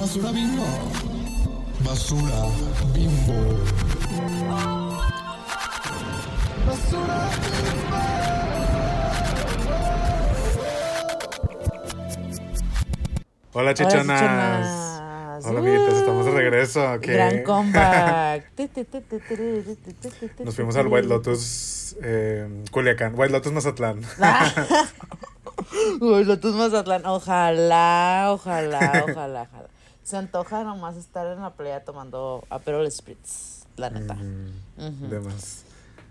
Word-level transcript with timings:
Basura 0.00 0.32
bimbo. 0.32 0.64
Basura 1.84 2.48
bimbo. 2.94 3.38
Basura 6.66 7.30
Hola, 13.52 13.74
chichonas. 13.74 14.66
Hola, 15.44 15.58
amiguitos, 15.58 15.92
estamos 15.92 16.24
de 16.24 16.30
regreso. 16.30 16.98
¿qué? 17.02 17.12
Gran 17.12 17.42
comeback. 17.42 18.52
Nos 20.42 20.54
fuimos 20.54 20.76
al 20.76 20.86
White 20.86 21.08
Lotus 21.08 21.96
eh, 22.02 22.48
Culiacán, 22.70 23.12
White 23.18 23.34
Lotus 23.34 23.52
Mazatlán. 23.52 24.00
Uy, 26.00 26.24
Lotus 26.24 26.54
Mazatlán. 26.54 27.04
Ojalá, 27.04 28.28
ojalá, 28.30 29.04
ojalá, 29.06 29.42
ojalá. 29.42 29.79
Se 30.02 30.16
antoja 30.16 30.64
nomás 30.64 30.96
estar 30.96 31.26
en 31.26 31.40
la 31.40 31.50
playa 31.54 31.84
tomando 31.84 32.44
Aperol 32.50 32.90
Spritz, 32.90 33.64
la 33.76 33.90
neta. 33.90 34.14
Mm, 34.14 35.08
De 35.08 35.20
más. 35.20 35.62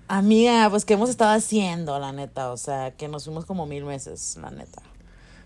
Amiga, 0.07 0.69
pues, 0.69 0.85
¿qué 0.85 0.93
hemos 0.95 1.09
estado 1.09 1.31
haciendo, 1.37 1.99
la 1.99 2.11
neta? 2.11 2.51
O 2.51 2.57
sea, 2.57 2.91
que 2.91 3.07
nos 3.07 3.25
fuimos 3.25 3.45
como 3.45 3.65
mil 3.65 3.83
meses, 3.85 4.37
la 4.41 4.49
neta. 4.51 4.81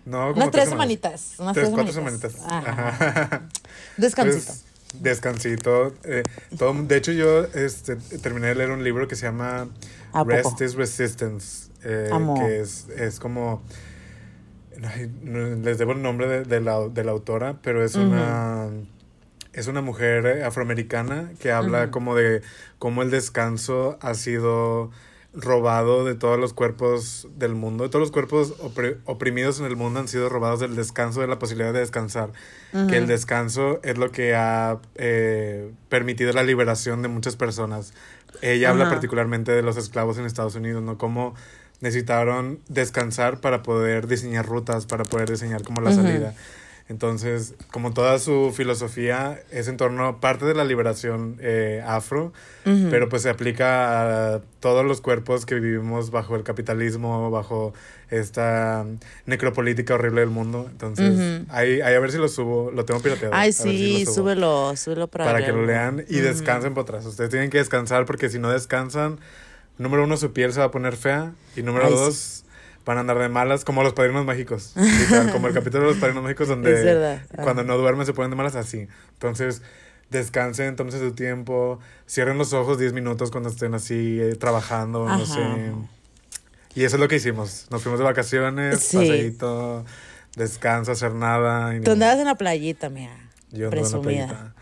No, 0.06 0.18
como 0.28 0.36
Unas 0.36 0.50
tres 0.50 0.68
semanitas. 0.68 1.34
Unas 1.38 1.54
Tres, 1.54 1.66
tres, 1.66 1.74
cuatro 1.74 1.92
semanitas. 1.92 2.32
semanitas. 2.32 2.68
Ajá. 2.68 2.88
Ajá. 2.88 3.48
Descansito. 3.96 4.46
Pues, 4.46 4.64
descansito. 5.02 5.94
eh, 6.04 6.22
todo, 6.58 6.72
de 6.74 6.96
hecho, 6.96 7.12
yo 7.12 7.44
este, 7.54 7.96
terminé 7.96 8.48
de 8.48 8.54
leer 8.54 8.70
un 8.70 8.84
libro 8.84 9.08
que 9.08 9.16
se 9.16 9.26
llama 9.26 9.68
¿A 10.12 10.24
Rest 10.24 10.60
is 10.60 10.74
Resistance. 10.76 11.70
eh, 11.82 12.10
que 12.38 12.60
es, 12.60 12.86
es 12.96 13.18
como. 13.18 13.62
Les 14.80 15.78
debo 15.78 15.92
el 15.92 16.02
nombre 16.02 16.26
de, 16.26 16.42
de 16.44 16.60
la, 16.60 16.88
de 16.88 17.04
la 17.04 17.12
autora, 17.12 17.56
pero 17.62 17.84
es 17.84 17.94
una. 17.94 18.68
Es 19.52 19.68
una 19.68 19.82
mujer 19.82 20.26
eh, 20.26 20.42
afroamericana 20.44 21.30
que 21.38 21.52
habla 21.52 21.92
como 21.92 22.16
de 22.16 22.42
cómo 22.80 23.02
el 23.02 23.10
descanso 23.12 23.96
ha 24.00 24.14
sido 24.14 24.90
robado 25.32 26.04
de 26.04 26.16
todos 26.16 26.40
los 26.40 26.52
cuerpos 26.52 27.28
del 27.36 27.54
mundo. 27.54 27.88
Todos 27.88 28.00
los 28.00 28.10
cuerpos 28.10 28.58
opri- 28.58 28.96
oprimidos 29.04 29.60
en 29.60 29.66
el 29.66 29.76
mundo 29.76 30.00
han 30.00 30.08
sido 30.08 30.28
robados 30.28 30.58
del 30.58 30.74
descanso, 30.74 31.20
de 31.20 31.28
la 31.28 31.38
posibilidad 31.38 31.72
de 31.72 31.78
descansar. 31.78 32.32
Que 32.88 32.96
el 32.96 33.06
descanso 33.06 33.78
es 33.84 33.96
lo 33.96 34.10
que 34.10 34.34
ha 34.34 34.78
eh, 34.96 35.70
permitido 35.88 36.32
la 36.32 36.42
liberación 36.42 37.02
de 37.02 37.06
muchas 37.08 37.36
personas. 37.36 37.94
Ella 38.42 38.70
habla 38.70 38.86
particularmente 38.90 39.52
de 39.52 39.62
los 39.62 39.76
esclavos 39.76 40.18
en 40.18 40.24
Estados 40.24 40.56
Unidos, 40.56 40.82
¿no? 40.82 40.98
Cómo 40.98 41.36
necesitaron 41.84 42.60
descansar 42.68 43.40
para 43.40 43.62
poder 43.62 44.06
diseñar 44.06 44.46
rutas, 44.46 44.86
para 44.86 45.04
poder 45.04 45.30
diseñar 45.30 45.62
como 45.62 45.82
la 45.82 45.90
Ujú. 45.90 46.00
salida. 46.02 46.34
Entonces, 46.88 47.54
como 47.70 47.92
toda 47.94 48.18
su 48.18 48.52
filosofía 48.54 49.40
es 49.50 49.68
en 49.68 49.76
torno 49.78 50.06
a 50.06 50.20
parte 50.20 50.44
de 50.44 50.54
la 50.54 50.64
liberación 50.64 51.36
eh, 51.40 51.82
afro, 51.86 52.32
Ujú. 52.66 52.88
pero 52.90 53.08
pues 53.08 53.22
se 53.22 53.30
aplica 53.30 54.34
a 54.34 54.40
todos 54.60 54.84
los 54.84 55.00
cuerpos 55.00 55.46
que 55.46 55.54
vivimos 55.60 56.10
bajo 56.10 56.36
el 56.36 56.42
capitalismo, 56.42 57.30
bajo 57.30 57.72
esta 58.10 58.84
necropolítica 59.26 59.94
horrible 59.94 60.20
del 60.22 60.30
mundo. 60.30 60.68
Entonces, 60.70 61.18
Ujú. 61.18 61.46
ahí, 61.50 61.80
ahí 61.80 61.94
a 61.94 62.00
ver 62.00 62.12
si 62.12 62.18
lo 62.18 62.28
subo, 62.28 62.70
lo 62.70 62.84
tengo 62.84 63.00
pirateado. 63.00 63.34
Ay, 63.34 63.52
si 63.52 63.62
sí, 63.76 64.04
subo 64.04 64.14
súbelo, 64.14 64.76
súbelo 64.76 65.08
para, 65.08 65.24
Para 65.24 65.44
que 65.44 65.52
lo 65.52 65.64
lean 65.64 66.04
y 66.08 66.16
Ujú. 66.20 66.28
descansen 66.28 66.74
por 66.74 66.82
atrás. 66.84 67.04
Ustedes 67.06 67.30
tienen 67.30 67.48
que 67.50 67.58
descansar 67.58 68.04
porque 68.04 68.28
si 68.28 68.38
no 68.38 68.50
descansan, 68.50 69.20
número 69.78 70.04
uno, 70.04 70.16
su 70.16 70.32
piel 70.32 70.52
se 70.52 70.60
va 70.60 70.66
a 70.66 70.70
poner 70.70 70.96
fea 70.96 71.32
y 71.56 71.62
número 71.62 71.86
Ay, 71.86 71.92
sí. 71.92 71.98
dos... 71.98 72.40
Van 72.86 72.98
a 72.98 73.00
andar 73.00 73.18
de 73.18 73.30
malas 73.30 73.64
como 73.64 73.82
los 73.82 73.94
padrinos 73.94 74.26
mágicos. 74.26 74.72
literal, 74.76 75.32
como 75.32 75.48
el 75.48 75.54
capítulo 75.54 75.84
de 75.84 75.90
los 75.92 75.96
padrinos 75.96 76.22
mágicos 76.22 76.48
donde 76.48 77.18
cuando 77.42 77.64
no 77.64 77.78
duermen 77.78 78.04
se 78.04 78.12
ponen 78.12 78.28
de 78.30 78.36
malas 78.36 78.56
así. 78.56 78.88
Entonces, 79.14 79.62
descansen, 80.10 80.66
entonces 80.66 81.00
su 81.00 81.12
tiempo, 81.12 81.80
cierren 82.06 82.36
los 82.36 82.52
ojos 82.52 82.78
10 82.78 82.92
minutos 82.92 83.30
cuando 83.30 83.48
estén 83.48 83.72
así 83.72 84.20
eh, 84.20 84.34
trabajando, 84.36 85.08
Ajá. 85.08 85.16
no 85.16 85.24
sé. 85.24 85.40
Y 86.74 86.84
eso 86.84 86.96
es 86.96 87.00
lo 87.00 87.08
que 87.08 87.16
hicimos. 87.16 87.68
Nos 87.70 87.82
fuimos 87.82 87.98
de 87.98 88.04
vacaciones, 88.04 88.80
Sí. 88.80 88.98
paseíto, 88.98 89.86
descanso, 90.36 90.92
hacer 90.92 91.14
nada. 91.14 91.74
y 91.74 91.80
Tú 91.80 91.92
andabas 91.92 92.18
en 92.18 92.26
la 92.26 92.34
playita, 92.34 92.90
mía. 92.90 93.16
Yo 93.50 93.68
andaba 93.70 93.70
en 93.70 93.70
la 93.70 93.80
presumida. 94.02 94.26
playita, 94.26 94.54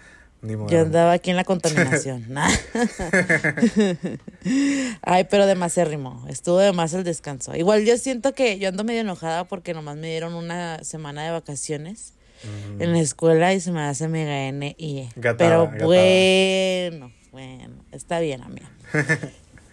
Ni 0.43 0.57
modo. 0.57 0.69
Yo 0.69 0.81
andaba 0.81 1.13
aquí 1.13 1.31
en 1.31 1.37
la 1.37 1.45
contaminación. 1.45 2.27
Ay, 5.03 5.25
pero 5.31 5.47
demasiado 5.47 5.93
Estuvo 6.29 6.59
de 6.59 6.73
más 6.73 6.93
el 6.95 7.05
descanso. 7.05 7.55
Igual 7.55 7.85
yo 7.85 7.97
siento 7.97 8.35
que 8.35 8.59
yo 8.59 8.69
ando 8.69 8.83
medio 8.83 9.01
enojada 9.01 9.45
porque 9.45 9.73
nomás 9.73 9.97
me 9.97 10.09
dieron 10.09 10.35
una 10.35 10.83
semana 10.83 11.25
de 11.25 11.31
vacaciones 11.31 12.15
Ujú. 12.43 12.83
en 12.83 12.93
la 12.93 13.01
escuela 13.01 13.55
y 13.55 13.61
se 13.61 13.71
me 13.71 13.83
hace 13.83 14.09
mega 14.09 14.49
N 14.49 14.75
y 14.77 14.99
E. 14.99 15.09
Pero 15.15 15.67
gatada. 15.67 15.85
bueno, 15.85 17.13
bueno, 17.31 17.85
está 17.93 18.19
bien, 18.21 18.43
amiga. 18.43 18.71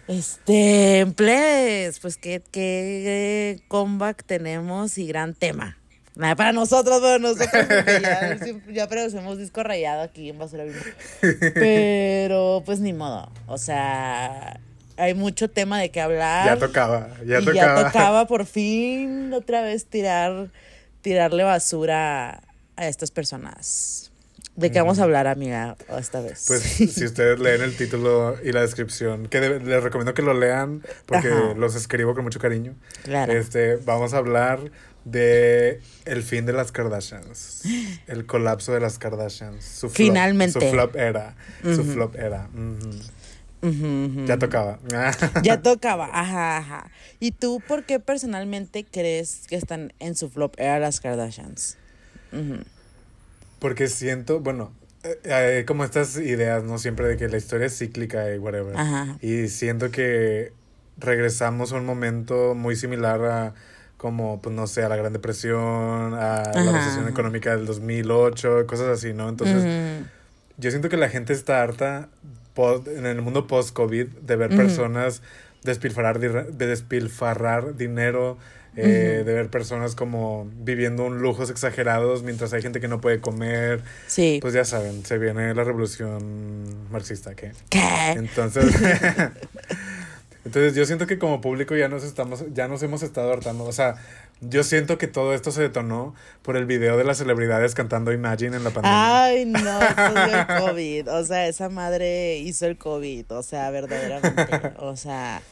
Este, 0.08 1.06
pues, 1.16 2.00
pues 2.00 2.16
qué, 2.16 2.42
qué 2.50 3.60
comeback 3.68 4.24
tenemos 4.24 4.98
y 4.98 5.06
gran 5.06 5.34
tema. 5.34 5.78
Nada 6.16 6.34
para 6.36 6.52
nosotros, 6.52 6.98
pero 7.00 7.18
nosotros 7.18 7.48
ya, 8.02 8.38
ya 8.72 8.88
producimos 8.88 9.38
disco 9.38 9.62
rayado 9.62 10.02
aquí 10.02 10.28
en 10.30 10.38
Basura 10.38 10.64
Bimbo. 10.64 10.80
Pero 11.54 12.62
pues 12.66 12.80
ni 12.80 12.92
modo. 12.92 13.30
O 13.46 13.58
sea, 13.58 14.58
hay 14.96 15.14
mucho 15.14 15.48
tema 15.48 15.80
de 15.80 15.90
qué 15.90 16.00
hablar. 16.00 16.46
Ya 16.46 16.56
tocaba, 16.58 17.08
ya 17.26 17.40
y 17.40 17.44
tocaba. 17.44 17.54
ya 17.82 17.86
tocaba 17.86 18.26
por 18.26 18.44
fin 18.46 19.32
otra 19.32 19.62
vez 19.62 19.86
tirar, 19.86 20.48
tirarle 21.00 21.44
basura 21.44 22.42
a 22.76 22.86
estas 22.88 23.10
personas. 23.10 24.06
¿De 24.56 24.70
qué 24.70 24.78
vamos 24.80 24.98
a 24.98 25.04
hablar, 25.04 25.26
amiga, 25.26 25.76
esta 25.98 26.20
vez? 26.20 26.44
Pues 26.46 26.62
si 26.62 27.04
ustedes 27.04 27.38
leen 27.38 27.62
el 27.62 27.76
título 27.76 28.36
y 28.44 28.52
la 28.52 28.60
descripción, 28.60 29.26
que 29.28 29.40
de- 29.40 29.60
les 29.60 29.82
recomiendo 29.82 30.12
que 30.12 30.20
lo 30.22 30.34
lean 30.34 30.82
porque 31.06 31.28
Ajá. 31.28 31.54
los 31.56 31.76
escribo 31.76 32.14
con 32.14 32.24
mucho 32.24 32.40
cariño. 32.40 32.74
claro. 33.04 33.32
Este, 33.32 33.76
vamos 33.76 34.12
a 34.12 34.18
hablar 34.18 34.60
de 35.04 35.80
el 36.04 36.22
fin 36.22 36.46
de 36.46 36.52
las 36.52 36.72
Kardashians, 36.72 37.62
el 38.06 38.26
colapso 38.26 38.72
de 38.72 38.80
las 38.80 38.98
Kardashians, 38.98 39.64
su 39.64 39.88
flop, 39.88 39.96
Finalmente. 39.96 40.60
su 40.60 40.70
flop 40.70 40.96
era, 40.96 41.36
su 41.62 41.84
flop 41.84 42.16
era. 42.16 42.48
Ya 44.26 44.38
tocaba. 44.38 44.78
Ya 45.42 45.60
tocaba, 45.60 46.08
ajá, 46.12 46.58
ajá. 46.58 46.90
¿Y 47.18 47.32
tú 47.32 47.62
por 47.66 47.84
qué 47.84 48.00
personalmente 48.00 48.84
crees 48.90 49.42
que 49.48 49.56
están 49.56 49.92
en 49.98 50.16
su 50.16 50.30
flop 50.30 50.54
era 50.58 50.78
las 50.78 51.00
Kardashians? 51.00 51.76
Porque 53.58 53.88
siento, 53.88 54.40
bueno, 54.40 54.72
eh, 55.02 55.18
eh, 55.24 55.64
como 55.66 55.84
estas 55.84 56.16
ideas, 56.16 56.64
¿no? 56.64 56.78
Siempre 56.78 57.08
de 57.08 57.16
que 57.16 57.28
la 57.28 57.36
historia 57.36 57.66
es 57.66 57.76
cíclica 57.78 58.34
y 58.34 58.38
whatever. 58.38 58.76
Ajá. 58.76 59.18
Y 59.20 59.48
siento 59.48 59.90
que 59.90 60.52
regresamos 60.96 61.72
a 61.72 61.76
un 61.76 61.84
momento 61.84 62.54
muy 62.54 62.76
similar 62.76 63.24
a 63.24 63.54
como, 64.00 64.40
pues 64.40 64.56
no 64.56 64.66
sé, 64.66 64.82
a 64.82 64.88
la 64.88 64.96
Gran 64.96 65.12
Depresión, 65.12 66.14
a 66.14 66.40
Ajá, 66.52 66.62
la 66.62 66.72
recesión 66.72 67.06
económica 67.06 67.54
del 67.54 67.66
2008, 67.66 68.66
cosas 68.66 68.88
así, 68.88 69.12
¿no? 69.12 69.28
Entonces, 69.28 69.64
Ujú. 69.64 70.06
yo 70.56 70.70
siento 70.70 70.88
que 70.88 70.96
la 70.96 71.10
gente 71.10 71.34
está 71.34 71.62
harta 71.62 72.08
en 72.86 73.04
el 73.04 73.20
mundo 73.20 73.46
post-COVID 73.46 74.06
de 74.06 74.36
ver 74.36 74.48
Ujú. 74.48 74.56
personas 74.56 75.20
despilfarrar, 75.64 76.18
de 76.18 76.66
despilfarrar 76.66 77.76
dinero, 77.76 78.38
eh, 78.74 79.22
de 79.26 79.34
ver 79.34 79.48
personas 79.50 79.94
como 79.94 80.48
viviendo 80.62 81.04
un 81.04 81.20
lujos 81.20 81.50
exagerados 81.50 82.22
mientras 82.22 82.54
hay 82.54 82.62
gente 82.62 82.80
que 82.80 82.88
no 82.88 83.02
puede 83.02 83.20
comer. 83.20 83.82
Sí. 84.06 84.38
Pues 84.40 84.54
ya 84.54 84.64
saben, 84.64 85.04
se 85.04 85.18
viene 85.18 85.54
la 85.54 85.62
revolución 85.64 86.90
marxista, 86.90 87.34
¿qué? 87.34 87.52
¿Qué? 87.68 88.12
Entonces, 88.12 88.64
entonces 90.44 90.74
yo 90.74 90.86
siento 90.86 91.06
que 91.06 91.18
como 91.18 91.40
público 91.40 91.76
ya 91.76 91.88
nos 91.88 92.02
estamos, 92.02 92.44
ya 92.54 92.66
nos 92.66 92.82
hemos 92.82 93.02
estado 93.02 93.32
hartando. 93.32 93.64
O 93.64 93.72
sea, 93.72 93.96
yo 94.40 94.64
siento 94.64 94.96
que 94.96 95.06
todo 95.06 95.34
esto 95.34 95.52
se 95.52 95.60
detonó 95.62 96.14
por 96.42 96.56
el 96.56 96.64
video 96.64 96.96
de 96.96 97.04
las 97.04 97.18
celebridades 97.18 97.74
cantando 97.74 98.12
Imagine 98.12 98.56
en 98.56 98.64
la 98.64 98.70
pandemia. 98.70 99.24
Ay, 99.24 99.44
no, 99.44 99.58
eso 99.58 100.36
el 100.36 100.46
COVID. 100.60 101.08
O 101.12 101.24
sea, 101.24 101.46
esa 101.46 101.68
madre 101.68 102.38
hizo 102.38 102.66
el 102.66 102.78
COVID. 102.78 103.30
O 103.32 103.42
sea, 103.42 103.70
verdaderamente. 103.70 104.72
O 104.78 104.96
sea, 104.96 105.42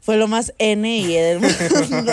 fue 0.00 0.16
lo 0.16 0.28
más 0.28 0.52
N 0.58 0.96
y 0.96 1.16
E 1.16 1.22
del 1.22 1.40
mundo. 1.90 2.12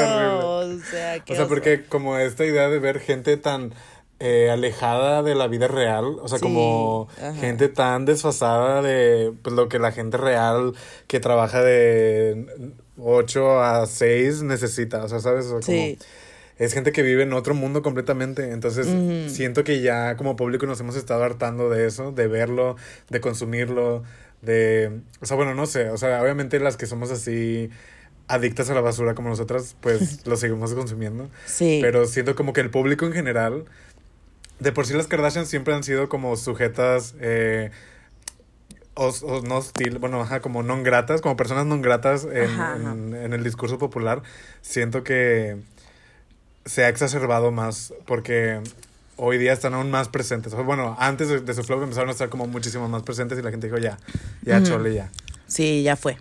o 0.58 0.80
sea, 0.90 1.20
qué 1.20 1.34
o 1.34 1.36
sea, 1.36 1.48
porque 1.48 1.86
como 1.86 2.18
esta 2.18 2.46
idea 2.46 2.70
de 2.70 2.80
ver 2.80 3.00
gente 3.00 3.36
tan 3.36 3.74
eh, 4.20 4.50
alejada 4.52 5.24
de 5.24 5.34
la 5.36 5.48
vida 5.48 5.68
real, 5.68 6.18
o 6.22 6.28
sea, 6.28 6.40
Sí, 6.40 6.44
como 6.44 7.08
ajá. 7.18 7.34
gente 7.36 7.70
tan 7.70 8.06
desfasada 8.06 8.82
de 8.82 9.32
pues, 9.42 9.56
lo 9.56 9.70
que 9.70 9.80
la 9.80 9.92
gente 9.94 10.18
real 10.18 10.74
que 11.08 11.20
trabaja 11.20 11.62
de 11.64 12.46
8 12.98 13.62
a 13.62 13.86
6 13.86 14.42
necesita, 14.44 15.04
o 15.04 15.08
sea, 15.08 15.20
¿sabes? 15.20 15.46
O 15.46 15.62
sea, 15.62 15.66
como- 15.66 15.78
Sí. 15.88 15.98
es 16.58 16.74
gente 16.74 16.92
que 16.92 17.02
vive 17.04 17.24
en 17.24 17.32
otro 17.32 17.56
mundo 17.56 17.82
completamente. 17.82 18.52
Entonces, 18.52 18.88
siento 19.32 19.64
que 19.64 19.80
ya 19.82 20.18
como 20.18 20.36
público 20.36 20.66
nos 20.66 20.80
hemos 20.82 20.98
estado 20.98 21.24
hartando 21.24 21.70
de 21.70 21.88
eso, 21.88 22.12
de 22.12 22.28
verlo, 22.28 22.76
de 23.10 23.22
consumirlo, 23.22 24.04
de... 24.42 25.00
O 25.22 25.26
sea, 25.26 25.38
bueno, 25.38 25.56
no 25.56 25.66
sé. 25.66 25.90
O 25.92 25.98
sea, 25.98 26.22
obviamente 26.22 26.60
las 26.60 26.76
que 26.76 26.86
somos 26.86 27.12
así 27.12 27.70
adictas 28.28 28.70
a 28.70 28.74
la 28.76 28.82
basura 28.82 29.16
como 29.16 29.30
nosotras, 29.30 29.76
pues 29.80 30.20
lo 30.28 30.36
seguimos 30.38 30.74
consumiendo. 30.74 31.30
Sí. 31.46 31.80
Pero 31.82 32.06
siento 32.06 32.36
como 32.36 32.52
que 32.54 32.60
el 32.62 32.70
público 32.70 33.06
en 33.06 33.14
general 33.14 33.64
de 34.60 34.72
por 34.72 34.86
sí 34.86 34.94
las 34.94 35.08
Kardashian 35.08 35.46
siempre 35.46 35.74
han 35.74 35.84
sido 35.84 36.10
como 36.10 36.36
sujetas, 36.38 37.16
eh, 37.20 37.72
o, 38.96 39.08
o 39.08 39.42
no 39.42 39.58
hostil, 39.58 39.98
bueno, 40.00 40.22
ajá, 40.22 40.42
como 40.42 40.62
non 40.64 40.84
gratas, 40.84 41.22
como 41.22 41.38
personas 41.40 41.66
non 41.66 41.80
gratas 41.82 42.26
en, 42.28 42.52
Ajá, 42.52 42.76
ajá. 42.76 42.92
en- 42.92 43.16
en 43.16 43.32
el 43.34 43.44
discurso 43.44 43.78
popular. 43.80 44.22
Siento 44.62 45.04
que 45.04 45.56
se 46.66 46.84
ha 46.84 46.90
exacerbado 46.90 47.52
más 47.52 47.94
porque 48.06 48.60
hoy 49.16 49.38
día 49.38 49.54
están 49.54 49.74
aún 49.74 49.90
más 49.90 50.10
presentes. 50.10 50.54
Bueno, 50.54 50.96
antes 51.00 51.30
de, 51.30 51.40
de 51.40 51.54
su 51.54 51.64
flop 51.64 51.84
empezaron 51.84 52.10
a 52.10 52.12
estar 52.12 52.28
como 52.30 52.46
muchísimo 52.48 52.88
más 52.90 53.04
presentes 53.04 53.40
y 53.40 53.42
la 53.42 53.52
gente 53.52 53.68
dijo 53.68 53.80
ya, 53.80 53.98
ya, 54.44 54.62
chole, 54.64 54.94
ya. 54.94 55.10
Sí, 55.48 55.82
ya 55.84 55.96
fue. 55.96 56.18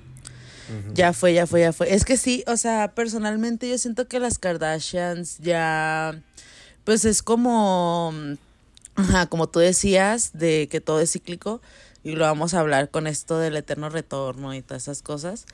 Ya 0.95 1.13
fue, 1.15 1.33
ya 1.33 1.47
fue, 1.47 1.61
ya 1.63 1.73
fue. 1.73 1.95
Es 1.95 2.05
que 2.05 2.17
sí, 2.19 2.45
o 2.47 2.57
sea, 2.59 2.93
personalmente 2.95 3.69
yo 3.69 3.79
siento 3.79 4.07
que 4.07 4.21
las 4.21 4.39
Kardashians 4.39 5.39
ya, 5.39 6.21
pues 6.89 7.05
es 7.05 7.23
como, 7.23 8.15
ajá, 8.95 9.27
como 9.27 9.47
tú 9.47 9.59
decías, 9.59 10.31
de 10.33 10.69
que 10.71 10.81
todo 10.81 11.01
es 11.03 11.13
cíclico 11.13 11.61
y 12.03 12.13
lo 12.13 12.25
vamos 12.25 12.55
a 12.55 12.61
hablar 12.61 12.89
con 12.89 13.07
esto 13.07 13.39
del 13.39 13.59
eterno 13.59 13.91
retorno 13.91 14.55
y 14.55 14.63
todas 14.63 14.85
esas 14.85 15.03
cosas. 15.03 15.45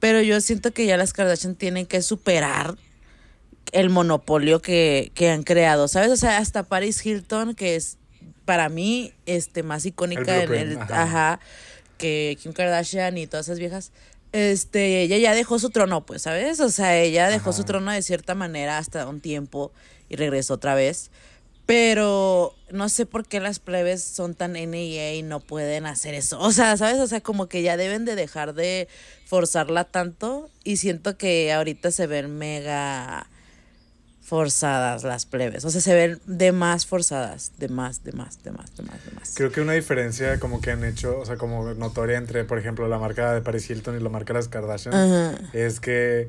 Pero 0.00 0.20
yo 0.20 0.38
siento 0.42 0.70
que 0.72 0.84
ya 0.84 0.98
las 0.98 1.14
Kardashian 1.14 1.54
tienen 1.54 1.86
que 1.86 2.02
superar 2.02 2.76
el 3.72 3.88
monopolio 3.88 4.60
que, 4.60 5.12
que 5.14 5.30
han 5.30 5.44
creado, 5.44 5.88
¿sabes? 5.88 6.10
O 6.10 6.16
sea, 6.16 6.36
hasta 6.36 6.64
Paris 6.64 7.06
Hilton, 7.06 7.54
que 7.54 7.74
es 7.74 7.96
para 8.44 8.68
mí 8.68 9.14
este 9.24 9.62
más 9.62 9.86
icónica 9.86 10.42
en 10.42 10.46
blueprint, 10.50 10.72
el 10.72 10.78
ajá. 10.78 11.02
ajá, 11.04 11.40
que 11.96 12.36
Kim 12.42 12.52
Kardashian 12.52 13.16
y 13.16 13.26
todas 13.26 13.46
esas 13.46 13.58
viejas. 13.58 13.92
Este, 14.32 15.00
ella 15.00 15.16
ya 15.16 15.34
dejó 15.34 15.58
su 15.58 15.70
trono, 15.70 16.04
pues, 16.04 16.20
¿sabes? 16.20 16.60
O 16.60 16.68
sea, 16.68 16.98
ella 16.98 17.30
dejó 17.30 17.48
Ajá. 17.48 17.56
su 17.56 17.64
trono 17.64 17.92
de 17.92 18.02
cierta 18.02 18.34
manera 18.34 18.76
hasta 18.76 19.08
un 19.08 19.20
tiempo 19.20 19.72
y 20.12 20.16
regresó 20.16 20.54
otra 20.54 20.74
vez. 20.74 21.10
Pero 21.64 22.54
no 22.70 22.88
sé 22.88 23.06
por 23.06 23.26
qué 23.26 23.40
las 23.40 23.58
plebes 23.58 24.02
son 24.02 24.34
tan 24.34 24.52
NIA 24.52 25.14
y 25.14 25.22
no 25.22 25.40
pueden 25.40 25.86
hacer 25.86 26.14
eso. 26.14 26.38
O 26.38 26.52
sea, 26.52 26.76
¿sabes? 26.76 27.00
O 27.00 27.06
sea, 27.06 27.20
como 27.20 27.48
que 27.48 27.62
ya 27.62 27.76
deben 27.76 28.04
de 28.04 28.14
dejar 28.14 28.52
de 28.52 28.88
forzarla 29.26 29.84
tanto. 29.84 30.50
Y 30.64 30.76
siento 30.76 31.16
que 31.16 31.52
ahorita 31.52 31.90
se 31.90 32.06
ven 32.06 32.36
mega 32.36 33.26
forzadas 34.20 35.02
las 35.04 35.24
plebes. 35.24 35.64
O 35.64 35.70
sea, 35.70 35.80
se 35.80 35.94
ven 35.94 36.20
de 36.26 36.52
más 36.52 36.84
forzadas. 36.84 37.52
De 37.58 37.68
más, 37.68 38.04
de 38.04 38.12
más, 38.12 38.42
de 38.42 38.50
más, 38.50 38.76
de 38.76 38.82
más, 38.82 39.04
de 39.06 39.12
más. 39.12 39.32
Creo 39.34 39.50
que 39.50 39.60
una 39.60 39.72
diferencia 39.72 40.38
como 40.40 40.60
que 40.60 40.72
han 40.72 40.84
hecho, 40.84 41.20
o 41.20 41.24
sea, 41.24 41.36
como 41.36 41.72
notoria 41.74 42.18
entre, 42.18 42.44
por 42.44 42.58
ejemplo, 42.58 42.86
la 42.88 42.98
marca 42.98 43.32
de 43.32 43.40
Paris 43.40 43.70
Hilton 43.70 43.98
y 43.98 44.02
la 44.02 44.10
marca 44.10 44.32
de 44.34 44.40
las 44.40 44.48
Kardashian, 44.48 44.94
Ajá. 44.94 45.38
es 45.52 45.80
que 45.80 46.28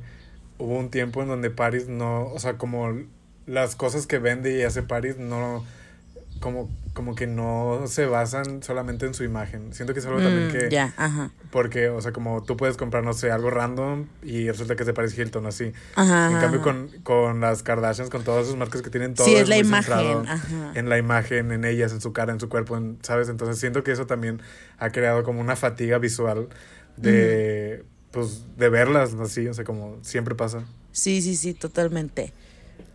hubo 0.57 0.77
un 0.77 0.89
tiempo 0.89 1.21
en 1.21 1.27
donde 1.27 1.49
Paris 1.49 1.87
no, 1.87 2.27
o 2.27 2.39
sea, 2.39 2.57
como 2.57 2.93
las 3.45 3.75
cosas 3.75 4.07
que 4.07 4.19
vende 4.19 4.57
y 4.57 4.63
hace 4.63 4.83
Paris 4.83 5.17
no, 5.17 5.65
como, 6.39 6.69
como 6.93 7.15
que 7.15 7.27
no 7.27 7.83
se 7.87 8.05
basan 8.05 8.63
solamente 8.63 9.05
en 9.05 9.13
su 9.13 9.23
imagen. 9.23 9.73
Siento 9.73 9.93
que 9.93 9.99
es 9.99 10.05
algo 10.05 10.21
también 10.21 10.47
Mm, 10.47 10.51
que, 10.51 10.69
Ya, 10.69 10.93
ajá. 10.97 11.31
porque, 11.51 11.89
o 11.89 12.01
sea, 12.01 12.11
como 12.13 12.43
tú 12.43 12.55
puedes 12.57 12.77
comprar, 12.77 13.03
no 13.03 13.13
sé, 13.13 13.31
algo 13.31 13.49
random 13.49 14.07
y 14.23 14.47
resulta 14.49 14.75
que 14.75 14.83
es 14.83 14.87
de 14.87 14.93
Paris 14.93 15.17
Hilton, 15.17 15.45
así. 15.45 15.71
Ajá. 15.95 16.31
En 16.31 16.37
cambio, 16.39 16.59
ajá. 16.61 16.63
con, 16.63 16.89
con 17.03 17.39
las 17.41 17.63
Kardashians, 17.63 18.09
con 18.09 18.23
todas 18.23 18.45
sus 18.47 18.55
marcas 18.55 18.81
que 18.81 18.89
tienen 18.89 19.13
todo 19.13 19.25
Sí, 19.27 19.35
es 19.35 19.47
la 19.49 19.57
imagen. 19.57 20.27
Ajá. 20.27 20.71
en 20.75 20.89
la 20.89 20.97
imagen, 20.97 21.51
en 21.51 21.65
ellas, 21.65 21.91
en 21.93 22.01
su 22.01 22.11
cara, 22.13 22.33
en 22.33 22.39
su 22.39 22.49
cuerpo, 22.49 22.75
en- 22.77 22.97
¿sabes? 23.03 23.29
Entonces 23.29 23.59
siento 23.59 23.83
que 23.83 23.91
eso 23.91 24.05
también 24.07 24.41
ha 24.79 24.89
creado 24.91 25.23
como 25.23 25.39
una 25.41 25.55
fatiga 25.55 25.97
visual 25.97 26.47
de, 26.97 27.83
pues, 28.11 28.43
de 28.57 28.69
verlas 28.69 29.13
así, 29.15 29.47
o 29.47 29.53
sea, 29.53 29.63
como 29.63 29.97
siempre 30.03 30.35
pasa. 30.35 30.63
Sí, 30.91 31.21
sí, 31.21 31.35
sí, 31.35 31.53
totalmente. 31.53 32.33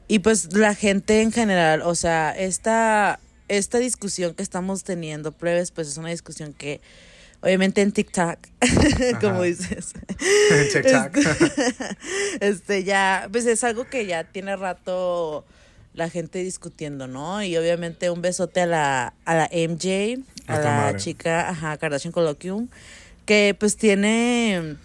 Y 0.08 0.20
pues 0.20 0.54
la 0.54 0.74
gente 0.74 1.20
en 1.20 1.32
general, 1.32 1.82
o 1.82 1.94
sea, 1.94 2.30
esta, 2.30 3.20
esta 3.48 3.78
discusión 3.78 4.34
que 4.34 4.42
estamos 4.42 4.82
teniendo, 4.82 5.32
plebes, 5.32 5.70
pues 5.70 5.86
es 5.88 5.98
una 5.98 6.08
discusión 6.08 6.54
que 6.54 6.80
obviamente 7.40 7.82
en 7.82 7.92
TikTok, 7.92 8.38
como 9.20 9.42
dices, 9.42 9.92
Check, 10.72 10.86
check. 10.86 11.16
este 12.40 12.84
ya, 12.84 13.28
pues 13.30 13.44
es 13.44 13.62
algo 13.64 13.84
que 13.84 14.06
ya 14.06 14.24
tiene 14.24 14.56
rato 14.56 15.44
la 15.92 16.08
gente 16.08 16.42
discutiendo, 16.42 17.06
¿no? 17.06 17.42
Y 17.42 17.56
obviamente 17.56 18.10
un 18.10 18.22
besote 18.22 18.62
a 18.62 18.66
la, 18.66 19.14
a 19.24 19.34
la 19.34 19.50
MJ, 19.52 20.24
a 20.46 20.58
la 20.58 20.76
madre. 20.76 20.98
chica, 20.98 21.50
ajá, 21.50 21.76
Kardashian 21.76 22.12
Colloquium, 22.12 22.68
que 23.26 23.54
pues 23.58 23.76
tiene 23.76 24.76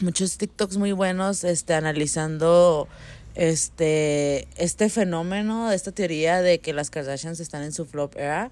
muchos 0.00 0.36
TikToks 0.38 0.78
muy 0.78 0.92
buenos, 0.92 1.44
este, 1.44 1.74
analizando 1.74 2.88
este, 3.34 4.48
este 4.56 4.88
fenómeno, 4.88 5.72
esta 5.72 5.92
teoría 5.92 6.40
de 6.42 6.60
que 6.60 6.72
las 6.72 6.90
Kardashians 6.90 7.40
están 7.40 7.62
en 7.62 7.72
su 7.72 7.84
flop 7.86 8.16
era. 8.16 8.50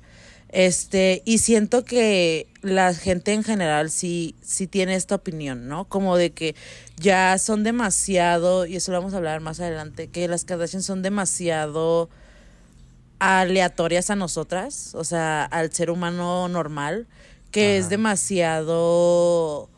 Este, 0.48 1.22
y 1.24 1.38
siento 1.38 1.82
que 1.84 2.46
la 2.60 2.92
gente 2.92 3.32
en 3.32 3.42
general 3.42 3.90
sí, 3.90 4.34
sí 4.42 4.66
tiene 4.66 4.94
esta 4.94 5.14
opinión, 5.14 5.66
¿no? 5.66 5.86
Como 5.86 6.18
de 6.18 6.32
que 6.32 6.54
ya 6.98 7.38
son 7.38 7.64
demasiado, 7.64 8.66
y 8.66 8.76
eso 8.76 8.92
lo 8.92 8.98
vamos 8.98 9.14
a 9.14 9.16
hablar 9.16 9.40
más 9.40 9.60
adelante, 9.60 10.08
que 10.08 10.28
las 10.28 10.44
Kardashian 10.44 10.82
son 10.82 11.00
demasiado 11.00 12.10
aleatorias 13.18 14.10
a 14.10 14.16
nosotras, 14.16 14.94
o 14.94 15.04
sea, 15.04 15.44
al 15.44 15.72
ser 15.72 15.90
humano 15.90 16.48
normal, 16.48 17.06
que 17.50 17.78
es 17.78 17.88
demasiado 17.88 19.70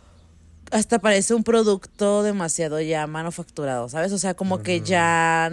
hasta 0.71 0.99
parece 0.99 1.35
un 1.35 1.45
producto 1.45 2.23
demasiado 2.23 2.81
ya 2.81 3.07
manufacturado, 3.07 3.89
¿sabes? 3.89 4.13
O 4.13 4.19
sea, 4.19 4.35
como 4.35 4.63
que 4.63 4.79
ya 4.87 5.51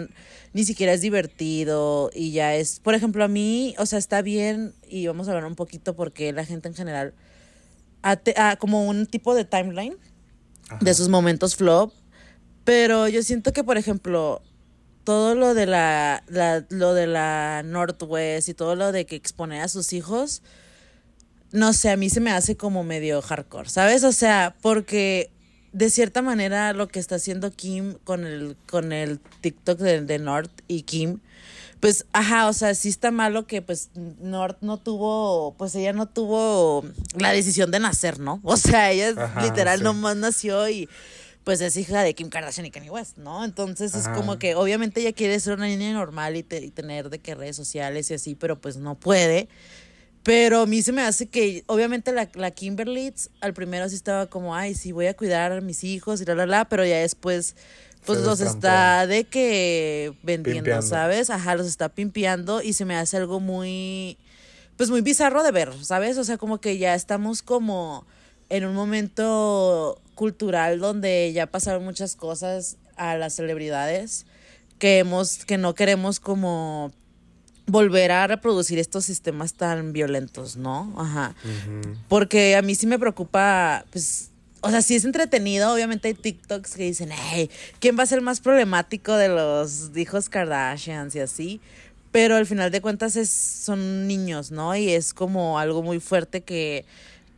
ni 0.52 0.64
siquiera 0.64 0.92
es 0.92 1.00
divertido 1.00 2.10
y 2.14 2.32
ya 2.32 2.54
es, 2.56 2.80
por 2.80 2.94
ejemplo, 2.94 3.24
a 3.24 3.28
mí, 3.28 3.74
o 3.78 3.86
sea, 3.86 3.98
está 3.98 4.22
bien 4.22 4.74
y 4.88 5.06
vamos 5.06 5.28
a 5.28 5.32
hablar 5.32 5.46
un 5.46 5.54
poquito 5.54 5.94
porque 5.96 6.32
la 6.32 6.44
gente 6.44 6.68
en 6.68 6.74
general 6.74 7.14
ha 8.02 8.16
te- 8.16 8.34
como 8.58 8.86
un 8.86 9.06
tipo 9.06 9.34
de 9.34 9.44
timeline 9.44 9.96
de 10.80 10.94
sus 10.94 11.08
momentos 11.08 11.56
flop, 11.56 11.92
pero 12.64 13.08
yo 13.08 13.22
siento 13.22 13.52
que, 13.52 13.64
por 13.64 13.76
ejemplo, 13.76 14.42
todo 15.04 15.34
lo 15.34 15.54
de 15.54 15.66
la, 15.66 16.22
la- 16.28 16.64
lo 16.70 16.94
de 16.94 17.06
la 17.06 17.62
Northwest 17.64 18.48
y 18.48 18.54
todo 18.54 18.74
lo 18.76 18.92
de 18.92 19.04
que 19.06 19.16
expone 19.16 19.60
a 19.60 19.68
sus 19.68 19.92
hijos, 19.92 20.42
no 21.52 21.72
sé, 21.72 21.90
a 21.90 21.96
mí 21.96 22.10
se 22.10 22.20
me 22.20 22.30
hace 22.32 22.56
como 22.56 22.82
medio 22.84 23.20
hardcore, 23.22 23.68
¿sabes? 23.68 24.04
O 24.04 24.12
sea, 24.12 24.54
porque 24.62 25.30
de 25.72 25.88
cierta 25.90 26.20
manera 26.22 26.72
lo 26.72 26.88
que 26.88 26.98
está 26.98 27.14
haciendo 27.16 27.50
Kim 27.52 27.94
con 28.04 28.26
el, 28.26 28.56
con 28.70 28.92
el 28.92 29.20
TikTok 29.40 29.78
de, 29.78 30.00
de 30.02 30.18
North 30.18 30.50
y 30.68 30.82
Kim, 30.82 31.20
pues, 31.80 32.06
ajá, 32.12 32.46
o 32.48 32.52
sea, 32.52 32.74
sí 32.76 32.88
está 32.88 33.10
malo 33.10 33.46
que 33.46 33.60
pues 33.60 33.90
North 34.20 34.58
no 34.60 34.78
tuvo, 34.78 35.54
pues 35.58 35.74
ella 35.74 35.92
no 35.92 36.06
tuvo 36.06 36.84
la 37.18 37.32
decisión 37.32 37.70
de 37.72 37.80
nacer, 37.80 38.20
¿no? 38.20 38.40
O 38.44 38.56
sea, 38.56 38.90
ella 38.92 39.14
Ajá, 39.16 39.42
literal 39.42 39.78
sí. 39.78 39.84
nomás 39.84 40.16
nació 40.16 40.68
y 40.68 40.88
pues 41.42 41.60
es 41.60 41.76
hija 41.76 42.02
de 42.04 42.14
Kim 42.14 42.28
Kardashian 42.28 42.66
y 42.66 42.70
Kanye 42.70 42.88
West, 42.90 43.16
¿no? 43.18 43.44
Entonces 43.44 43.96
es 43.96 44.06
como 44.08 44.38
que 44.38 44.54
obviamente 44.54 45.00
ella 45.00 45.12
quiere 45.12 45.40
ser 45.40 45.54
una 45.54 45.66
niña 45.66 45.92
normal 45.92 46.36
y, 46.36 46.44
te- 46.44 46.64
y 46.64 46.70
tener 46.70 47.10
de 47.10 47.18
que 47.18 47.34
redes 47.34 47.56
sociales 47.56 48.08
y 48.12 48.14
así, 48.14 48.36
pero 48.36 48.60
pues 48.60 48.76
no 48.76 48.94
puede. 48.94 49.48
Pero 50.22 50.60
a 50.62 50.66
mí 50.66 50.82
se 50.82 50.92
me 50.92 51.02
hace 51.02 51.26
que, 51.26 51.64
obviamente, 51.66 52.12
la, 52.12 52.28
la 52.34 52.52
Kimberly 52.52 53.12
al 53.40 53.54
primero 53.54 53.88
sí 53.88 53.96
estaba 53.96 54.26
como, 54.26 54.54
ay, 54.54 54.74
sí, 54.74 54.92
voy 54.92 55.06
a 55.06 55.14
cuidar 55.16 55.50
a 55.52 55.60
mis 55.60 55.82
hijos 55.82 56.20
y 56.20 56.24
la, 56.24 56.34
la, 56.36 56.46
la, 56.46 56.64
pero 56.66 56.84
ya 56.86 56.98
después, 56.98 57.56
pues 58.04 58.18
Se 58.18 58.24
los 58.24 58.38
destrampó. 58.38 58.58
está 58.58 59.06
de 59.08 59.24
que 59.24 60.12
vendiendo, 60.22 60.60
Pimpeando. 60.64 60.86
¿sabes? 60.86 61.28
Ajá, 61.30 61.56
los 61.56 61.66
está 61.66 61.88
pimpeando 61.88 62.62
y 62.62 62.72
se 62.74 62.84
me 62.84 62.94
hace 62.96 63.16
algo 63.16 63.40
muy, 63.40 64.16
pues 64.76 64.90
muy 64.90 65.00
bizarro 65.00 65.42
de 65.42 65.50
ver, 65.50 65.72
¿sabes? 65.84 66.16
O 66.18 66.24
sea, 66.24 66.38
como 66.38 66.60
que 66.60 66.78
ya 66.78 66.94
estamos 66.94 67.42
como 67.42 68.06
en 68.48 68.64
un 68.64 68.74
momento 68.74 70.00
cultural 70.14 70.78
donde 70.78 71.32
ya 71.32 71.46
pasaron 71.48 71.84
muchas 71.84 72.14
cosas 72.14 72.76
a 72.96 73.16
las 73.16 73.34
celebridades 73.34 74.26
que 74.78 74.98
hemos, 74.98 75.44
que 75.44 75.58
no 75.58 75.74
queremos 75.74 76.20
como 76.20 76.92
volver 77.66 78.10
a 78.10 78.26
reproducir 78.26 78.78
estos 78.78 79.04
sistemas 79.04 79.54
tan 79.54 79.92
violentos, 79.92 80.56
¿no? 80.56 80.94
Ajá. 80.98 81.34
Porque 82.08 82.56
a 82.56 82.62
mí 82.62 82.74
sí 82.74 82.86
me 82.86 82.98
preocupa, 82.98 83.84
pues, 83.90 84.30
o 84.60 84.70
sea, 84.70 84.82
sí 84.82 84.94
es 84.94 85.04
entretenido, 85.04 85.72
obviamente 85.72 86.08
hay 86.08 86.14
TikToks 86.14 86.74
que 86.74 86.84
dicen, 86.84 87.10
hey, 87.12 87.50
¿quién 87.80 87.98
va 87.98 88.02
a 88.02 88.06
ser 88.06 88.20
más 88.20 88.40
problemático 88.40 89.14
de 89.14 89.28
los 89.28 89.90
hijos 89.96 90.28
Kardashians 90.28 91.14
y 91.14 91.20
así? 91.20 91.60
Pero 92.10 92.36
al 92.36 92.46
final 92.46 92.70
de 92.70 92.80
cuentas 92.80 93.16
es, 93.16 93.30
son 93.30 94.06
niños, 94.06 94.50
¿no? 94.50 94.76
Y 94.76 94.90
es 94.90 95.14
como 95.14 95.58
algo 95.58 95.82
muy 95.82 95.98
fuerte 95.98 96.42
que, 96.42 96.84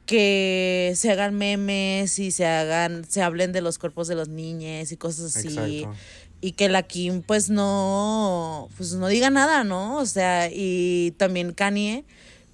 que 0.04 0.92
se 0.96 1.10
hagan 1.12 1.34
memes 1.34 2.18
y 2.18 2.30
se 2.30 2.44
hagan, 2.44 3.04
se 3.08 3.22
hablen 3.22 3.52
de 3.52 3.60
los 3.60 3.78
cuerpos 3.78 4.08
de 4.08 4.16
los 4.16 4.28
niños 4.28 4.90
y 4.90 4.96
cosas 4.96 5.36
así 5.36 5.48
Exacto. 5.48 5.94
Y 6.44 6.52
que 6.52 6.68
la 6.68 6.82
Kim 6.82 7.22
pues 7.22 7.48
no 7.48 8.68
pues 8.76 8.92
no 8.92 9.08
diga 9.08 9.30
nada, 9.30 9.64
¿no? 9.64 9.96
O 9.96 10.04
sea, 10.04 10.50
y 10.52 11.14
también 11.16 11.54
Kanye 11.54 12.04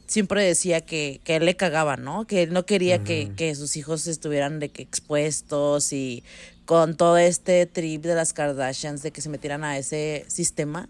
siempre 0.06 0.44
decía 0.44 0.80
que, 0.80 1.20
que 1.24 1.34
él 1.34 1.44
le 1.44 1.56
cagaba, 1.56 1.96
¿no? 1.96 2.24
Que 2.24 2.44
él 2.44 2.52
no 2.52 2.64
quería 2.64 3.02
que, 3.02 3.32
que 3.36 3.52
sus 3.56 3.76
hijos 3.76 4.06
estuvieran 4.06 4.60
de 4.60 4.68
que 4.68 4.82
expuestos 4.82 5.92
y 5.92 6.22
con 6.66 6.96
todo 6.96 7.18
este 7.18 7.66
trip 7.66 8.02
de 8.02 8.14
las 8.14 8.32
Kardashians 8.32 9.02
de 9.02 9.10
que 9.10 9.22
se 9.22 9.28
metieran 9.28 9.64
a 9.64 9.76
ese 9.76 10.24
sistema. 10.28 10.88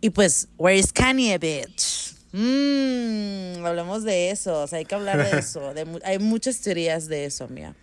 Y 0.00 0.08
pues, 0.08 0.48
where 0.56 0.78
is 0.78 0.94
Kanye, 0.94 1.36
bitch? 1.36 2.14
Mmm, 2.32 3.62
hablemos 3.66 4.04
de 4.04 4.30
eso, 4.30 4.62
o 4.62 4.66
sea, 4.66 4.78
hay 4.78 4.86
que 4.86 4.94
hablar 4.94 5.30
de 5.30 5.38
eso. 5.38 5.74
De, 5.74 5.86
hay 6.02 6.18
muchas 6.18 6.62
teorías 6.62 7.08
de 7.08 7.26
eso, 7.26 7.46
mía. 7.48 7.74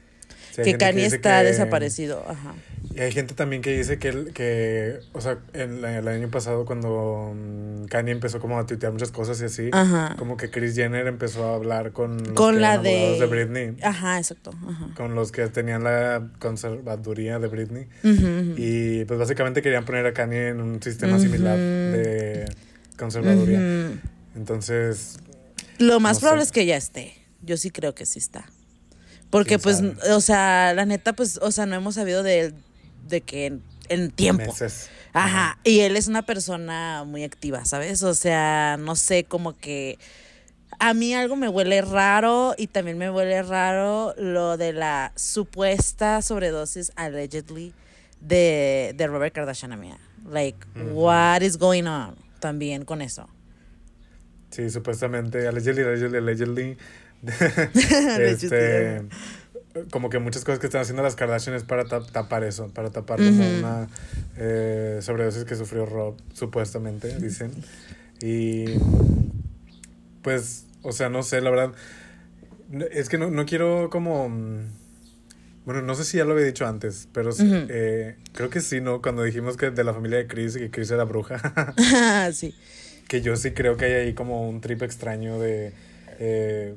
Sí, 0.63 0.71
que 0.71 0.77
Kanye 0.77 1.05
está 1.05 1.39
que- 1.41 1.47
desaparecido, 1.47 2.23
ajá. 2.27 2.53
Y 2.95 3.01
hay 3.01 3.11
gente 3.11 3.35
también 3.35 3.61
que 3.61 3.77
dice 3.77 3.99
que, 3.99 4.07
el- 4.07 4.33
que 4.33 4.99
o 5.13 5.21
sea, 5.21 5.37
el, 5.53 5.83
el 5.85 6.07
año 6.07 6.29
pasado 6.31 6.65
cuando 6.65 7.31
mm, 7.35 7.85
Kanye 7.85 8.11
empezó 8.11 8.39
como 8.39 8.57
a 8.57 8.65
tuitear 8.65 8.91
muchas 8.91 9.11
cosas 9.11 9.39
y 9.41 9.45
así, 9.45 9.69
Ajá. 9.71 10.15
como 10.17 10.35
que 10.35 10.49
Kris 10.49 10.73
Jenner 10.75 11.05
empezó 11.05 11.45
a 11.47 11.55
hablar 11.55 11.91
con 11.91 12.17
los 12.17 12.29
Con 12.29 12.55
que 12.55 12.61
la 12.61 12.73
enamorados 12.75 13.19
de... 13.19 13.19
de 13.19 13.25
Britney, 13.27 13.77
Ajá, 13.83 14.17
exacto. 14.17 14.49
Ajá. 14.67 14.89
con 14.95 15.13
los 15.13 15.31
que 15.31 15.47
tenían 15.47 15.83
la 15.83 16.27
conservaduría 16.39 17.37
de 17.37 17.47
Britney. 17.47 17.87
Ujú. 18.03 18.55
Y 18.57 19.05
pues 19.05 19.19
básicamente 19.19 19.61
querían 19.61 19.85
poner 19.85 20.05
a 20.07 20.13
Kanye 20.13 20.47
en 20.49 20.61
un 20.61 20.81
sistema 20.81 21.19
similar 21.19 21.57
de 21.57 22.45
conservaduría. 22.97 23.91
Entonces, 24.35 25.17
Lo 25.77 25.99
más 25.99 26.13
No 26.13 26.15
sé. 26.15 26.21
probable 26.21 26.43
es 26.43 26.51
que 26.51 26.65
ya 26.65 26.77
esté. 26.77 27.13
Yo 27.43 27.57
sí 27.57 27.69
creo 27.69 27.93
que 27.93 28.05
sí 28.07 28.17
está. 28.17 28.45
Porque, 29.29 29.57
¿Quién 29.57 29.61
pues, 29.61 29.77
sabe? 29.77 30.13
o 30.13 30.21
sea, 30.21 30.73
la 30.73 30.85
neta, 30.85 31.13
pues, 31.13 31.39
o 31.41 31.51
sea, 31.51 31.65
no 31.65 31.75
hemos 31.75 31.95
sabido 31.95 32.23
de 32.23 32.39
él 32.39 32.55
de 33.07 33.21
que 33.21 33.45
en, 33.47 33.63
en 33.89 34.11
tiempo. 34.11 34.45
meses. 34.45 34.89
Ajá. 35.13 35.57
Y 35.63 35.79
él 35.79 35.97
es 35.97 36.07
una 36.07 36.21
persona 36.21 37.03
muy 37.05 37.23
activa, 37.23 37.65
¿sabes? 37.65 38.03
O 38.03 38.13
sea, 38.13 38.77
no 38.79 38.95
sé, 38.95 39.23
como 39.23 39.57
que 39.57 39.97
a 40.79 40.93
mí 40.93 41.13
algo 41.13 41.35
me 41.35 41.49
huele 41.49 41.81
raro 41.81 42.53
y 42.57 42.67
también 42.67 42.97
me 42.97 43.09
huele 43.09 43.41
raro 43.41 44.13
lo 44.17 44.57
de 44.57 44.73
la 44.73 45.11
supuesta 45.15 46.21
sobredosis, 46.21 46.91
allegedly, 46.95 47.73
de, 48.21 48.93
de 48.95 49.07
Robert 49.07 49.33
Kardashian, 49.33 49.71
amiga. 49.71 49.97
Like, 50.29 50.57
what 50.93 51.41
is 51.41 51.57
going 51.57 51.85
on 51.85 52.15
también 52.39 52.85
con 52.85 53.01
eso? 53.01 53.27
Sí, 54.51 54.69
supuestamente, 54.69 55.47
allegedly, 55.47 55.83
allegedly, 55.83 56.17
allegedly. 56.17 56.77
Este, 58.19 59.01
como 59.91 60.09
que 60.09 60.19
muchas 60.19 60.43
cosas 60.43 60.59
que 60.59 60.67
están 60.67 60.81
haciendo 60.81 61.03
las 61.03 61.15
Kardashian 61.15 61.55
es 61.55 61.63
para 61.63 61.85
ta- 61.85 62.05
tapar 62.05 62.43
eso, 62.43 62.69
para 62.69 62.89
tapar 62.91 63.19
como 63.19 63.47
Ujú. 63.47 63.57
una 63.59 63.87
eh, 64.37 64.99
sobredosis 65.01 65.43
que 65.45 65.55
sufrió 65.55 65.85
Rob, 65.85 66.15
supuestamente, 66.33 67.17
dicen. 67.19 67.51
Y 68.21 68.65
pues, 70.21 70.65
o 70.81 70.91
sea, 70.91 71.09
no 71.09 71.23
sé, 71.23 71.41
la 71.41 71.49
verdad, 71.49 71.71
es 72.91 73.09
que 73.09 73.17
no, 73.17 73.29
no 73.31 73.45
quiero 73.45 73.89
como... 73.89 74.29
mm, 74.29 74.65
Bueno, 75.65 75.81
no 75.81 75.95
sé 75.95 76.03
si 76.05 76.17
ya 76.17 76.25
lo 76.25 76.33
había 76.33 76.45
dicho 76.45 76.65
antes, 76.65 77.07
pero 77.13 77.31
sí, 77.31 77.43
Ujú. 77.45 77.67
eh, 77.69 78.15
creo 78.33 78.49
que 78.49 78.61
sí, 78.61 78.81
¿no? 78.81 79.01
Cuando 79.01 79.23
dijimos 79.23 79.57
que 79.57 79.69
de 79.69 79.83
la 79.83 79.93
familia 79.93 80.17
de 80.17 80.27
Chris 80.27 80.55
y 80.55 80.59
que 80.59 80.71
Chris 80.71 80.91
era 80.91 81.03
bruja. 81.03 81.73
sí. 82.33 82.53
que 83.07 83.21
yo 83.21 83.35
sí 83.35 83.51
creo 83.51 83.77
que 83.77 83.85
hay 83.85 83.93
ahí 83.93 84.13
como 84.13 84.47
un 84.49 84.59
trip 84.61 84.81
extraño 84.83 85.39
de 85.39 85.73
eh, 86.19 86.75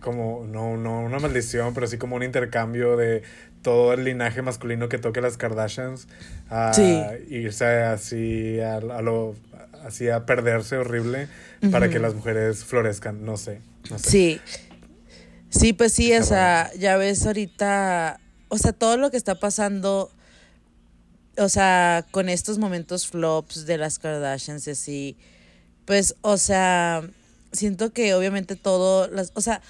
como 0.00 0.44
no 0.46 0.76
no 0.76 1.00
una 1.02 1.18
maldición 1.18 1.74
pero 1.74 1.86
sí 1.86 1.98
como 1.98 2.16
un 2.16 2.22
intercambio 2.22 2.96
de 2.96 3.22
todo 3.62 3.92
el 3.92 4.04
linaje 4.04 4.42
masculino 4.42 4.88
que 4.88 4.98
toque 4.98 5.20
las 5.20 5.36
Kardashians 5.36 6.08
a 6.50 6.72
Sí. 6.74 7.00
irse 7.28 7.64
así 7.82 8.60
a, 8.60 8.76
a 8.76 9.02
lo 9.02 9.34
así 9.84 10.08
a 10.08 10.26
perderse 10.26 10.76
horrible 10.76 11.28
para 11.70 11.88
que 11.88 11.98
las 11.98 12.14
mujeres 12.14 12.64
florezcan 12.64 13.24
no 13.24 13.36
sé 13.36 13.60
no 13.90 13.98
sé 13.98 14.10
Sí. 14.10 14.40
Sí, 15.50 15.72
pues 15.74 15.92
sí, 15.92 16.12
Está 16.12 16.22
o 16.24 16.26
sea, 16.28 16.70
ya 16.78 16.96
ves 16.96 17.26
ahorita, 17.26 18.18
o 18.48 18.56
sea, 18.56 18.72
todo 18.72 18.96
lo 18.96 19.10
que 19.10 19.18
está 19.18 19.34
pasando, 19.34 20.10
o 21.36 21.48
sea, 21.50 22.06
con 22.10 22.30
estos 22.30 22.56
momentos 22.56 23.06
flops 23.06 23.66
de 23.66 23.76
las 23.76 23.98
Kardashians 23.98 24.66
y 24.66 24.70
así, 24.70 25.16
pues, 25.84 26.14
o 26.22 26.38
sea, 26.38 27.02
siento 27.52 27.92
que 27.92 28.14
obviamente 28.14 28.56
todo, 28.56 29.08
las, 29.08 29.32
o 29.34 29.40
sea, 29.40 29.60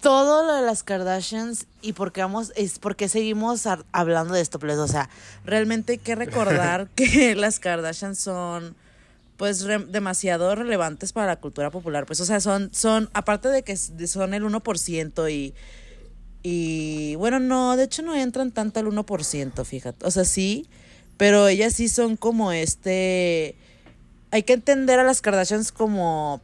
todo 0.00 0.44
lo 0.46 0.54
de 0.54 0.62
las 0.62 0.82
Kardashians 0.82 1.66
y 1.82 1.92
por 1.94 2.12
qué 2.12 2.20
vamos, 2.20 2.52
es 2.56 2.78
porque 2.78 3.08
seguimos 3.08 3.66
hablando 3.92 4.34
de 4.34 4.40
esto, 4.40 4.58
pues, 4.58 4.78
o 4.78 4.86
sea, 4.88 5.08
realmente 5.44 5.92
hay 5.92 5.98
que 5.98 6.14
recordar 6.14 6.88
que 6.94 7.34
las 7.34 7.58
Kardashians 7.58 8.18
son 8.18 8.76
pues 9.36 9.62
re- 9.64 9.84
demasiado 9.84 10.54
relevantes 10.54 11.12
para 11.12 11.26
la 11.26 11.36
cultura 11.36 11.70
popular. 11.70 12.06
Pues, 12.06 12.20
o 12.20 12.24
sea, 12.24 12.40
son, 12.40 12.70
son, 12.72 13.10
aparte 13.12 13.48
de 13.48 13.62
que 13.62 13.76
son 13.76 14.32
el 14.32 14.44
1% 14.44 15.30
y, 15.30 15.52
y, 16.42 17.16
bueno, 17.16 17.38
no, 17.40 17.76
de 17.76 17.84
hecho 17.84 18.02
no 18.02 18.14
entran 18.14 18.52
tanto 18.52 18.80
al 18.80 18.86
1%, 18.86 19.64
fíjate. 19.64 20.06
O 20.06 20.10
sea, 20.10 20.24
sí, 20.24 20.68
pero 21.16 21.48
ellas 21.48 21.74
sí 21.74 21.88
son 21.88 22.16
como 22.16 22.52
este, 22.52 23.56
hay 24.30 24.42
que 24.44 24.52
entender 24.54 25.00
a 25.00 25.04
las 25.04 25.20
Kardashians 25.20 25.72
como 25.72 26.40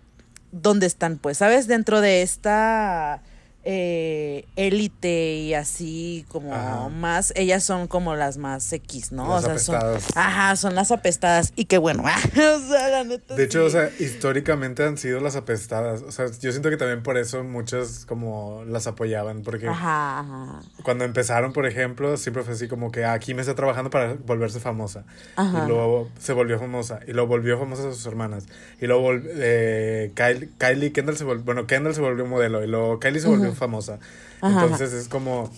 dónde 0.53 0.87
están, 0.87 1.19
pues, 1.19 1.39
¿sabes? 1.39 1.67
Dentro 1.67 2.01
de 2.01 2.23
esta 2.23 3.23
eh, 3.65 4.47
élite 4.57 5.35
y 5.37 5.55
así 5.55 6.25
como 6.29 6.55
Ajá. 6.55 6.89
más, 6.89 7.33
ellas 7.37 7.63
son 7.63 7.87
como 7.87 8.15
las 8.17 8.37
más 8.39 8.73
X, 8.73 9.13
¿no? 9.13 9.29
Las 9.41 9.45
o 9.45 9.59
sea, 9.59 9.59
son, 9.59 10.01
ajá, 10.17 10.57
son 10.57 10.75
las 10.75 10.91
apestadas 10.91 11.53
y 11.57 11.67
qué 11.67 11.79
bueno, 11.79 12.03
o 12.33 12.69
sea, 12.69 12.89
la 12.89 13.05
neta. 13.05 13.35
De 13.37 13.45
hecho, 13.45 13.61
sí. 13.61 13.67
o 13.67 13.71
sea, 13.71 13.91
históricamente 13.99 14.85
han 14.85 14.99
sido 14.99 15.21
las 15.21 15.37
apestadas. 15.37 16.03
O 16.03 16.11
sea, 16.13 16.27
yo 16.41 16.51
siento 16.51 16.71
que 16.71 16.77
también 16.77 17.03
por 17.03 17.17
eso 17.19 17.43
muchas 17.45 18.05
como 18.07 18.65
las 18.67 18.87
apoyaban. 18.87 19.43
Porque 19.43 19.69
Ajá, 19.69 20.21
ajá. 20.21 20.61
cuando 20.83 21.05
empezaron, 21.05 21.53
por 21.53 21.67
ejemplo, 21.67 22.17
siempre 22.17 22.43
fue 22.43 22.55
así 22.55 22.69
como 22.69 22.91
que 22.91 23.05
"Ah, 23.05 23.13
aquí 23.13 23.35
me 23.35 23.41
está 23.43 23.55
trabajando 23.55 23.91
para 23.91 24.15
volverse 24.15 24.61
famosa. 24.61 25.05
Ajá. 25.37 25.65
Y 25.65 25.69
luego 25.69 26.09
se 26.19 26.33
volvió 26.33 26.59
famosa. 26.59 27.01
Y 27.07 27.13
luego 27.13 27.29
volvió 27.29 27.59
famosa 27.59 27.89
a 27.89 27.93
sus 27.93 28.07
hermanas. 28.07 28.47
Y 28.81 28.87
luego 28.87 29.11
eh, 29.15 30.13
Kylie, 30.15 30.51
Kylie 30.59 30.93
Kendall 30.93 31.17
se 31.17 31.25
volvió, 31.25 31.45
bueno, 31.45 31.67
Kendall 31.67 31.95
se 31.95 32.01
volvió 32.01 32.27
modelo. 32.27 32.63
Y 32.65 32.67
luego 32.67 32.99
Kylie 33.01 33.21
se 33.21 33.29
volvió 33.29 33.52
famosa. 33.55 33.99
Ajá, 34.41 34.65
Entonces 34.65 34.93
es 34.93 35.09
como, 35.09 35.51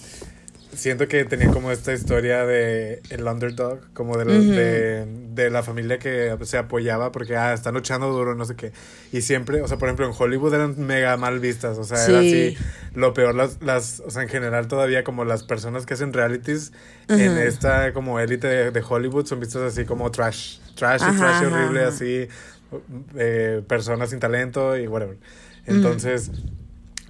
siento 0.74 1.06
que 1.08 1.24
tenía 1.24 1.48
como 1.50 1.70
esta 1.70 1.92
historia 1.92 2.44
de 2.44 3.00
el 3.10 3.24
underdog, 3.26 3.80
como 3.94 4.16
de, 4.18 4.24
la- 4.24 4.32
Ujú. 4.34 4.52
de, 4.54 5.06
de 5.34 5.50
la 5.50 5.62
familia 5.62 5.98
que 5.98 6.36
se 6.42 6.58
apoyaba 6.58 7.12
porque, 7.12 7.36
ah, 7.36 7.54
están 7.54 7.74
luchando 7.74 8.08
duro, 8.12 8.34
no 8.34 8.44
sé 8.44 8.56
qué. 8.56 8.72
Y 9.12 9.22
siempre, 9.22 9.62
o 9.62 9.68
sea, 9.68 9.78
por 9.78 9.88
ejemplo, 9.88 10.06
en 10.06 10.12
Hollywood 10.18 10.54
eran 10.54 10.78
mega 10.86 11.16
mal 11.16 11.38
vistas, 11.38 11.78
o 11.78 11.84
sea, 11.84 12.04
era 12.06 12.20
Sí. 12.20 12.54
así, 12.54 12.56
lo 12.94 13.14
peor, 13.14 13.34
las, 13.34 13.62
las, 13.62 14.00
o 14.04 14.10
sea, 14.10 14.22
en 14.22 14.28
general 14.28 14.66
todavía 14.68 15.04
como 15.04 15.24
las 15.24 15.44
personas 15.44 15.86
que 15.86 15.94
hacen 15.94 16.12
realities 16.12 16.72
en 17.08 17.36
Ujú. 17.36 17.38
esta 17.38 17.92
como 17.92 18.18
élite 18.18 18.46
de, 18.48 18.70
de 18.72 18.84
Hollywood 18.86 19.26
son 19.26 19.40
vistas 19.40 19.62
así 19.62 19.84
como 19.84 20.10
trash, 20.10 20.58
trash 20.74 21.02
y 21.02 21.04
Ajá, 21.04 21.12
trash 21.12 21.42
ajá, 21.42 21.46
horrible, 21.46 21.80
ajá. 21.80 21.88
así, 21.88 22.28
eh, 23.16 23.62
personas 23.68 24.10
sin 24.10 24.18
talento 24.20 24.76
y 24.76 24.86
whatever. 24.88 25.18
Entonces... 25.66 26.30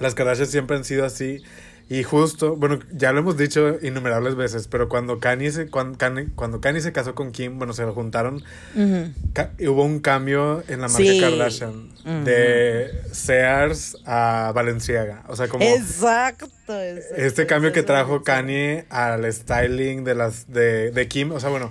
Las 0.01 0.15
Kardashian 0.15 0.47
siempre 0.49 0.77
han 0.77 0.85
sido 0.85 1.05
así. 1.05 1.43
Y 1.87 2.03
justo, 2.03 2.57
bueno, 2.57 2.79
ya 2.93 3.13
lo 3.13 3.19
hemos 3.19 3.37
dicho 3.37 3.77
innumerables 3.83 4.37
veces, 4.37 4.69
pero 4.69 4.89
cuando 4.89 5.19
Kanye 5.21 5.53
se, 5.53 5.67
cuando 5.69 5.99
Kanye, 5.99 6.29
cuando 6.35 6.59
Kanye 6.63 6.81
se 6.81 6.93
casó 6.93 7.15
con 7.15 7.31
Kim, 7.31 7.59
bueno, 7.59 7.75
se 7.75 7.85
juntaron, 7.85 8.37
Ujú. 8.75 9.11
ca- 9.35 9.51
hubo 9.61 9.85
un 9.85 10.01
cambio 10.01 10.63
en 10.69 10.81
la 10.81 10.89
marca 10.89 10.97
Sí. 11.05 11.21
Kardashian. 11.21 11.91
De 12.25 12.91
Sears 13.13 13.99
a 14.07 14.53
Balenciaga. 14.55 15.25
O 15.29 15.37
sea, 15.37 15.49
como 15.49 15.63
Exacto, 15.65 16.47
exacto, 16.69 17.15
este 17.17 17.47
cambio 17.47 17.73
que 17.73 17.83
trajo. 17.83 18.23
Kanye 18.23 18.87
al 18.89 19.31
styling 19.31 20.05
de 20.05 20.15
las 20.15 20.51
de, 20.51 20.91
de 20.91 21.09
Kim, 21.09 21.33
o 21.33 21.41
sea, 21.41 21.51
bueno, 21.51 21.71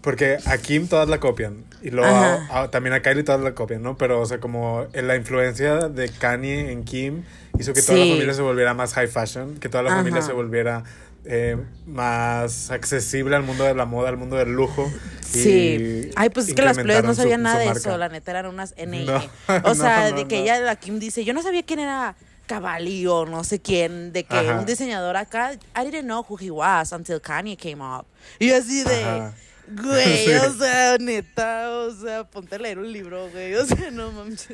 porque 0.00 0.38
a 0.46 0.58
Kim 0.58 0.88
todas 0.88 1.08
la 1.08 1.18
copian 1.20 1.64
y 1.82 1.90
luego 1.90 2.08
a- 2.14 2.34
Ajá. 2.34 2.62
a- 2.62 2.70
también 2.70 2.94
a 2.94 3.00
Kylie 3.02 3.22
todas 3.24 3.40
la 3.40 3.54
copian, 3.54 3.82
¿no? 3.82 3.96
Pero 3.96 4.20
o 4.20 4.26
sea, 4.26 4.38
como 4.40 4.86
la 4.92 5.16
influencia 5.16 5.88
de 5.88 6.08
Kanye 6.08 6.72
en 6.72 6.84
Kim 6.84 7.24
hizo 7.58 7.72
que 7.72 7.82
toda 7.82 7.98
Sí. 7.98 8.04
la 8.08 8.14
familia 8.14 8.34
se 8.34 8.42
volviera 8.42 8.74
más 8.74 8.94
high 8.94 9.08
fashion, 9.08 9.58
que 9.58 9.68
toda 9.68 9.82
la 9.82 9.90
familia 9.90 10.18
Ajá. 10.20 10.26
se 10.28 10.32
volviera 10.32 10.84
eh, 11.30 11.58
más 11.86 12.70
accesible 12.70 13.36
al 13.36 13.42
mundo 13.42 13.64
de 13.64 13.74
la 13.74 13.84
moda, 13.84 14.08
al 14.08 14.16
mundo 14.16 14.36
del 14.36 14.50
lujo. 14.52 14.90
Sí. 15.20 16.10
Ay, 16.16 16.30
pues 16.30 16.48
es 16.48 16.54
que 16.54 16.62
las 16.62 16.78
plebes 16.78 17.04
no 17.04 17.14
sabían 17.14 17.42
nada 17.42 17.58
de 17.58 17.68
eso. 17.70 17.98
La 17.98 18.08
neta 18.08 18.30
eran 18.30 18.46
unas 18.46 18.74
NI. 18.78 19.04
No, 19.04 19.16
o 19.64 19.74
sea, 19.74 20.10
no, 20.10 20.16
de 20.16 20.26
que 20.26 20.38
ella, 20.38 20.58
la 20.60 20.76
Kim 20.76 20.98
dice, 20.98 21.24
yo 21.24 21.34
no 21.34 21.42
sabía 21.42 21.62
quién 21.64 21.80
era 21.80 22.14
Cavalli 22.46 23.06
o 23.06 23.26
no 23.26 23.44
sé 23.44 23.60
quién, 23.60 24.12
de 24.12 24.24
que 24.24 24.36
Ajá. 24.36 24.60
un 24.60 24.64
diseñador 24.64 25.16
acá, 25.16 25.52
I 25.52 25.84
didn't 25.84 26.04
know 26.04 26.24
who 26.26 26.38
he 26.40 26.50
was 26.50 26.92
until 26.92 27.20
Kanye 27.20 27.56
came 27.58 27.82
up. 27.82 28.06
Y 28.38 28.50
así 28.52 28.82
de, 28.84 29.04
Ajá. 29.04 29.34
Güey, 29.70 30.24
Sí. 30.26 30.32
o 30.32 30.54
sea, 30.54 30.98
neta, 30.98 31.70
o 31.78 31.94
sea, 31.94 32.28
ponte 32.30 32.56
a 32.56 32.58
leer 32.58 32.78
un 32.78 32.92
libro, 32.92 33.30
güey, 33.30 33.54
o 33.54 33.66
sea, 33.66 33.90
no 33.90 34.12
mames. 34.12 34.48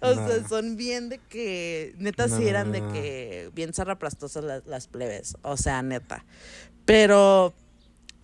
O 0.00 0.14
sea, 0.14 0.48
son 0.48 0.76
bien 0.76 1.08
de 1.08 1.18
que, 1.18 1.94
neta, 1.98 2.28
sí 2.28 2.42
No. 2.42 2.48
eran 2.48 2.72
de 2.72 2.80
que 2.92 3.50
bien 3.54 3.72
zarraplastosas 3.72 4.44
las, 4.44 4.66
las 4.66 4.86
plebes, 4.86 5.36
o 5.42 5.56
sea, 5.56 5.82
neta. 5.82 6.24
Pero 6.84 7.54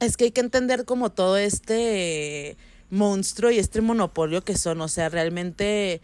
es 0.00 0.16
que 0.16 0.24
hay 0.24 0.30
que 0.30 0.40
entender 0.40 0.84
como 0.84 1.10
todo 1.10 1.36
este 1.36 2.56
monstruo 2.90 3.50
y 3.50 3.58
este 3.58 3.80
monopolio 3.80 4.42
que 4.44 4.56
son, 4.56 4.80
o 4.80 4.88
sea, 4.88 5.08
realmente 5.08 6.00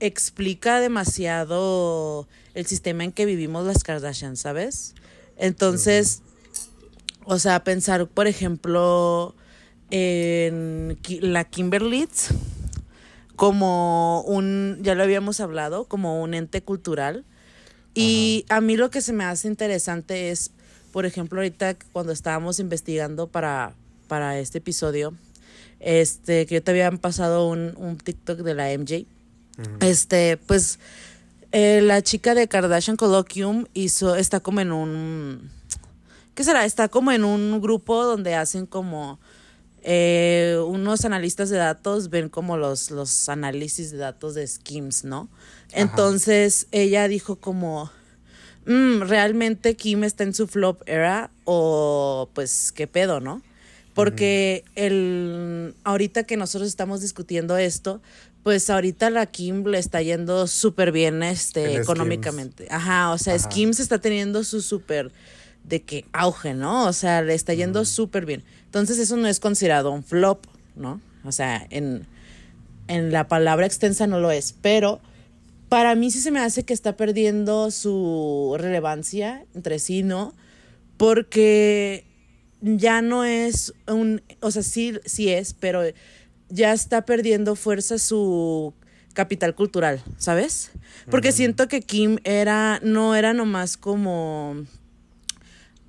explica 0.00 0.80
demasiado 0.80 2.28
el 2.54 2.66
sistema 2.66 3.04
en 3.04 3.12
que 3.12 3.26
vivimos 3.26 3.66
las 3.66 3.82
Kardashian, 3.82 4.36
¿sabes? 4.36 4.94
Entonces, 5.36 6.22
o 7.24 7.38
sea, 7.38 7.64
pensar, 7.64 8.06
por 8.06 8.26
ejemplo, 8.26 9.34
en 9.90 10.98
la 11.20 11.44
Kimberly 11.44 12.08
como 13.38 14.22
un, 14.22 14.80
ya 14.82 14.96
lo 14.96 15.04
habíamos 15.04 15.38
hablado, 15.38 15.84
como 15.84 16.20
un 16.20 16.34
ente 16.34 16.60
cultural. 16.60 17.24
Y 17.94 18.44
a 18.48 18.60
mí 18.60 18.76
lo 18.76 18.90
que 18.90 19.00
se 19.00 19.12
me 19.12 19.24
hace 19.24 19.46
interesante 19.46 20.30
es, 20.30 20.50
por 20.92 21.06
ejemplo, 21.06 21.38
ahorita 21.38 21.76
cuando 21.92 22.12
estábamos 22.12 22.58
investigando 22.58 23.28
para, 23.28 23.74
para 24.08 24.38
este 24.40 24.58
episodio, 24.58 25.14
este, 25.78 26.46
que 26.46 26.56
yo 26.56 26.62
te 26.62 26.72
habían 26.72 26.98
pasado 26.98 27.48
un, 27.48 27.74
un 27.76 27.96
TikTok 27.96 28.40
de 28.40 28.54
la 28.54 28.76
MJ. 28.76 29.06
Este, 29.80 30.36
pues 30.36 30.80
eh, 31.52 31.80
la 31.82 32.02
chica 32.02 32.34
de 32.34 32.48
Kardashian 32.48 32.96
Colloquium 32.96 33.66
hizo, 33.72 34.16
está 34.16 34.40
como 34.40 34.60
en 34.60 34.72
un, 34.72 35.50
¿qué 36.34 36.42
será? 36.44 36.64
Está 36.64 36.88
como 36.88 37.12
en 37.12 37.24
un 37.24 37.60
grupo 37.60 38.04
donde 38.04 38.34
hacen 38.34 38.66
como 38.66 39.20
eh, 39.90 40.58
unos 40.66 41.06
analistas 41.06 41.48
de 41.48 41.56
datos 41.56 42.10
ven 42.10 42.28
como 42.28 42.58
los, 42.58 42.90
los 42.90 43.30
análisis 43.30 43.90
de 43.90 43.96
datos 43.96 44.34
de 44.34 44.46
Skims, 44.46 45.04
¿no? 45.04 45.30
Entonces 45.72 46.66
ella 46.72 47.08
dijo 47.08 47.36
como, 47.36 47.90
"Mm, 48.66 49.00
¿realmente 49.00 49.76
Kim 49.76 50.04
está 50.04 50.24
en 50.24 50.34
su 50.34 50.46
flop 50.46 50.82
era? 50.84 51.30
O 51.44 52.28
pues, 52.34 52.70
¿qué 52.72 52.86
pedo, 52.86 53.20
no? 53.20 53.40
Porque 53.94 54.62
el, 54.74 55.74
ahorita 55.84 56.24
que 56.24 56.36
nosotros 56.36 56.68
estamos 56.68 57.00
discutiendo 57.00 57.56
esto, 57.56 58.02
pues 58.42 58.68
ahorita 58.68 59.08
la 59.08 59.24
Kim 59.24 59.64
le 59.64 59.78
está 59.78 60.02
yendo 60.02 60.46
súper 60.48 60.92
bien 60.92 61.22
este, 61.22 61.76
económicamente. 61.76 62.68
Ajá, 62.70 63.10
o 63.10 63.16
sea. 63.16 63.38
Skims 63.38 63.80
está 63.80 63.98
teniendo 63.98 64.44
su 64.44 64.60
súper 64.60 65.12
de 65.68 65.82
que 65.82 66.04
auge, 66.12 66.54
¿no? 66.54 66.86
O 66.86 66.92
sea, 66.92 67.22
le 67.22 67.34
está 67.34 67.54
yendo 67.54 67.84
súper 67.84 68.26
bien. 68.26 68.42
Entonces 68.64 68.98
eso 68.98 69.16
no 69.16 69.28
es 69.28 69.40
considerado 69.40 69.90
un 69.90 70.02
flop, 70.02 70.44
¿no? 70.76 71.00
O 71.24 71.32
sea, 71.32 71.66
en, 71.70 72.06
en 72.86 73.12
la 73.12 73.28
palabra 73.28 73.66
extensa 73.66 74.06
no 74.06 74.20
lo 74.20 74.30
es, 74.30 74.54
pero 74.60 75.00
para 75.68 75.94
mí 75.94 76.10
sí 76.10 76.20
se 76.20 76.30
me 76.30 76.40
hace 76.40 76.64
que 76.64 76.72
está 76.72 76.96
perdiendo 76.96 77.70
su 77.70 78.56
relevancia 78.58 79.44
entre 79.54 79.78
sí, 79.78 80.02
¿no? 80.02 80.32
Porque 80.96 82.04
ya 82.60 83.02
no 83.02 83.24
es 83.24 83.74
un, 83.86 84.22
o 84.40 84.50
sea, 84.50 84.62
sí, 84.62 84.98
sí 85.04 85.28
es, 85.28 85.54
pero 85.54 85.82
ya 86.48 86.72
está 86.72 87.04
perdiendo 87.04 87.54
fuerza 87.54 87.98
su 87.98 88.72
capital 89.12 89.54
cultural, 89.54 90.02
¿sabes? 90.16 90.70
Porque 91.10 91.32
siento 91.32 91.68
que 91.68 91.80
Kim 91.80 92.18
era, 92.24 92.80
no 92.82 93.14
era 93.14 93.34
nomás 93.34 93.76
como, 93.76 94.64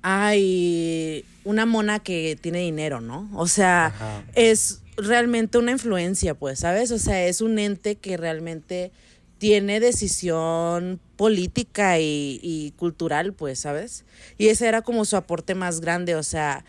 ay, 0.02 1.24
una 1.44 1.66
mona 1.66 1.98
que 1.98 2.38
tiene 2.40 2.60
dinero, 2.60 3.00
¿no? 3.00 3.28
O 3.34 3.46
sea, 3.46 3.86
Ajá. 3.86 4.24
es 4.34 4.82
realmente 4.96 5.58
una 5.58 5.72
influencia, 5.72 6.34
pues, 6.34 6.60
¿sabes? 6.60 6.90
O 6.90 6.98
sea, 6.98 7.26
es 7.26 7.40
un 7.40 7.58
ente 7.58 7.96
que 7.96 8.16
realmente 8.16 8.92
tiene 9.38 9.80
decisión 9.80 11.00
política 11.16 11.98
y, 11.98 12.40
y 12.42 12.72
cultural, 12.72 13.32
pues, 13.32 13.60
¿sabes? 13.60 14.04
Y 14.36 14.48
ese 14.48 14.68
era 14.68 14.82
como 14.82 15.04
su 15.04 15.16
aporte 15.16 15.54
más 15.54 15.80
grande, 15.80 16.14
o 16.14 16.22
sea, 16.22 16.64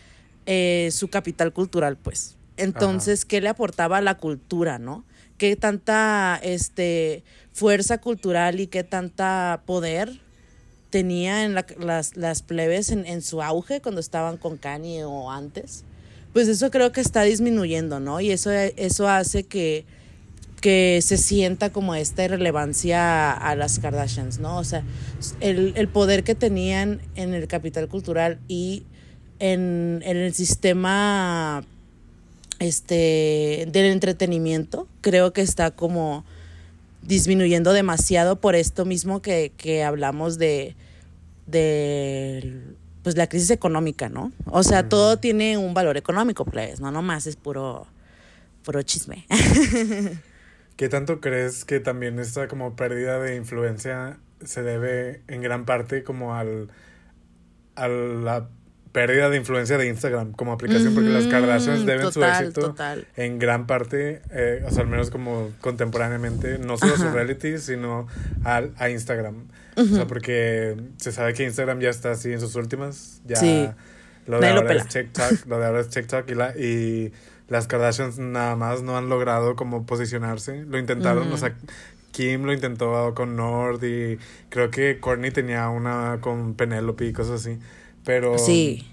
eh, 0.46 0.88
su 0.92 1.08
capital 1.08 1.52
cultural, 1.52 1.96
pues. 1.96 2.36
Entonces, 2.56 3.24
¿qué 3.24 3.40
le 3.40 3.48
aportaba 3.48 3.98
a 3.98 4.00
la 4.00 4.16
cultura, 4.16 4.78
no? 4.78 5.04
¿Qué 5.38 5.56
tanta 5.56 6.38
este, 6.42 7.24
fuerza 7.52 7.98
cultural 7.98 8.60
y 8.60 8.66
qué 8.66 8.84
tanta 8.84 9.62
poder 9.66 10.20
tenía 10.92 11.44
en 11.44 11.54
la- 11.54 11.66
las, 12.14 12.42
plebes 12.42 12.90
en, 12.90 13.04
en 13.06 13.22
su 13.22 13.42
auge 13.42 13.80
cuando 13.80 14.00
estaban 14.00 14.36
con 14.36 14.56
Kanye 14.58 15.04
o 15.04 15.32
antes? 15.32 15.82
Pues 16.32 16.46
eso 16.46 16.70
creo 16.70 16.92
que 16.92 17.00
está 17.00 17.22
disminuyendo, 17.22 17.98
¿no? 17.98 18.20
Y 18.20 18.30
eso, 18.30 18.50
eso 18.52 19.08
hace 19.08 19.42
que, 19.42 19.84
que 20.60 21.00
se 21.02 21.16
sienta 21.16 21.70
como 21.70 21.94
esta 21.96 22.24
irrelevancia 22.24 23.32
a, 23.32 23.50
a 23.50 23.56
las 23.56 23.78
Kardashians, 23.80 24.38
¿no? 24.38 24.58
O 24.58 24.64
sea, 24.64 24.84
el, 25.40 25.72
el 25.76 25.88
poder 25.88 26.22
que 26.22 26.34
tenían 26.34 27.00
en 27.16 27.34
el 27.34 27.48
capital 27.48 27.88
cultural 27.88 28.38
y 28.48 28.84
en, 29.40 30.02
en 30.04 30.16
el 30.16 30.32
sistema 30.34 31.64
este 32.60 33.66
del 33.72 33.86
entretenimiento, 33.86 34.86
creo 35.00 35.32
que 35.32 35.40
está 35.40 35.72
como 35.72 36.24
disminuyendo 37.02 37.72
demasiado 37.72 38.36
por 38.36 38.54
esto 38.54 38.84
mismo 38.84 39.20
que, 39.20 39.50
que 39.56 39.82
hablamos 39.82 40.38
de, 40.38 40.76
de 41.46 42.62
pues 43.02 43.16
la 43.16 43.26
crisis 43.26 43.50
económica, 43.50 44.08
¿no? 44.08 44.30
O 44.46 44.62
sea, 44.62 44.88
todo 44.88 45.18
tiene 45.18 45.56
un 45.58 45.74
valor 45.74 45.96
económico, 45.96 46.44
pues, 46.44 46.80
no 46.80 46.92
nomás 46.92 47.26
es 47.26 47.34
puro, 47.34 47.86
puro 48.64 48.82
chisme. 48.82 49.26
¿Qué 50.76 50.88
tanto 50.88 51.20
crees 51.20 51.64
que 51.64 51.80
también 51.80 52.18
esta 52.18 52.46
como 52.48 52.76
pérdida 52.76 53.18
de 53.18 53.36
influencia 53.36 54.18
se 54.44 54.62
debe 54.62 55.22
en 55.28 55.42
gran 55.42 55.64
parte 55.64 56.02
como 56.02 56.34
al 56.34 56.68
a 57.74 57.88
la 57.88 58.48
pérdida 58.92 59.30
de 59.30 59.38
influencia 59.38 59.78
de 59.78 59.88
Instagram 59.88 60.32
como 60.32 60.52
aplicación? 60.52 60.94
Porque 60.94 61.08
las 61.10 61.26
Kardashians 61.26 61.84
deben 61.86 62.02
total, 62.10 62.36
su 62.36 62.42
éxito 62.42 62.60
total. 62.68 63.06
en 63.16 63.38
gran 63.38 63.66
parte, 63.66 64.22
eh, 64.30 64.64
o 64.66 64.70
sea, 64.70 64.82
al 64.82 64.88
menos 64.88 65.10
como 65.10 65.50
contemporáneamente, 65.60 66.58
no 66.58 66.76
solo 66.76 66.94
a 66.94 66.98
su 66.98 67.08
reality, 67.10 67.58
sino 67.58 68.06
al- 68.44 68.72
a, 68.78 68.90
Instagram. 68.90 69.48
O 69.76 69.84
sea, 69.84 70.06
porque 70.06 70.76
se 70.98 71.12
sabe 71.12 71.32
que 71.34 71.44
Instagram 71.44 71.80
ya 71.80 71.90
está 71.90 72.10
así 72.12 72.32
en 72.32 72.40
sus 72.40 72.54
últimas, 72.56 73.22
ya 73.24 73.36
Sí. 73.36 73.68
lo 74.26 74.36
de 74.36 74.40
Nadie 74.42 74.54
lo 74.54 74.60
ahora 74.62 74.74
es. 74.74 74.88
TikTok, 74.88 75.32
lo 75.46 75.58
de 75.58 75.66
ahora 75.66 75.80
es 75.80 75.88
TikTok 75.88 76.30
y, 76.30 76.34
la, 76.34 76.56
y 76.56 77.12
las 77.48 77.66
Kardashians 77.66 78.18
nada 78.18 78.54
más 78.56 78.82
no 78.82 78.96
han 78.98 79.08
logrado 79.08 79.56
como 79.56 79.86
posicionarse. 79.86 80.64
Lo 80.64 80.78
intentaron, 80.78 81.24
Ujú. 81.26 81.34
o 81.34 81.38
sea, 81.38 81.54
Kim 82.10 82.42
lo 82.44 82.52
intentó 82.52 83.14
con 83.14 83.36
Nord 83.36 83.82
y 83.84 84.18
creo 84.50 84.70
que 84.70 84.98
Courtney 85.00 85.30
tenía 85.30 85.68
una 85.70 86.18
con 86.20 86.54
Penelope 86.54 87.06
y 87.06 87.12
cosas 87.14 87.40
así. 87.40 87.58
Pero 88.04 88.36
Sí. 88.38 88.86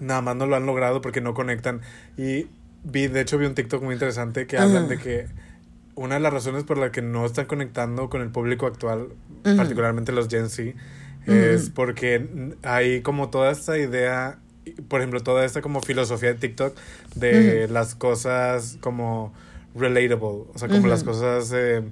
nada 0.00 0.22
más 0.22 0.36
no 0.36 0.46
lo 0.46 0.56
han 0.56 0.64
logrado 0.64 1.02
porque 1.02 1.20
no 1.20 1.34
conectan. 1.34 1.82
Y 2.16 2.46
vi, 2.82 3.08
de 3.08 3.20
hecho 3.20 3.36
vi 3.36 3.44
un 3.46 3.54
TikTok 3.54 3.82
muy 3.82 3.92
interesante 3.94 4.46
que 4.46 4.56
hablan 4.56 4.84
Ajá. 4.84 4.86
de 4.86 4.98
que 4.98 5.26
una 5.94 6.16
de 6.16 6.20
las 6.20 6.32
razones 6.32 6.64
por 6.64 6.78
la 6.78 6.90
que 6.90 7.02
no 7.02 7.24
están 7.26 7.46
conectando 7.46 8.08
con 8.10 8.20
el 8.20 8.30
público 8.30 8.66
actual, 8.66 9.08
particularmente 9.56 10.12
los 10.12 10.28
Gen 10.28 10.48
Z, 10.48 10.72
es 11.26 11.70
porque 11.70 12.54
hay 12.62 13.00
como 13.02 13.30
toda 13.30 13.50
esta 13.50 13.78
idea, 13.78 14.38
por 14.88 15.00
ejemplo, 15.00 15.22
toda 15.22 15.44
esta 15.44 15.62
como 15.62 15.80
filosofía 15.80 16.34
de 16.34 16.38
TikTok 16.38 16.76
de 17.14 17.68
las 17.68 17.94
cosas 17.94 18.78
como 18.80 19.32
relatable, 19.74 20.44
o 20.52 20.52
sea, 20.56 20.68
como 20.68 20.86
las 20.86 21.02
cosas 21.02 21.52
eh, 21.54 21.82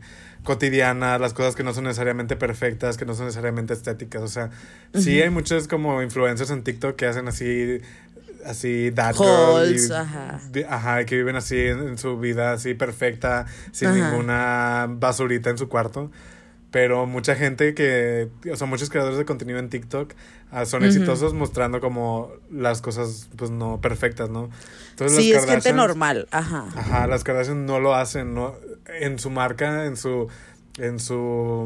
cotidianas, 0.45 1.21
las 1.21 1.33
cosas 1.35 1.55
que 1.55 1.63
no 1.63 1.73
son 1.73 1.85
necesariamente 1.85 2.37
perfectas, 2.37 2.97
que 2.97 3.05
no 3.05 3.15
son 3.15 3.27
necesariamente 3.27 3.73
estéticas, 3.73 4.23
o 4.23 4.29
sea, 4.29 4.51
sí 4.95 5.21
hay 5.23 5.31
muchos 5.31 5.69
como 5.69 6.03
influencers 6.03 6.51
en 6.51 6.63
TikTok 6.63 6.97
que 6.97 7.07
hacen 7.07 7.29
así 7.29 7.81
así 8.45 8.91
that 8.95 9.15
girl 9.17 9.27
Hauls, 9.59 9.89
y- 9.89 9.93
ajá. 9.93 10.41
ajá, 10.69 11.05
que 11.05 11.17
viven 11.17 11.37
así 11.37 11.59
en, 11.59 11.81
en 11.89 11.99
su 11.99 12.19
vida 12.19 12.53
así 12.53 12.75
perfecta, 12.75 13.47
sin 13.73 13.89
Ajá. 13.89 14.11
ninguna 14.11 14.87
basurita 14.89 15.51
en 15.51 15.59
su 15.59 15.69
cuarto. 15.69 16.11
Pero 16.71 17.05
mucha 17.05 17.35
gente 17.37 17.75
que, 17.75 18.31
o 18.51 18.57
sea, 18.57 18.67
muchos 18.67 18.89
creadores 18.89 19.19
de 19.19 19.27
contenido 19.27 19.59
en 19.59 19.69
TikTok 19.69 20.15
ah, 20.51 20.65
son 20.65 20.81
Ujú. 20.83 20.87
exitosos 20.87 21.35
mostrando 21.35 21.81
como 21.83 22.31
las 22.51 22.81
cosas, 22.81 23.29
pues 23.37 23.51
no 23.51 23.81
perfectas, 23.83 24.31
¿no? 24.31 24.49
Entonces, 24.91 25.19
Sí, 25.19 25.33
las 25.35 25.45
es 25.45 25.51
gente 25.51 25.73
normal, 25.75 26.29
ajá. 26.31 26.65
Ajá, 26.75 27.07
las 27.07 27.25
Kardashian 27.25 27.67
no 27.67 27.79
lo 27.79 27.95
hacen, 27.95 28.33
no 28.35 28.55
en 29.01 29.19
su 29.19 29.29
marca, 29.29 29.85
en 29.85 29.97
su 29.99 30.29
en 30.79 30.99
su 31.01 31.15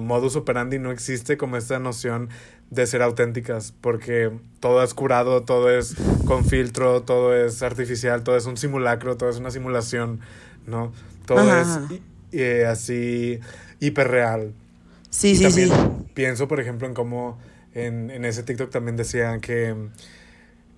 modus 0.03 0.35
operandi 0.35 0.81
no 0.81 0.91
existe 0.91 1.37
como 1.37 1.57
esta 1.57 1.79
noción 1.79 2.29
de 2.71 2.87
ser 2.87 3.03
auténticas, 3.03 3.73
porque 3.81 4.33
todo 4.61 4.83
es 4.83 4.95
curado, 4.95 5.43
todo 5.45 5.71
es 5.71 5.97
con 6.25 6.45
filtro, 6.45 7.03
todo 7.03 7.35
es 7.35 7.63
artificial, 7.63 8.23
todo 8.25 8.37
es 8.37 8.47
un 8.47 8.57
simulacro, 8.57 9.17
todo 9.17 9.31
es 9.31 9.39
una 9.39 9.51
simulación, 9.51 10.21
¿no? 10.67 10.93
Todo 11.27 11.41
Ajá. 11.41 11.61
es 11.61 11.81
eh, 12.33 12.67
así 12.67 13.41
hiperreal. 13.81 14.53
Sí, 15.11 15.35
Y 15.35 15.39
sí, 15.39 15.51
sí. 15.51 15.69
también 15.69 16.07
pienso, 16.15 16.49
por 16.49 16.61
ejemplo, 16.61 16.89
en 16.89 16.95
cómo 16.95 17.39
en, 17.75 18.11
en 18.11 18.25
ese 18.25 18.43
TikTok 18.43 18.71
también 18.71 18.97
decían 18.97 19.41
que 19.41 19.75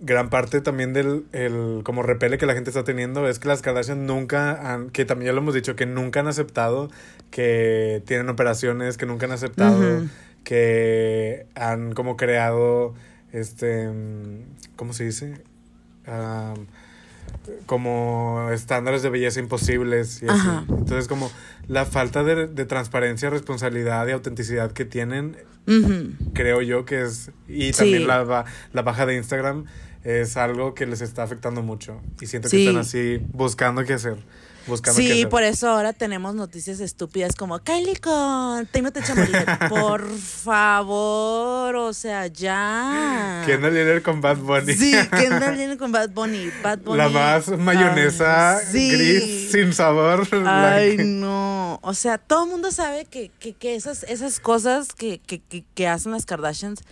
gran 0.01 0.31
parte 0.31 0.61
también 0.61 0.93
del 0.93 1.25
el, 1.33 1.81
como 1.85 2.03
repele 2.03 2.39
que 2.39 2.47
la 2.47 2.55
gente 2.55 2.71
está 2.71 2.85
teniendo 2.85 3.29
es 3.29 3.39
que 3.41 3.49
las 3.49 3.63
Kardashian 3.63 4.07
nunca 4.07 4.73
han, 4.73 4.91
que 4.91 5.05
también 5.05 5.27
ya 5.29 5.33
lo 5.33 5.39
hemos 5.41 5.55
dicho, 5.55 5.75
que 5.75 5.87
nunca 5.87 6.21
han 6.21 6.29
aceptado 6.29 6.91
que 7.31 8.03
tienen 8.07 8.29
operaciones, 8.29 8.97
que 8.97 9.07
nunca 9.07 9.27
han 9.27 9.33
aceptado. 9.33 10.05
Que 10.49 11.45
han 11.55 11.93
como 11.93 12.17
creado, 12.17 12.95
este, 13.33 13.87
mm, 13.91 14.45
¿cómo 14.77 14.95
se 14.95 15.05
dice? 15.05 15.35
Ah, 16.07 16.55
como 17.67 18.49
estándares 18.51 19.03
de 19.03 19.11
belleza 19.11 19.41
imposibles 19.41 20.23
y 20.23 20.27
así. 20.29 20.49
Entonces 20.71 21.07
como 21.07 21.31
la 21.67 21.85
falta 21.85 22.25
de, 22.25 22.47
de 22.47 22.65
transparencia, 22.65 23.29
responsabilidad 23.29 24.07
y 24.09 24.13
autenticidad 24.13 24.73
que 24.73 24.87
tienen, 24.87 25.37
creo 26.33 26.63
yo 26.63 26.87
que 26.87 27.03
es, 27.03 27.31
y 27.47 27.73
Sí. 27.75 27.79
también 27.81 28.07
la, 28.07 28.23
ba- 28.25 28.47
la 28.73 28.81
baja 28.81 29.05
de 29.05 29.17
Instagram 29.17 29.67
es 30.03 30.39
algo 30.39 30.73
que 30.75 30.87
les 30.87 31.03
está 31.03 31.25
afectando 31.25 31.63
mucho 31.63 32.01
y 32.23 32.27
siento 32.27 32.49
que 32.49 32.57
Sí. 32.57 32.67
están 32.67 32.81
así 32.81 33.21
buscando 33.35 33.85
qué 33.85 33.93
hacer. 33.93 34.17
Buscando 34.69 35.01
Sí, 35.01 35.27
por 35.27 35.43
eso 35.43 35.69
ahora 35.69 35.93
tenemos 35.93 36.35
noticias 36.35 36.81
estúpidas 36.81 37.35
como 37.35 37.59
Kylie 37.59 37.97
con 37.97 38.69
Chalamet. 38.71 39.69
Por 39.69 40.09
favor, 40.19 41.75
o 41.77 41.93
sea, 41.93 42.27
ya. 42.29 43.43
Kendall 43.47 43.73
Jenner 43.73 44.03
con 44.03 44.21
Bad 44.21 44.37
Bunny. 44.37 44.75
Sí, 44.75 44.95
Kendall 45.11 45.57
Jenner 45.57 45.79
con 45.79 45.91
Bad 45.91 46.11
Bunny. 46.11 46.51
Bad 46.63 46.79
Bunny. 46.79 46.99
La 46.99 47.09
más 47.09 47.49
mayonesa, 47.49 48.61
sí. 48.61 48.91
gris, 48.91 49.51
sin 49.51 49.73
sabor. 49.73 50.27
Ay, 50.47 50.97
no. 50.99 51.81
O 51.83 51.95
sea, 51.95 52.19
todo 52.19 52.45
el 52.45 52.51
mundo 52.51 52.71
sabe 52.71 53.07
que, 53.07 53.31
que, 53.41 53.55
que 53.55 53.75
esas, 53.75 54.05
esas 54.05 54.41
cosas 54.41 54.93
que, 54.93 55.19
que, 55.19 55.41
que 55.75 55.89
hacen 55.89 56.13
las 56.13 56.27
Kardashians 56.27 56.83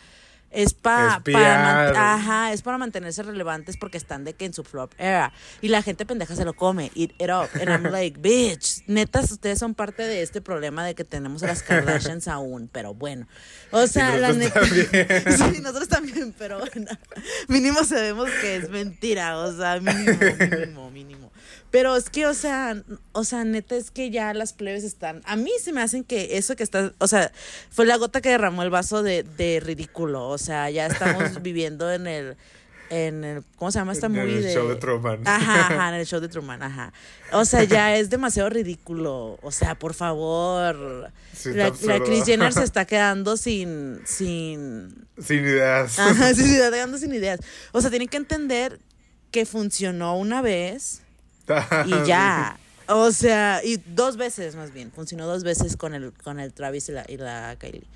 es 0.51 0.73
pa- 0.75 1.23
para 1.25 2.15
ajá, 2.15 2.53
es 2.53 2.63
para 2.63 2.79
mantenerse 2.79 3.23
relevantes 3.23 3.77
porque 3.77 3.99
están 3.99 4.25
de 4.25 4.35
que 4.35 4.45
en 4.47 4.55
su 4.55 4.65
flop 4.65 4.93
era. 4.99 5.33
Y 5.61 5.69
la 5.69 5.83
gente 5.83 6.07
pendeja 6.07 6.35
se 6.35 6.45
lo 6.45 6.55
come. 6.55 6.91
Eat 6.95 7.11
it 7.19 7.29
up. 7.31 7.49
And 7.61 7.69
I'm 7.69 7.83
like, 7.93 8.19
bitch, 8.21 8.83
netas, 8.87 9.31
ustedes 9.33 9.59
son 9.59 9.75
parte 9.75 10.03
de 10.05 10.23
este 10.23 10.41
problema 10.41 10.85
de 10.85 10.95
que 10.95 11.05
tenemos 11.05 11.43
a 11.43 11.49
las 11.49 11.63
Kardashians 11.63 12.29
aún. 12.29 12.69
Pero 12.73 12.95
bueno. 12.95 13.27
O 13.71 13.87
sea, 13.87 14.17
la 14.17 14.33
neta. 14.33 14.61
sí, 14.67 15.61
nosotros 15.61 15.89
también, 15.89 16.35
pero 16.39 16.59
bueno, 16.61 16.91
mínimo 17.49 17.85
sabemos 17.85 18.31
que 18.41 18.57
es 18.57 18.71
mentira. 18.71 19.37
O 19.39 19.55
sea, 19.57 19.81
mínimo, 19.81 20.19
mínimo, 20.39 20.91
mínimo. 20.91 21.33
Pero 21.71 21.97
es 21.97 22.11
que, 22.11 22.27
o 22.27 22.35
sea, 22.35 22.83
o 23.13 23.25
sea, 23.25 23.45
neta 23.45 23.77
es 23.77 23.91
que 23.91 24.11
ya 24.11 24.33
las 24.35 24.53
plebes 24.53 24.85
están. 24.85 25.23
A 25.25 25.37
mí 25.37 25.51
se 25.63 25.73
me 25.73 25.83
hacen 25.83 26.05
que 26.05 26.37
eso 26.39 26.57
que 26.57 26.63
está, 26.63 26.93
o 26.99 27.09
sea, 27.09 27.33
fue 27.71 27.87
la 27.87 27.97
gota 27.97 28.21
que 28.21 28.31
derramó 28.31 28.63
el 28.63 28.71
vaso 28.71 29.03
de, 29.03 29.23
de 29.23 29.61
ridículo. 29.61 30.29
O 30.29 30.39
sea, 30.39 30.71
ya 30.71 30.87
estamos 30.87 31.41
viviendo 31.43 31.93
en 31.93 32.07
el, 32.07 32.37
en 32.89 33.25
el, 33.25 33.45
¿cómo 33.57 33.73
se 33.73 33.79
llama 33.81 33.93
esta 33.93 34.07
En 34.07 34.13
movie 34.13 34.37
el 34.37 34.43
de? 34.45 34.55
show 34.55 34.69
de 34.69 34.77
Truman. 34.77 35.21
Ajá, 35.27 35.67
ajá, 35.67 35.89
en 35.89 35.95
el 35.97 36.07
show 36.07 36.21
de 36.21 36.29
Truman, 36.29 36.63
ajá. 36.63 36.93
O 37.33 37.45
sea, 37.45 37.65
ya 37.65 37.97
es 37.97 38.11
demasiado 38.11 38.49
ridículo. 38.49 39.39
O 39.43 39.51
sea, 39.51 39.75
por 39.77 39.95
favor. 39.95 41.11
Sí, 41.33 41.53
la, 41.53 41.73
la. 41.83 42.01
Kris 42.01 42.25
Jenner 42.25 42.53
se 42.53 42.63
está 42.65 42.85
quedando 42.87 43.37
sin, 43.37 44.01
sin, 44.07 45.07
Sin 45.21 45.41
ideas. 45.41 45.99
Ajá, 45.99 46.33
sí, 46.33 46.55
está 46.55 46.71
quedando 46.71 46.97
sin 46.99 47.13
ideas. 47.13 47.41
O 47.73 47.81
sea, 47.81 47.91
tienen 47.91 48.09
que 48.09 48.17
entender 48.19 48.79
que 49.33 49.45
funcionó 49.45 50.17
una 50.17 50.41
vez 50.41 51.03
y 51.87 51.91
ya. 52.07 52.59
O 52.89 53.11
sea, 53.11 53.61
y 53.65 53.79
dos 53.79 54.17
veces 54.17 54.55
más 54.55 54.73
bien. 54.73 54.93
Funcionó 54.93 55.27
dos 55.27 55.43
veces 55.43 55.77
con 55.77 55.95
el, 55.95 56.13
con 56.13 56.39
el 56.39 56.53
Travis 56.53 56.89
y 56.89 56.93
la, 56.93 57.05
y 57.09 57.17
la 57.17 57.57
Kylie. 57.59 57.87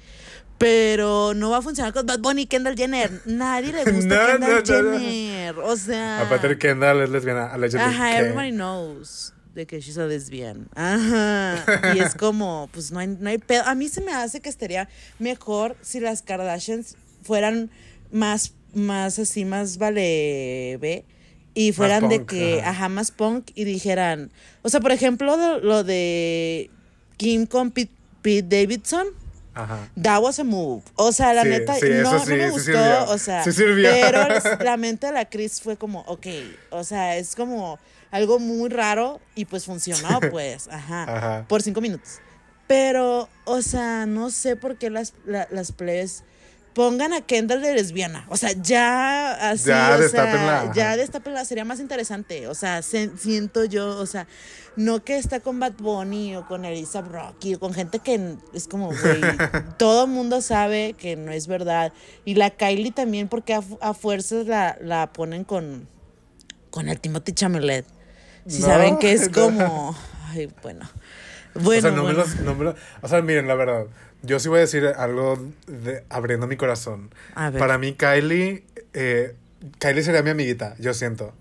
Pero 0.59 1.33
no 1.35 1.51
va 1.51 1.59
a 1.59 1.63
funcionar 1.63 1.93
con 1.93 2.07
Bad 2.07 2.19
Bunny 2.19 2.43
y 2.43 2.47
Kendall 2.47 2.77
Jenner. 2.77 3.11
Nadie 3.25 3.73
le 3.73 3.91
gusta 3.91 4.09
No, 4.09 4.27
Kendall 4.27 4.41
no, 4.41 4.49
no, 4.49 4.93
no. 4.93 4.99
Jenner. 4.99 5.59
O 5.59 5.77
sea. 5.77 6.23
Aparte 6.23 6.59
Kendall 6.59 7.03
es 7.03 7.11
lesbiana. 7.11 7.53
Ajá, 7.55 8.19
everybody 8.19 8.51
knows 8.51 9.33
de 9.55 9.67
que 9.67 9.81
she's 9.81 9.99
a 9.99 10.07
lesbian. 10.07 10.69
Ajá. 10.75 11.95
Y 11.95 11.99
es 11.99 12.15
como, 12.15 12.69
pues 12.73 12.93
no 12.93 12.99
hay, 12.99 13.09
no 13.09 13.29
hay 13.29 13.39
pedo. 13.39 13.65
A 13.67 13.75
mí 13.75 13.89
se 13.89 14.01
me 14.01 14.13
hace 14.13 14.41
que 14.41 14.49
estaría 14.49 14.89
mejor 15.19 15.77
si 15.83 16.01
las 16.01 16.23
Kardashians 16.23 16.97
fueran 17.23 17.71
más, 18.13 18.55
más 18.75 19.19
así, 19.19 19.45
más 19.45 19.79
vale 19.79 20.79
ve. 20.81 21.05
Y 21.55 21.73
fueran 21.73 22.09
de 22.09 22.25
que, 22.25 22.61
ajá. 22.61 22.71
ajá. 22.71 22.89
más 22.89 23.11
punk 23.11 23.51
y 23.55 23.65
dijeran, 23.65 24.31
o 24.63 24.69
sea, 24.69 24.81
por 24.81 24.93
ejemplo, 24.93 25.37
lo, 25.37 25.59
lo 25.61 25.85
de 25.85 26.71
Kim 27.17 27.47
con 27.47 27.71
Pete, 27.71 27.93
Pete 28.23 28.61
Davidson. 28.63 29.07
Ajá. 29.53 29.91
That 30.01 30.23
was 30.23 30.39
a 30.39 30.45
move. 30.45 30.83
O 30.95 31.11
sea, 31.11 31.35
la 31.35 31.43
Sí, 31.43 31.49
neta, 31.49 31.75
sí, 31.75 31.87
no, 32.03 32.21
sí, 32.25 32.31
no 32.31 32.37
me 32.37 32.51
gustó. 32.51 33.05
O 33.09 33.19
sea, 33.19 33.43
pero 33.45 34.29
la 34.65 34.77
mente 34.77 35.09
de 35.09 35.13
la 35.13 35.25
Chris 35.29 35.61
fue 35.61 35.77
como, 35.77 36.01
ok. 36.03 36.27
O 36.71 36.85
sea, 36.85 37.17
es 37.17 37.35
como 37.35 37.79
algo 38.13 38.39
muy 38.39 38.69
raro 38.71 39.21
y 39.35 39.45
pues 39.47 39.65
funcionó, 39.65 40.21
pues. 40.31 40.69
Ajá. 40.69 41.03
Ajá. 41.03 41.45
Por 41.49 41.63
cinco 41.63 41.81
minutos. 41.81 42.21
Pero, 42.69 43.29
o 43.45 43.61
sea, 43.63 44.07
no 44.07 44.31
sé 44.31 44.55
por 44.55 44.77
qué 44.79 44.89
las, 44.89 45.15
la- 45.27 45.49
las 45.51 45.73
plebes 45.73 46.23
pongan 46.75 47.13
a 47.13 47.21
Kendall 47.21 47.61
de 47.63 47.75
lesbiana. 47.75 48.27
O 48.29 48.37
sea, 48.37 48.53
ya 48.53 49.51
así, 49.51 49.69
Ya, 49.69 49.91
o 49.95 49.97
sea, 49.97 49.99
destápenla, 49.99 50.61
ajá. 50.63 50.73
ya 50.75 50.97
destápenla, 50.97 51.45
sería 51.45 51.65
más 51.65 51.81
interesante. 51.81 52.47
O 52.49 52.55
sea, 52.55 52.83
se- 52.83 53.17
siento 53.19 53.65
yo, 53.65 53.99
o 53.99 54.07
sea, 54.07 54.27
no 54.77 55.03
que 55.05 55.17
está 55.19 55.41
con 55.41 55.59
Bad 55.59 55.73
Bunny 55.79 56.37
o 56.37 56.47
con 56.47 56.65
Elisa 56.65 57.01
Rocky 57.01 57.55
o 57.57 57.61
con 57.61 57.75
gente 57.75 57.99
que 57.99 58.37
es 58.55 58.69
como, 58.69 58.87
güey, 58.89 59.21
todo 59.79 60.05
el 60.05 60.11
mundo 60.11 60.41
sabe 60.41 60.95
que 60.97 61.17
no 61.17 61.33
es 61.33 61.47
verdad. 61.49 61.93
Y 62.25 62.35
la 62.37 62.51
Kylie 62.51 62.93
también, 62.93 63.29
porque 63.29 63.55
a, 63.55 63.63
fu- 63.63 63.79
a 63.81 63.93
fuerzas 63.95 64.47
la, 64.47 64.79
la 64.81 65.13
ponen 65.13 65.45
con, 65.45 65.89
con 66.71 66.89
el 66.89 67.01
Timothy 67.01 67.33
Chamelet. 67.33 67.85
Si 68.47 68.61
No, 68.61 68.67
saben 68.67 68.99
que 68.99 69.13
es 69.13 69.29
como, 69.35 69.95
ay, 70.29 70.49
bueno. 70.63 70.89
Bueno, 71.55 71.79
o 71.79 71.81
sea, 71.83 71.91
no 71.91 72.03
bueno. 72.03 72.19
me 72.19 72.25
los, 72.25 72.41
no 72.41 72.55
me 72.55 72.65
lo- 72.65 72.75
o 73.03 73.09
sea, 73.09 73.23
miren, 73.23 73.49
la 73.49 73.55
verdad, 73.55 73.87
yo 74.23 74.39
sí 74.39 74.49
voy 74.49 74.59
a 74.59 74.61
decir 74.63 74.87
algo 74.87 75.39
de, 75.67 76.05
abriendo 76.11 76.47
mi 76.47 76.57
corazón. 76.57 77.11
A 77.35 77.51
ver. 77.51 77.59
Para 77.59 77.79
mí, 77.79 77.93
Kylie, 77.95 78.65
eh, 78.95 79.35
Kylie 79.79 80.03
sería 80.03 80.23
mi 80.23 80.31
amiguita, 80.31 80.75
yo 80.79 80.95
siento. 80.95 81.35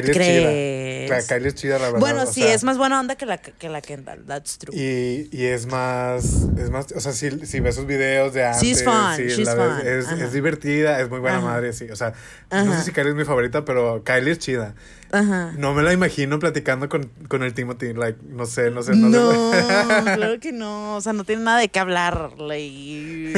Kylie 0.00 0.10
es 0.10 1.08
chida. 1.08 1.16
Cla- 1.16 1.26
Kylie 1.28 1.48
es 1.48 1.54
chida, 1.54 1.78
la 1.78 1.84
verdad. 1.86 2.00
Bueno, 2.00 2.26
sí, 2.26 2.42
sea, 2.42 2.54
es 2.54 2.64
más 2.64 2.78
buena 2.78 3.00
onda 3.00 3.16
que 3.16 3.26
la, 3.26 3.38
que 3.38 3.68
la 3.68 3.80
Kendall, 3.80 4.24
that's 4.26 4.58
true. 4.58 4.74
Y, 4.74 5.28
y 5.30 5.44
es 5.46 5.66
más, 5.66 6.46
es 6.58 6.70
más, 6.70 6.92
o 6.92 7.00
sea, 7.00 7.12
si, 7.12 7.30
si 7.46 7.60
ves 7.60 7.74
sus 7.74 7.86
videos 7.86 8.32
de 8.34 8.44
antes, 8.46 8.62
She's 8.62 8.82
fun, 8.84 9.16
sí, 9.16 9.24
she's 9.28 9.46
la 9.46 9.54
ves, 9.54 10.06
fun, 10.06 10.16
es, 10.18 10.22
es 10.22 10.32
divertida, 10.32 11.00
es 11.00 11.10
muy 11.10 11.18
buena 11.20 11.38
Ajá. 11.38 11.46
madre, 11.46 11.72
sí, 11.72 11.90
o 11.90 11.96
sea, 11.96 12.14
no 12.50 12.74
sé 12.76 12.84
si 12.84 12.92
Kylie 12.92 13.10
es 13.10 13.16
mi 13.16 13.24
favorita, 13.24 13.64
pero 13.64 14.02
Kylie 14.04 14.32
es 14.32 14.38
chida. 14.38 14.74
Ajá. 15.12 15.52
No 15.58 15.74
me 15.74 15.82
la 15.82 15.92
imagino 15.92 16.38
platicando 16.38 16.88
con, 16.88 17.10
con 17.28 17.42
el 17.42 17.52
Timothy, 17.52 17.92
like, 17.92 18.18
no 18.26 18.46
sé, 18.46 18.70
no 18.70 18.82
sé, 18.82 18.96
no, 18.96 19.10
No, 19.10 19.52
sé. 19.52 19.64
claro 20.16 20.38
que 20.40 20.52
no. 20.52 20.96
O 20.96 21.00
sea, 21.02 21.12
no 21.12 21.24
tiene 21.24 21.42
nada 21.42 21.58
de 21.60 21.68
qué 21.68 21.78
hablarle. 21.78 22.60
Y, 22.60 23.34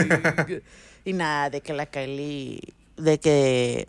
y 1.05 1.13
nada, 1.15 1.51
de 1.51 1.61
que 1.63 1.73
la 1.73 1.87
Kylie. 1.87 2.61
De 2.97 3.19
que. 3.19 3.89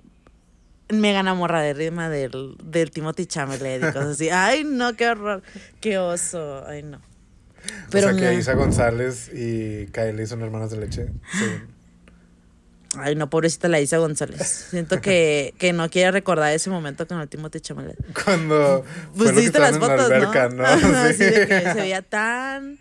Mega 0.90 1.22
enamoradísima 1.22 2.10
del, 2.10 2.56
del 2.64 2.92
Timothy 2.92 3.26
Chamelet 3.26 3.82
y 3.82 3.86
cosas 3.86 4.08
así. 4.08 4.30
Ay, 4.30 4.64
no, 4.64 4.96
qué 4.96 5.10
horror. 5.10 5.42
Qué 5.82 5.98
oso. 5.98 6.64
Ay, 6.68 6.84
no. 6.84 7.02
Pero 7.90 8.08
o 8.08 8.12
sea, 8.12 8.20
que 8.20 8.26
no. 8.26 8.40
Isa 8.40 8.54
González 8.54 9.32
y 9.34 9.88
Kylie 9.88 10.28
son 10.28 10.44
hermanas 10.44 10.72
de 10.72 10.78
leche. 10.78 11.08
Sí. 11.32 11.46
Ay, 12.98 13.16
no, 13.16 13.30
pobrecita 13.30 13.68
la 13.68 13.80
Isa 13.80 13.98
González. 13.98 14.68
Siento 14.70 15.02
que, 15.02 15.54
que 15.60 15.74
no 15.74 15.90
quiere 15.90 16.12
recordar 16.12 16.54
ese 16.54 16.70
momento 16.70 17.08
con 17.08 17.20
el 17.20 17.28
Timothy 17.28 17.60
Chamelet. 17.60 17.98
Cuando 18.24 18.86
viste 19.16 19.60
las 19.60 19.78
fotos, 19.78 20.10
en 20.10 20.10
la 20.10 20.16
alberca, 20.16 20.50
¿no? 20.50 20.66
Sí. 21.14 21.24
De 21.24 21.48
que 21.48 21.62
se 21.62 21.74
veía 21.74 22.02
tan 22.02 22.80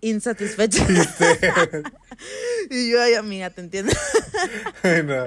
insatisfecha. 0.00 0.86
y 2.70 2.90
yo, 2.90 3.00
ay, 3.00 3.14
amiga, 3.14 3.50
te 3.50 3.60
entiendo. 3.60 3.92
Ay, 4.82 5.02
no. 5.02 5.26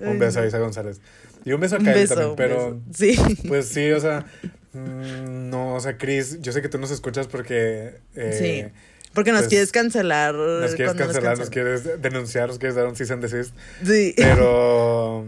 Un 0.00 0.18
beso 0.18 0.40
a 0.40 0.46
Isa 0.46 0.58
González. 0.58 1.00
Y 1.44 1.52
un 1.52 1.60
beso 1.60 1.76
a 1.76 1.78
beso, 1.78 2.14
también, 2.14 2.36
pero... 2.36 2.80
Sí. 2.94 3.16
Pues 3.48 3.68
sí, 3.68 3.90
o 3.90 4.00
sea, 4.00 4.26
mm, 4.72 5.50
no, 5.50 5.74
o 5.74 5.80
sea, 5.80 5.98
Chris, 5.98 6.40
yo 6.40 6.52
sé 6.52 6.62
que 6.62 6.68
tú 6.68 6.78
nos 6.78 6.90
escuchas 6.90 7.26
porque 7.26 7.98
eh, 8.14 8.36
sí. 8.38 8.82
Porque 9.14 9.32
nos 9.32 9.42
pues, 9.42 9.50
quieres 9.50 9.72
cancelar. 9.72 10.34
nos 10.34 10.74
quieres 10.74 10.94
cancelar, 10.94 11.38
nos 11.38 11.50
quieres 11.50 12.00
denunciar, 12.00 12.48
nos 12.48 12.58
quieres 12.58 12.76
dar 12.76 12.86
un 12.86 12.96
cease 12.96 13.12
and 13.12 13.22
desist, 13.22 13.54
Sí. 13.84 14.14
pero 14.16 15.26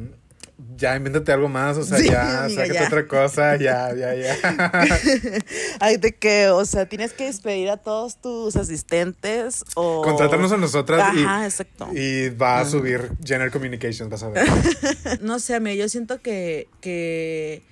ya 0.76 0.96
invéntate 0.96 1.32
algo 1.32 1.48
más, 1.48 1.76
o 1.76 1.82
sea, 1.84 1.98
Sí, 1.98 2.08
ya, 2.08 2.44
amiga, 2.44 2.62
sácate 2.62 2.78
ya. 2.80 2.86
otra 2.86 3.08
cosa, 3.08 3.56
ya, 3.56 3.92
ya, 3.94 4.14
ya. 4.14 4.36
Ay, 5.80 5.96
de 5.96 6.14
que, 6.14 6.48
o 6.48 6.64
sea, 6.64 6.86
tienes 6.88 7.12
que 7.12 7.24
despedir 7.24 7.70
a 7.70 7.76
todos 7.76 8.20
tus 8.20 8.54
asistentes 8.56 9.64
o. 9.74 10.02
Contrátanos 10.02 10.52
a 10.52 10.56
nosotras 10.56 11.00
Ajá, 11.00 11.44
exacto. 11.44 11.88
y, 11.92 11.98
y 11.98 12.28
va 12.30 12.60
a 12.60 12.64
subir 12.64 13.10
General 13.24 13.50
Communications, 13.50 14.08
vas 14.10 14.22
a 14.22 14.28
ver. 14.28 14.46
No 15.20 15.38
sé, 15.40 15.54
amiga, 15.54 15.74
yo 15.76 15.88
siento 15.88 16.20
que, 16.20 16.68
que, 16.80 17.62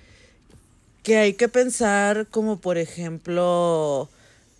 que 1.03 1.17
hay 1.17 1.33
que 1.33 1.47
pensar 1.47 2.27
como, 2.29 2.59
por 2.59 2.77
ejemplo, 2.77 4.09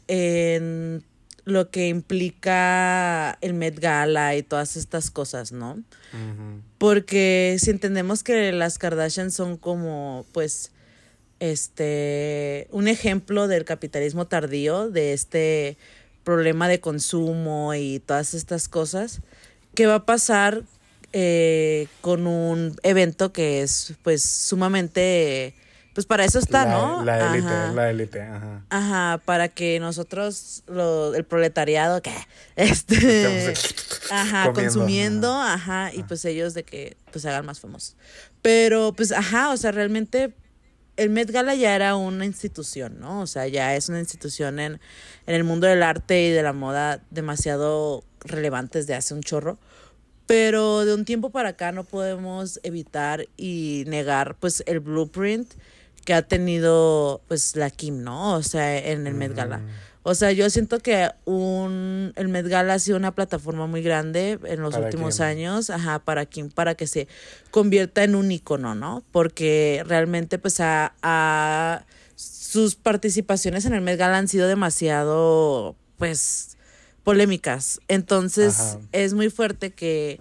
en 0.07 1.03
lo 1.45 1.69
que 1.69 1.88
implica 1.88 3.38
el 3.41 3.53
Met 3.53 3.79
Gala 3.79 4.36
y 4.36 4.43
todas 4.43 4.77
estas 4.77 5.12
cosas, 5.12 5.51
¿no? 5.51 5.84
Porque 6.77 7.58
si 7.60 7.71
entendemos 7.71 8.23
que 8.23 8.51
las 8.51 8.77
Kardashian 8.77 9.32
son 9.32 9.58
como, 9.58 10.25
pues, 10.32 10.71
este, 11.39 12.67
un 12.71 12.88
ejemplo 12.88 13.47
del 13.47 13.65
capitalismo 13.65 14.27
tardío, 14.27 14.89
de 14.89 15.13
este 15.13 15.77
problema 16.23 16.69
de 16.69 16.79
consumo 16.79 17.73
y 17.73 17.99
todas 17.99 18.34
estas 18.34 18.69
cosas, 18.69 19.19
¿qué 19.75 19.86
va 19.86 19.95
a 19.95 20.06
pasar 20.06 20.63
eh, 21.12 21.88
con 22.01 22.25
un 22.25 22.75
evento 22.84 23.34
que 23.34 23.62
es, 23.62 23.93
pues, 24.03 24.23
sumamente, 24.23 25.53
pues, 25.93 26.06
para 26.06 26.25
eso 26.25 26.39
está, 26.39 26.65
la, 26.65 26.71
¿no? 26.71 27.06
La 27.06 27.29
élite, 27.29 27.47
Ajá. 27.47 27.73
la 27.73 27.89
élite, 27.89 28.21
ajá. 28.21 28.65
Ajá, 28.69 29.21
para 29.25 29.47
que 29.49 29.79
nosotros, 29.79 30.63
lo, 30.67 31.13
el 31.15 31.23
proletariado, 31.23 32.01
¿qué? 32.01 32.15
Este, 32.56 33.53
ajá, 34.12 34.45
comiendo, 34.45 34.53
consumiendo, 34.53 35.34
ajá, 35.34 35.91
y 35.93 36.03
pues 36.03 36.23
ellos 36.25 36.53
de 36.53 36.63
que 36.63 36.97
pues 37.12 37.23
se 37.23 37.29
hagan 37.29 37.45
más 37.45 37.60
famosos. 37.60 37.95
Pero 38.41 38.93
pues, 38.93 39.12
ajá, 39.12 39.51
o 39.51 39.58
sea, 39.58 39.71
realmente 39.71 40.34
el 40.97 41.10
Met 41.10 41.32
Gala 41.32 41.56
ya 41.56 41.75
era 41.75 41.95
una 41.95 42.25
institución, 42.25 42.99
¿no? 42.99 43.21
O 43.21 43.27
sea, 43.27 43.47
ya 43.47 43.75
es 43.75 43.89
una 43.89 43.99
institución 43.99 44.60
en, 44.60 44.79
en 45.25 45.36
el 45.36 45.43
mundo 45.43 45.67
del 45.67 45.82
arte 45.82 46.27
y 46.27 46.32
de 46.32 46.43
la 46.43 46.53
moda 46.53 47.01
demasiado 47.10 48.03
relevante 48.19 48.79
desde 48.79 48.95
hace 48.95 49.13
un 49.13 49.21
chorro. 49.21 49.58
Pero 50.25 50.86
de 50.86 50.93
un 50.93 51.03
tiempo 51.03 51.32
para 51.32 51.49
acá 51.49 51.71
no 51.71 51.84
podemos 51.84 52.60
evitar 52.63 53.27
y 53.36 53.84
negar 53.88 54.36
pues 54.39 54.63
el 54.67 54.79
blueprint 54.79 55.51
que 56.05 56.13
ha 56.13 56.21
tenido 56.21 57.21
pues 57.27 57.55
la 57.55 57.69
Kim, 57.69 58.03
¿no? 58.03 58.33
O 58.33 58.43
sea, 58.43 58.77
en 58.77 59.07
el 59.07 59.13
Met 59.13 59.33
Gala. 59.33 59.61
O 60.05 60.15
sea, 60.15 60.33
yo 60.33 60.49
siento 60.49 60.79
que 60.79 61.09
un, 61.23 62.11
el 62.17 62.27
Met 62.27 62.45
Gala 62.47 62.73
ha 62.73 62.79
sido 62.79 62.97
una 62.97 63.15
plataforma 63.15 63.67
muy 63.67 63.81
grande 63.81 64.37
en 64.43 64.61
los 64.61 64.75
últimos 64.75 65.15
Kim. 65.15 65.23
años, 65.25 65.69
ajá, 65.69 65.99
para 65.99 66.25
Kim, 66.25 66.49
para 66.49 66.75
que 66.75 66.87
se 66.87 67.07
convierta 67.51 68.03
en 68.03 68.15
un 68.15 68.29
icono, 68.29 68.75
¿no? 68.75 69.01
Porque 69.13 69.81
realmente, 69.87 70.37
pues, 70.39 70.59
a, 70.59 70.93
a- 71.01 71.85
sus 72.15 72.75
participaciones 72.75 73.63
en 73.65 73.73
el 73.73 73.81
Met 73.81 73.97
Gala 73.97 74.17
han 74.17 74.27
sido 74.27 74.47
demasiado, 74.49 75.75
pues, 75.97 76.57
polémicas. 77.05 77.79
Entonces, 77.87 78.59
Ajá. 78.59 78.79
es 78.91 79.13
muy 79.13 79.29
fuerte 79.29 79.71
que, 79.71 80.19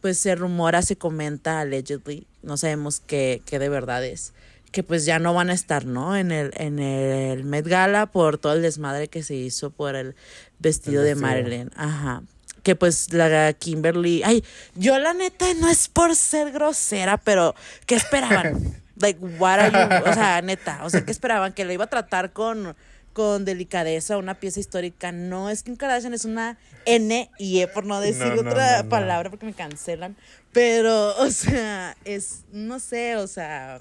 pues, 0.00 0.16
se 0.16 0.34
rumora, 0.34 0.80
se 0.80 0.96
comenta, 0.96 1.60
allegedly, 1.60 2.26
no 2.42 2.56
sabemos 2.56 3.00
qué, 3.06 3.42
qué 3.44 3.58
de 3.58 3.68
verdad 3.68 4.02
es 4.04 4.32
que 4.70 4.82
pues 4.82 5.04
ya 5.04 5.18
no 5.18 5.34
van 5.34 5.50
a 5.50 5.52
estar, 5.52 5.84
¿no? 5.84 6.16
En 6.16 6.30
el, 6.32 6.52
en 6.56 6.78
el 6.78 7.44
Met 7.44 7.66
Gala 7.66 8.06
por 8.06 8.38
todo 8.38 8.52
el 8.52 8.62
desmadre 8.62 9.08
que 9.08 9.22
se 9.22 9.34
hizo 9.34 9.70
por 9.70 9.96
el 9.96 10.14
vestido, 10.58 11.02
El 11.02 11.08
de. 11.08 11.14
Marilyn. 11.16 11.70
Ajá. 11.76 12.22
Que 12.62 12.76
pues 12.76 13.12
la 13.12 13.52
Kimberly. 13.54 14.22
Ay, 14.24 14.44
yo 14.74 14.98
la 14.98 15.14
neta 15.14 15.46
no 15.54 15.68
es 15.68 15.88
por 15.88 16.14
ser 16.14 16.52
grosera, 16.52 17.16
pero 17.16 17.54
¿qué 17.86 17.94
esperaban? 17.96 18.82
like, 18.96 19.18
what 19.38 19.58
are 19.58 19.70
you? 19.72 20.10
O 20.10 20.12
sea, 20.12 20.42
neta, 20.42 20.80
o 20.84 20.90
sea, 20.90 21.04
¿qué 21.04 21.10
esperaban? 21.10 21.52
Que 21.52 21.64
la 21.64 21.72
iba 21.72 21.84
a 21.84 21.90
tratar 21.90 22.32
con, 22.32 22.76
con 23.12 23.44
delicadeza, 23.44 24.18
una 24.18 24.34
pieza 24.34 24.60
histórica. 24.60 25.10
No, 25.10 25.50
es 25.50 25.62
Kim 25.62 25.76
Kardashian 25.76 26.14
es 26.14 26.24
una 26.24 26.58
N 26.84 27.30
y 27.38 27.60
E, 27.60 27.66
por 27.66 27.86
no 27.86 27.98
decir 28.00 28.26
No, 28.26 28.42
no, 28.42 28.50
otra 28.50 28.82
no. 28.82 28.88
palabra 28.88 29.30
porque 29.30 29.46
me 29.46 29.54
cancelan. 29.54 30.16
Pero, 30.52 31.16
o 31.16 31.30
sea, 31.30 31.96
es, 32.04 32.42
no 32.52 32.78
sé, 32.78 33.16
o 33.16 33.26
sea. 33.26 33.80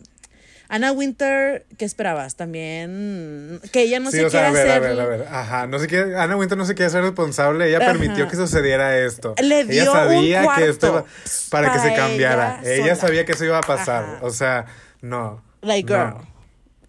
Ana 0.71 0.91
Winter, 0.91 1.65
¿qué 1.77 1.83
esperabas? 1.83 2.35
También 2.35 3.59
que 3.71 3.81
ella 3.81 3.99
no 3.99 4.11
sí, 4.11 4.17
se 4.17 4.25
o 4.25 4.29
sea, 4.29 4.49
a 4.49 4.51
quiere 4.51 4.65
ver, 4.65 4.71
a 4.71 4.77
hacer. 4.77 4.95
ver, 4.95 5.01
a 5.01 5.05
ver. 5.05 5.27
Ajá, 5.27 5.67
no 5.67 5.79
se 5.79 5.87
quiere, 5.87 6.15
Ana 6.15 6.37
Winter 6.37 6.57
no 6.57 6.65
se 6.65 6.75
quiere 6.75 6.91
ser 6.91 7.01
responsable. 7.01 7.67
Ella 7.67 7.79
Ajá. 7.79 7.87
permitió 7.87 8.27
que 8.27 8.35
sucediera 8.35 8.95
esto. 8.97 9.33
Le 9.41 9.61
ella 9.61 9.71
dio 9.83 9.91
sabía 9.91 10.43
un 10.43 10.55
que 10.55 10.69
esto 10.69 10.87
iba, 10.87 11.01
cuarto 11.01 11.09
para, 11.49 11.73
que 11.73 11.79
se 11.79 11.89
para 11.89 11.95
cambiara. 11.97 12.61
ella 12.63 12.85
Ella, 12.85 12.95
sabía 12.95 13.25
que 13.25 13.31
eso 13.31 13.45
iba 13.45 13.57
a 13.57 13.61
pasar. 13.61 14.03
Ajá. 14.03 14.19
O 14.21 14.29
sea, 14.29 14.65
no. 15.01 15.41
Like, 15.61 15.91
no. 15.91 15.97
girl. 15.97 16.27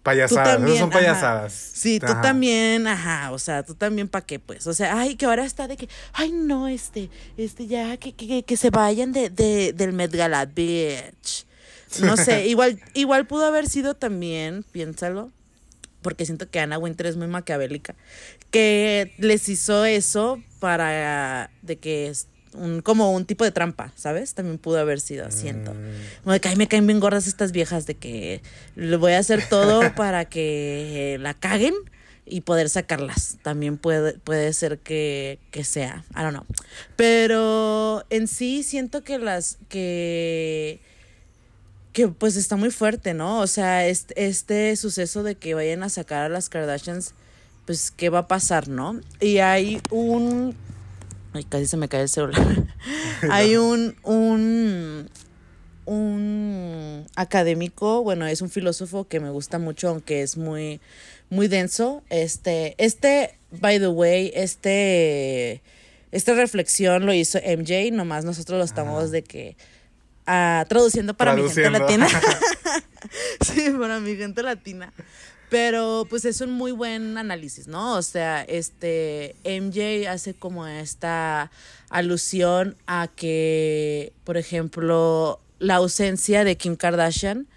Payasadas, 0.03 0.55
también, 0.55 0.77
son 0.79 0.89
ajá. 0.89 0.99
payasadas. 0.99 1.53
Sí, 1.53 1.99
tú 1.99 2.07
Ajá. 2.07 2.21
también, 2.21 2.87
ajá, 2.87 3.31
o 3.31 3.37
sea, 3.37 3.61
tú 3.61 3.75
también 3.75 4.07
para 4.07 4.25
qué, 4.25 4.39
pues, 4.39 4.65
o 4.65 4.73
sea, 4.73 4.99
ay, 4.99 5.15
que 5.15 5.27
ahora 5.27 5.45
está 5.45 5.67
de 5.67 5.77
que, 5.77 5.89
ay, 6.13 6.31
no, 6.31 6.67
este, 6.67 7.11
este, 7.37 7.67
ya, 7.67 7.97
que, 7.97 8.13
que, 8.13 8.41
que 8.41 8.57
se 8.57 8.71
vayan 8.71 9.11
de, 9.11 9.29
de, 9.29 9.73
del 9.73 9.93
Met 9.93 10.11
Gala, 10.11 10.45
bitch. 10.47 11.45
No 12.01 12.17
sé, 12.17 12.47
igual, 12.47 12.79
igual 12.93 13.27
pudo 13.27 13.45
haber 13.45 13.67
sido 13.67 13.93
también, 13.93 14.63
piénsalo, 14.71 15.31
porque 16.01 16.25
siento 16.25 16.49
que 16.49 16.59
Ana 16.59 16.77
Winter 16.77 17.05
es 17.05 17.17
muy 17.17 17.27
maquiavélica, 17.27 17.95
que 18.49 19.13
les 19.17 19.47
hizo 19.49 19.85
eso 19.85 20.41
para, 20.59 21.51
de 21.61 21.77
que 21.77 22.07
es 22.07 22.27
un, 22.53 22.81
como 22.81 23.11
un 23.13 23.25
tipo 23.25 23.43
de 23.43 23.51
trampa, 23.51 23.93
¿sabes? 23.95 24.33
También 24.33 24.57
pudo 24.57 24.79
haber 24.79 24.99
sido, 24.99 25.31
siento. 25.31 25.73
Mm. 25.73 26.23
Como 26.23 26.33
de 26.33 26.39
que 26.39 26.49
ay, 26.49 26.55
me 26.55 26.67
caen 26.67 26.87
bien 26.87 26.99
gordas 26.99 27.27
estas 27.27 27.51
viejas 27.51 27.85
de 27.85 27.95
que 27.95 28.41
le 28.75 28.97
voy 28.97 29.13
a 29.13 29.19
hacer 29.19 29.47
todo 29.47 29.81
para 29.95 30.25
que 30.25 31.17
la 31.21 31.33
caguen 31.33 31.73
y 32.25 32.41
poder 32.41 32.69
sacarlas. 32.69 33.37
También 33.41 33.77
puede, 33.77 34.13
puede 34.19 34.51
ser 34.53 34.79
que, 34.79 35.39
que 35.51 35.63
sea. 35.63 36.03
I 36.11 36.21
don't 36.21 36.31
know. 36.31 36.45
Pero 36.95 38.05
en 38.09 38.27
sí 38.27 38.63
siento 38.63 39.03
que 39.03 39.17
las 39.17 39.57
que 39.69 40.79
que 41.93 42.07
pues 42.07 42.35
está 42.35 42.55
muy 42.55 42.71
fuerte, 42.71 43.13
¿no? 43.13 43.39
O 43.39 43.47
sea, 43.47 43.87
este, 43.87 44.25
este 44.25 44.75
suceso 44.75 45.23
de 45.23 45.35
que 45.35 45.53
vayan 45.53 45.83
a 45.83 45.89
sacar 45.89 46.23
a 46.23 46.29
las 46.29 46.49
Kardashians, 46.49 47.13
pues, 47.65 47.91
¿qué 47.91 48.09
va 48.09 48.19
a 48.19 48.27
pasar, 48.27 48.67
no? 48.67 48.99
Y 49.19 49.39
hay 49.39 49.81
un... 49.91 50.55
Ay, 51.33 51.43
casi 51.43 51.65
se 51.67 51.77
me 51.77 51.87
cae 51.87 52.01
el 52.01 52.09
celular. 52.09 52.65
hay 53.29 53.55
un, 53.55 53.95
un, 54.03 55.09
un 55.85 57.05
académico, 57.15 58.03
bueno, 58.03 58.25
es 58.25 58.41
un 58.41 58.49
filósofo 58.49 59.07
que 59.07 59.19
me 59.19 59.29
gusta 59.29 59.59
mucho, 59.59 59.89
aunque 59.89 60.21
es 60.21 60.37
muy, 60.37 60.81
muy 61.29 61.47
denso. 61.47 62.03
Este, 62.09 62.75
este, 62.77 63.37
by 63.51 63.79
the 63.79 63.87
way, 63.87 64.31
este, 64.33 65.61
esta 66.11 66.33
reflexión 66.33 67.05
lo 67.05 67.13
hizo 67.13 67.39
MJ, 67.39 67.91
nomás 67.91 68.25
nosotros 68.25 68.57
lo 68.57 68.65
estamos 68.65 69.11
de 69.11 69.23
que 69.23 69.55
traduciendo 70.25 71.13
para 71.13 71.33
mi 71.35 71.43
gente 71.43 71.69
latina. 71.69 72.07
sí, 73.41 73.69
para 73.77 73.99
mi 73.99 74.15
gente 74.15 74.43
latina. 74.43 74.93
Pero 75.49 76.07
pues 76.09 76.23
es 76.23 76.39
un 76.39 76.51
muy 76.51 76.71
buen 76.71 77.17
análisis, 77.17 77.67
¿no? 77.67 77.95
O 77.95 78.01
sea, 78.01 78.41
este 78.43 79.35
MJ 79.43 80.09
hace 80.09 80.33
como 80.33 80.65
esta 80.65 81.51
alusión 81.89 82.77
a 82.87 83.09
que, 83.13 84.13
por 84.23 84.37
ejemplo, 84.37 85.41
la 85.59 85.75
ausencia 85.75 86.45
de 86.45 86.55
Kim 86.55 86.77
Kardashian 86.77 87.47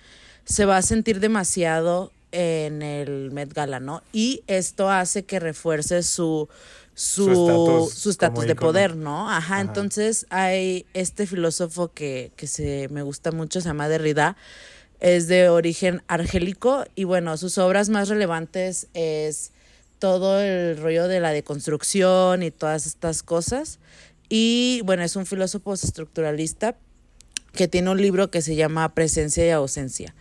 se 0.45 0.65
va 0.65 0.77
a 0.77 0.83
sentir 0.83 1.21
demasiado 1.21 2.11
en 2.35 2.83
el 2.83 3.31
Met 3.31 3.53
Gala, 3.55 3.81
¿no? 3.81 4.03
Y 4.13 4.43
esto 4.47 4.91
hace 4.91 5.25
que 5.25 5.41
refuerce 5.41 6.03
su 6.03 6.49
Su 6.97 7.91
su 7.93 8.11
estatus 8.11 8.47
de 8.47 8.55
poder, 8.55 8.95
¿no? 8.97 9.29
Ajá, 9.29 9.37
Ajá. 9.39 9.61
entonces 9.61 10.27
hay 10.31 10.87
este 10.95 11.27
filósofo 11.27 11.93
que, 11.93 12.31
que 12.37 12.47
se 12.47 12.89
me 12.91 13.03
gusta 13.03 13.33
mucho, 13.33 13.61
se 13.61 13.69
llama 13.69 13.89
Derrida, 13.89 14.37
es 15.01 15.27
de 15.27 15.49
origen 15.49 16.03
argélico 16.07 16.85
y 16.95 17.05
bueno, 17.05 17.37
sus 17.37 17.59
obras 17.59 17.89
más 17.89 18.09
relevantes 18.09 18.87
es 18.95 19.51
todo 19.99 20.41
el 20.41 20.77
rollo 20.77 21.09
de 21.09 21.19
la 21.19 21.33
deconstrucción 21.33 22.43
y 22.43 22.51
todas 22.51 22.87
estas 22.87 23.23
cosas. 23.23 23.79
Y 24.29 24.81
bueno, 24.85 25.03
es 25.03 25.17
un 25.17 25.27
filósofo 25.27 25.75
estructuralista 25.75 26.77
que 27.53 27.69
tiene 27.69 27.91
un 27.91 28.01
libro 28.01 28.31
que 28.31 28.41
se 28.43 28.55
llama 28.55 28.95
Presencia 28.95 29.47
y 29.47 29.51
Ausencia. 29.51 30.15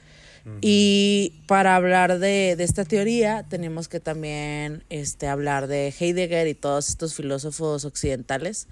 Y 0.60 1.42
para 1.48 1.76
hablar 1.76 2.20
de, 2.20 2.56
de 2.58 2.64
esta 2.64 2.84
teoría 2.84 3.46
tenemos 3.48 3.88
que 3.88 4.00
también 4.00 4.84
este, 4.90 5.28
hablar 5.28 5.68
de 5.68 5.94
Heidegger 5.98 6.48
y 6.48 6.54
todos 6.54 6.90
estos 6.90 7.16
filósofos 7.16 7.86
occidentales, 7.86 8.68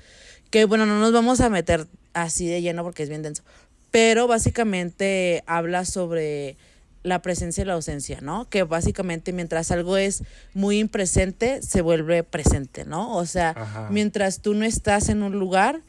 que 0.50 0.66
bueno, 0.66 0.86
no 0.86 1.00
nos 1.00 1.14
vamos 1.14 1.40
a 1.40 1.50
meter 1.50 1.88
así 2.14 2.48
de 2.48 2.62
lleno 2.62 2.84
porque 2.84 3.04
es 3.04 3.10
bien 3.10 3.22
denso, 3.22 3.44
pero 3.90 4.28
básicamente 4.28 5.44
habla 5.48 5.86
sobre 5.86 6.58
la 7.04 7.22
presencia 7.22 7.64
y 7.64 7.66
la 7.66 7.74
ausencia, 7.74 8.20
¿no? 8.22 8.48
Que 8.50 8.64
básicamente 8.64 9.34
mientras 9.34 9.72
algo 9.72 9.98
es 9.98 10.24
muy 10.54 10.80
impresente, 10.80 11.62
se 11.62 11.82
vuelve 11.82 12.24
presente, 12.24 12.86
¿no? 12.86 13.16
O 13.16 13.26
sea, 13.26 13.50
Ajá. 13.50 13.88
mientras 13.90 14.42
tú 14.42 14.54
no 14.54 14.66
estás 14.66 15.10
en 15.10 15.24
un 15.24 15.40
lugar, 15.40 15.82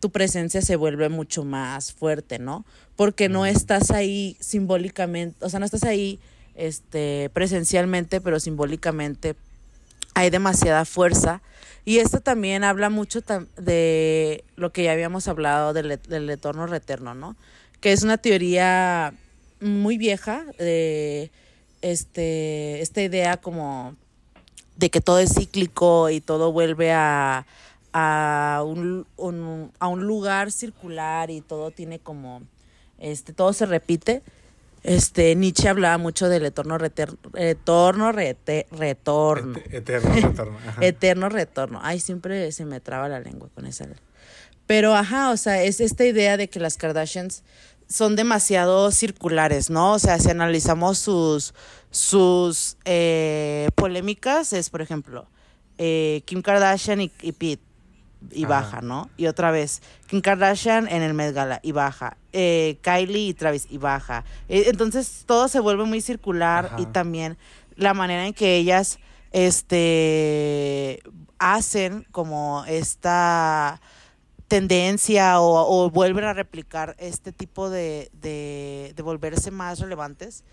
tu 0.00 0.10
presencia 0.10 0.62
se 0.62 0.76
vuelve 0.76 1.08
mucho 1.08 1.44
más 1.44 1.92
fuerte, 1.92 2.38
¿no? 2.38 2.64
Porque 2.96 3.28
no 3.28 3.46
estás 3.46 3.90
ahí 3.90 4.36
simbólicamente, 4.40 5.44
o 5.44 5.48
sea, 5.48 5.60
no 5.60 5.66
estás 5.66 5.84
ahí 5.84 6.18
este, 6.54 7.30
presencialmente, 7.32 8.20
pero 8.20 8.40
simbólicamente 8.40 9.36
hay 10.14 10.30
demasiada 10.30 10.84
fuerza. 10.84 11.42
Y 11.84 11.98
esto 11.98 12.20
también 12.20 12.64
habla 12.64 12.90
mucho 12.90 13.20
de 13.56 14.44
lo 14.56 14.72
que 14.72 14.84
ya 14.84 14.92
habíamos 14.92 15.28
hablado 15.28 15.72
del, 15.72 16.00
del 16.08 16.30
eterno 16.30 16.66
reterno, 16.66 17.14
¿no? 17.14 17.36
Que 17.80 17.92
es 17.92 18.02
una 18.02 18.18
teoría 18.18 19.14
muy 19.60 19.96
vieja 19.96 20.44
de 20.58 21.30
este, 21.82 22.80
esta 22.80 23.02
idea 23.02 23.36
como 23.36 23.94
de 24.76 24.90
que 24.90 25.00
todo 25.00 25.18
es 25.18 25.34
cíclico 25.34 26.10
y 26.10 26.20
todo 26.20 26.52
vuelve 26.52 26.92
a, 26.92 27.46
a, 27.98 28.62
un, 28.62 29.06
un- 29.16 29.72
a 29.78 29.88
un 29.88 30.06
lugar 30.06 30.52
circular 30.52 31.30
y 31.30 31.40
todo 31.40 31.70
tiene 31.70 31.98
como, 31.98 32.42
este, 32.98 33.32
todo 33.32 33.54
se 33.54 33.64
repite. 33.64 34.22
Este, 34.82 35.34
Nietzsche 35.34 35.68
hablaba 35.70 35.96
mucho 35.96 36.28
del 36.28 36.44
eterno, 36.44 36.76
reter- 36.76 37.16
retorno, 37.32 38.12
rete- 38.12 38.66
retorno. 38.70 39.56
Et- 39.58 39.74
Eterno 39.74 40.14
retorno. 40.14 40.58
ajá. 40.68 40.84
Eterno 40.84 41.28
retorno. 41.30 41.80
Ay, 41.82 41.98
siempre 42.00 42.52
se 42.52 42.66
me 42.66 42.80
traba 42.80 43.08
la 43.08 43.18
lengua 43.20 43.48
con 43.54 43.64
esa. 43.66 43.86
Pero, 44.66 44.94
ajá, 44.94 45.30
o 45.30 45.36
sea, 45.38 45.62
es 45.62 45.80
esta 45.80 46.04
idea 46.04 46.36
de 46.36 46.48
que 46.48 46.60
las 46.60 46.76
Kardashians 46.76 47.44
son 47.88 48.14
demasiado 48.14 48.90
circulares, 48.90 49.70
¿no? 49.70 49.92
O 49.94 49.98
sea, 49.98 50.18
si 50.18 50.28
analizamos 50.30 50.98
sus, 50.98 51.54
sus 51.90 52.76
eh, 52.84 53.68
polémicas, 53.74 54.52
es, 54.52 54.68
por 54.70 54.82
ejemplo, 54.82 55.26
eh, 55.78 56.22
Kim 56.26 56.42
Kardashian 56.42 57.00
y, 57.00 57.10
y 57.22 57.32
Pete. 57.32 57.62
Y 58.30 58.44
Ajá. 58.44 58.54
baja, 58.54 58.80
¿no? 58.80 59.10
Y 59.16 59.26
otra 59.26 59.50
vez, 59.50 59.82
Kim 60.06 60.20
Kardashian 60.20 60.88
en 60.88 61.02
el 61.02 61.14
Met 61.14 61.34
Gala 61.34 61.60
y 61.62 61.72
baja. 61.72 62.16
Eh, 62.32 62.78
Kylie 62.82 63.28
y 63.28 63.34
Travis 63.34 63.66
y 63.70 63.78
baja. 63.78 64.24
Eh, 64.48 64.64
entonces 64.66 65.24
todo 65.26 65.48
se 65.48 65.60
vuelve 65.60 65.84
muy 65.84 66.00
circular 66.00 66.72
y 66.78 66.86
también 66.86 67.36
la 67.76 67.94
manera 67.94 68.26
en 68.26 68.34
que 68.34 68.56
ellas 68.56 68.98
este 69.32 71.02
hacen 71.38 72.06
como 72.12 72.64
esta 72.66 73.80
tendencia 74.48 75.40
o, 75.40 75.84
o 75.84 75.90
vuelven 75.90 76.24
a 76.24 76.32
replicar 76.32 76.94
este 76.98 77.32
tipo 77.32 77.68
de, 77.68 78.10
de, 78.12 78.92
de 78.96 79.02
volverse 79.02 79.50
más 79.50 79.80
relevantes 79.80 80.44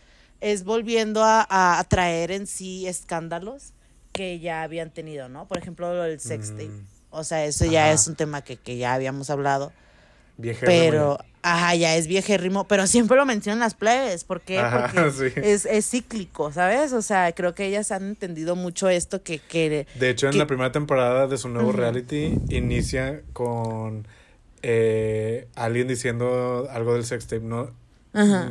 es 0.41 0.63
volviendo 0.65 1.23
a, 1.23 1.45
a, 1.49 1.79
a 1.79 1.83
traer 1.85 2.31
en 2.31 2.47
sí 2.47 2.87
escándalos 2.87 3.73
que 4.11 4.39
ya 4.39 4.63
habían 4.63 4.91
tenido, 4.91 5.29
¿no? 5.29 5.47
Por 5.47 5.57
ejemplo, 5.57 5.93
lo 5.93 6.03
del 6.03 6.19
sextape. 6.19 6.67
Mm. 6.67 6.85
O 7.13 7.23
sea, 7.23 7.45
eso 7.45 7.65
ya 7.65 7.85
Ajá. 7.85 7.93
es 7.93 8.07
un 8.07 8.15
tema 8.15 8.41
que, 8.41 8.57
que 8.57 8.77
ya 8.77 8.93
habíamos 8.93 9.29
hablado. 9.29 9.71
Viejero, 10.37 10.65
Pero, 10.65 11.19
ajá, 11.43 11.75
ya 11.75 11.95
es 11.95 12.07
viejérrimo, 12.07 12.67
pero 12.67 12.87
siempre 12.87 13.15
lo 13.17 13.25
mencionan 13.25 13.59
las 13.59 13.75
plebes. 13.75 14.23
¿Por 14.23 14.41
qué? 14.41 14.57
Ajá, 14.59 14.91
Porque 14.91 15.11
sí. 15.31 15.39
es, 15.39 15.65
es 15.65 15.89
cíclico, 15.89 16.51
¿sabes? 16.51 16.91
O 16.91 17.01
sea, 17.01 17.31
creo 17.33 17.53
que 17.53 17.65
ellas 17.67 17.91
han 17.91 18.03
entendido 18.09 18.55
mucho 18.55 18.89
esto 18.89 19.21
que... 19.21 19.39
que 19.39 19.85
De 19.95 20.09
hecho, 20.09 20.27
en 20.27 20.37
la 20.37 20.47
primera 20.47 20.71
temporada 20.71 21.27
de 21.27 21.37
su 21.37 21.49
nuevo 21.49 21.71
reality, 21.71 22.39
inicia 22.49 23.21
con 23.33 24.07
eh, 24.63 25.47
alguien 25.55 25.87
diciendo 25.87 26.67
algo 26.71 26.93
del 26.93 27.05
sextape, 27.05 27.43
¿no? 27.43 27.69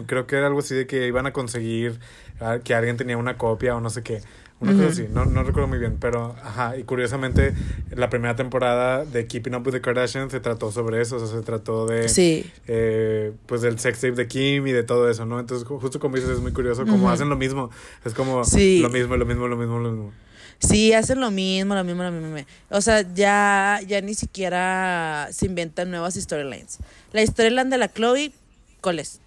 Creo 0.07 0.27
que 0.27 0.37
era 0.37 0.49
algo 0.49 0.59
así 0.59 0.75
de 0.75 0.87
que 0.87 1.07
iban 1.07 1.27
a 1.27 1.33
conseguir 1.33 2.01
ah, 2.41 2.59
que 2.63 2.75
alguien 2.75 2.97
tenía 2.97 3.17
una 3.17 3.39
copia 3.39 3.77
o 3.77 3.81
no 3.81 3.91
sé 3.91 4.03
qué. 4.03 4.21
Una 4.63 4.73
cosa 4.75 4.89
así, 4.89 5.07
no, 5.13 5.25
no 5.27 5.43
recuerdo 5.43 5.67
muy 5.69 5.79
bien, 5.79 5.97
pero 6.01 6.37
ajá, 6.43 6.77
y 6.79 6.85
curiosamente 6.85 7.53
la 7.91 8.09
primera 8.09 8.37
temporada 8.37 9.05
de 9.05 9.27
Keeping 9.27 9.55
Up 9.55 9.67
with 9.67 9.73
the 9.73 9.81
Kardashians 9.81 10.31
se 10.31 10.41
trató 10.41 10.71
sobre 10.71 11.01
eso, 11.01 11.17
o 11.17 11.19
sea, 11.27 11.29
se 11.39 11.43
trató 11.45 11.87
de, 11.87 12.09
Sí. 12.09 12.51
eh, 12.69 13.33
pues 13.47 13.61
del 13.63 13.79
sex 13.79 14.01
tape 14.01 14.13
de 14.15 14.29
Kim 14.29 14.67
y 14.67 14.73
de 14.73 14.83
todo 14.85 15.11
eso, 15.11 15.27
¿no? 15.27 15.41
Entonces, 15.41 15.67
ju- 15.67 15.81
justo 15.81 15.99
como 15.99 16.15
dices, 16.17 16.31
es 16.31 16.41
muy 16.41 16.53
curioso, 16.53 16.87
como 16.87 17.11
hacen 17.11 17.29
lo 17.29 17.37
mismo, 17.37 17.71
es 18.05 18.15
como 18.15 18.45
Sí. 18.45 18.79
lo 18.81 18.89
mismo, 18.89 19.17
lo 19.17 19.27
mismo, 19.27 19.49
lo 19.49 19.57
mismo, 19.57 19.79
lo 19.81 19.91
mismo. 19.91 20.13
Sí, 20.61 20.93
hacen 20.93 21.19
lo 21.21 21.33
mismo, 21.33 21.75
lo 21.75 21.83
mismo, 21.83 22.05
lo 22.05 22.13
mismo. 22.13 22.37
O 22.71 22.81
sea, 22.81 23.03
ya, 23.15 23.81
ya 23.85 24.01
ni 24.01 24.15
siquiera 24.15 25.27
se 25.33 25.47
inventan 25.47 25.91
nuevas 25.91 26.15
storylines. 26.15 26.79
La 27.13 27.27
storyline 27.27 27.69
de 27.69 27.79
la 27.79 27.89
Chloe, 27.93 28.31
¿cuál 28.81 29.01
es? 29.01 29.19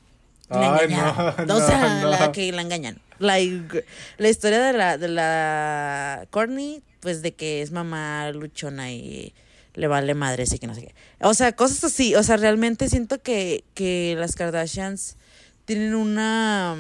La 0.50 0.76
Ay, 0.76 0.88
no, 1.48 1.56
o 1.56 1.60
sea, 1.60 2.02
no, 2.02 2.10
la 2.10 2.28
no. 2.28 2.32
que 2.32 2.52
la 2.52 2.62
engañan. 2.62 3.02
Like, 3.20 3.86
la 4.18 4.30
historia 4.30 4.62
de 4.62 4.74
la, 4.74 4.98
de 4.98 5.08
la 5.08 6.28
Courtney, 6.30 6.84
pues 7.00 7.22
de 7.22 7.34
que 7.34 7.62
es 7.62 7.72
mamá 7.72 8.32
luchona 8.32 8.92
y 8.92 9.34
le 9.74 9.88
vale 9.88 10.14
madre, 10.14 10.44
así 10.44 10.60
que 10.60 10.68
no 10.68 10.76
sé 10.76 10.82
qué. 10.82 10.96
O 11.22 11.34
sea, 11.34 11.56
cosas 11.56 11.84
así. 11.84 12.16
O 12.16 12.24
sea, 12.24 12.38
realmente 12.38 12.90
siento 12.90 13.22
que, 13.22 13.64
que 13.74 14.16
las 14.18 14.36
Kardashians 14.36 15.18
tienen 15.66 15.96
una. 15.96 16.76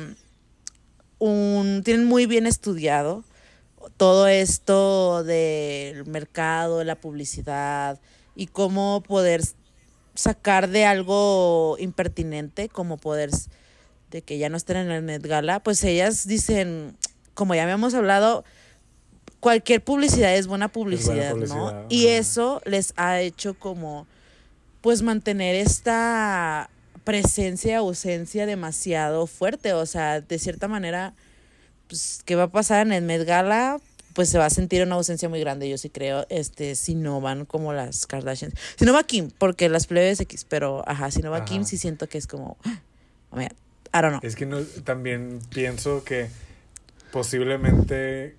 Un, 1.17 1.81
tienen 1.83 2.05
muy 2.05 2.25
bien 2.25 2.45
estudiado 2.45 3.23
todo 3.97 4.27
esto 4.27 5.23
del 5.23 6.05
mercado, 6.05 6.83
la 6.83 6.95
publicidad 6.95 7.99
y 8.35 8.47
cómo 8.47 9.01
poder 9.01 9.41
sacar 10.15 10.69
de 10.69 10.85
algo 10.85 11.77
impertinente, 11.79 12.69
como 12.69 12.97
poder 12.97 13.29
de 14.11 14.21
que 14.21 14.37
ya 14.37 14.49
no 14.49 14.57
estén 14.57 14.77
en 14.77 14.91
el 14.91 15.03
Met 15.03 15.25
Gala, 15.25 15.59
pues 15.61 15.83
ellas 15.83 16.27
dicen, 16.27 16.97
como 17.33 17.55
ya 17.55 17.63
habíamos 17.63 17.93
hablado, 17.93 18.43
cualquier 19.39 19.83
publicidad 19.83 20.35
es 20.35 20.47
buena 20.47 20.69
publicidad, 20.69 21.31
¿no? 21.31 21.35
publicidad, 21.35 21.85
Y 21.89 22.07
ajá. 22.07 22.17
eso 22.17 22.61
les 22.65 22.93
ha 22.95 23.19
hecho 23.19 23.53
como, 23.53 24.07
pues 24.81 25.01
mantener 25.01 25.55
esta 25.55 26.69
presencia, 27.03 27.79
ausencia 27.79 28.45
demasiado 28.45 29.27
fuerte, 29.27 29.73
o 29.73 29.85
sea, 29.85 30.21
de 30.21 30.39
cierta 30.39 30.67
manera 30.67 31.13
pues, 31.87 32.21
¿qué 32.25 32.35
va 32.35 32.43
a 32.43 32.51
pasar 32.51 32.85
en 32.85 32.93
el 32.93 33.03
Met 33.03 33.25
Gala? 33.25 33.79
Pues 34.15 34.29
se 34.29 34.39
va 34.39 34.45
a 34.47 34.49
sentir 34.49 34.81
una 34.81 34.95
ausencia 34.95 35.29
muy 35.29 35.39
grande, 35.41 35.69
yo 35.69 35.77
sí 35.77 35.89
creo, 35.91 36.25
este, 36.29 36.73
si 36.75 36.95
no 36.95 37.21
van 37.21 37.45
como 37.45 37.71
las 37.73 38.07
Kardashians. 38.07 38.55
Si 38.77 38.85
no 38.85 38.93
va 38.93 39.03
Kim, 39.03 39.29
porque 39.37 39.69
las 39.69 39.85
plebes 39.85 40.19
X, 40.21 40.45
pero 40.49 40.83
ajá, 40.87 41.11
si 41.11 41.21
no 41.21 41.29
va 41.29 41.37
Ajá. 41.37 41.45
Kim, 41.45 41.65
sí 41.65 41.77
siento 41.77 42.07
que 42.09 42.17
es 42.17 42.25
como, 42.25 42.57
oh 43.31 43.39
I 43.41 43.47
don't 44.01 44.09
know. 44.11 44.19
Es 44.23 44.35
que 44.35 44.45
no, 44.45 44.61
también 44.83 45.39
pienso 45.53 46.03
que 46.03 46.29
posiblemente 47.11 48.35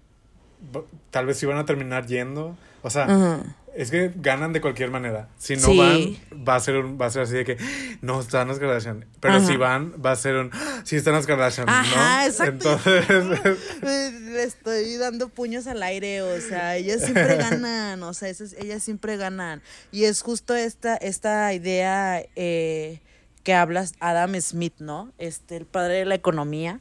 tal 1.11 1.27
vez 1.27 1.43
iban 1.43 1.59
a 1.59 1.65
terminar 1.65 2.07
yendo. 2.07 2.57
O 2.83 2.91
sea, 2.91 3.05
Ajá. 3.05 3.41
es 3.75 3.91
que 3.91 4.13
ganan 4.17 4.53
de 4.53 4.61
cualquier 4.61 4.91
manera. 4.91 5.29
Si 5.39 5.57
no 5.57 5.63
Sí. 5.69 5.79
van, 5.79 6.45
va 6.47 6.57
a 6.57 6.61
ser 6.61 6.77
un, 6.77 6.99
va 7.01 7.07
a 7.07 7.11
ser 7.11 7.23
así 7.23 7.35
de 7.35 7.45
que 7.45 7.57
no 8.03 8.21
están 8.21 8.49
las 8.49 8.59
Kardashian. 8.59 9.07
Pero 9.21 9.35
Ajá. 9.35 9.47
si 9.47 9.57
van, 9.57 9.93
va 10.05 10.13
a 10.13 10.17
ser 10.17 10.37
un 10.37 10.51
sí 10.85 10.97
están 10.97 11.15
las 11.15 11.27
Kardashian, 11.27 11.69
Ajá, 11.69 12.21
¿no? 12.23 12.27
exacto. 12.27 12.79
Entonces, 12.85 13.59
Le 14.37 14.45
estoy 14.45 14.97
dando 14.97 15.29
puños 15.29 15.67
al 15.67 15.83
aire, 15.83 16.23
o 16.23 16.41
sea, 16.41 16.77
ellas 16.77 17.01
siempre 17.03 17.37
ganan, 17.37 18.03
o 18.03 18.15
sea, 18.15 18.29
esas- 18.29 18.53
ellas 18.55 18.83
siempre 18.83 19.17
ganan. 19.17 19.63
Y 19.93 20.05
es 20.05 20.23
justo 20.23 20.55
esta, 20.55 20.97
esta 20.97 21.53
idea 21.55 22.23
eh, 22.37 23.01
que 23.43 23.55
hablas 23.55 23.95
Adam 24.01 24.35
Smith, 24.41 24.75
¿no? 24.79 25.13
Este, 25.19 25.57
el 25.57 25.67
padre 25.67 25.95
de 25.95 26.05
la 26.05 26.15
economía, 26.15 26.81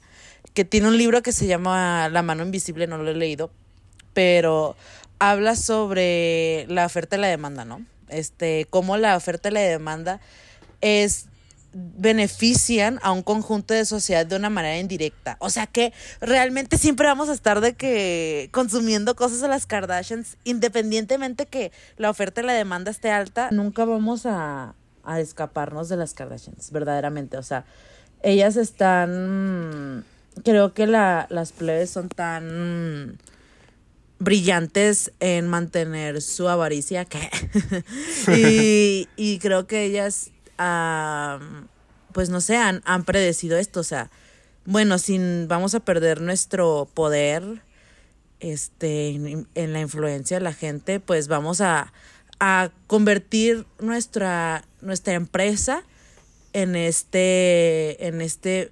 que 0.53 0.65
tiene 0.65 0.87
un 0.87 0.97
libro 0.97 1.21
que 1.23 1.31
se 1.31 1.47
llama 1.47 2.09
La 2.09 2.21
mano 2.21 2.43
invisible, 2.43 2.87
no 2.87 2.97
lo 2.97 3.11
he 3.11 3.15
leído, 3.15 3.51
pero 4.13 4.75
habla 5.19 5.55
sobre 5.55 6.65
la 6.69 6.85
oferta 6.85 7.17
y 7.17 7.19
la 7.19 7.27
demanda, 7.27 7.65
¿no? 7.65 7.85
Este, 8.09 8.67
cómo 8.69 8.97
la 8.97 9.15
oferta 9.17 9.49
y 9.49 9.53
la 9.53 9.61
demanda 9.61 10.19
es 10.81 11.25
benefician 11.77 12.99
a 13.03 13.11
un 13.11 13.21
conjunto 13.21 13.73
de 13.73 13.83
sociedad 13.83 14.25
de 14.25 14.37
una 14.37 14.49
manera 14.49 14.79
indirecta. 14.79 15.35
O 15.39 15.49
sea 15.49 15.67
que 15.67 15.91
realmente 16.21 16.77
siempre 16.77 17.05
vamos 17.05 17.27
a 17.27 17.33
estar 17.33 17.59
de 17.59 17.73
que 17.73 18.47
consumiendo 18.53 19.15
cosas 19.17 19.41
de 19.41 19.49
las 19.49 19.67
Kardashians, 19.67 20.37
independientemente 20.45 21.45
que 21.45 21.73
la 21.97 22.09
oferta 22.09 22.41
y 22.41 22.45
la 22.45 22.53
demanda 22.53 22.91
esté 22.91 23.11
alta, 23.11 23.49
nunca 23.51 23.83
vamos 23.83 24.25
a, 24.25 24.73
a 25.03 25.19
escaparnos 25.19 25.89
de 25.89 25.97
las 25.97 26.13
Kardashians, 26.13 26.71
verdaderamente. 26.71 27.35
O 27.37 27.43
sea, 27.43 27.65
ellas 28.23 28.55
están, 28.55 30.05
creo 30.45 30.73
que 30.73 30.87
la, 30.87 31.27
las 31.29 31.51
plebes 31.51 31.89
son 31.89 32.07
tan 32.07 33.19
brillantes 34.17 35.11
en 35.19 35.49
mantener 35.49 36.21
su 36.21 36.47
avaricia 36.47 37.03
que 37.03 37.19
y, 38.33 39.09
y 39.17 39.39
creo 39.39 39.67
que 39.67 39.83
ellas 39.83 40.31
pues 40.57 42.29
no 42.29 42.41
sé 42.41 42.57
han, 42.57 42.81
predecido 43.05 43.57
esto 43.57 43.81
o 43.81 43.83
sea 43.83 44.09
bueno 44.65 44.97
sin 44.97 45.47
vamos 45.47 45.75
a 45.75 45.79
perder 45.79 46.21
nuestro 46.21 46.89
poder 46.93 47.61
este 48.39 49.09
en, 49.09 49.47
en 49.55 49.73
la 49.73 49.81
influencia 49.81 50.37
de 50.37 50.43
la 50.43 50.53
gente 50.53 50.99
pues 50.99 51.27
vamos 51.27 51.61
a, 51.61 51.93
a 52.39 52.71
convertir 52.87 53.65
nuestra 53.79 54.63
nuestra 54.81 55.13
empresa 55.13 55.83
en 56.53 56.75
este 56.75 58.07
en 58.07 58.21
este 58.21 58.71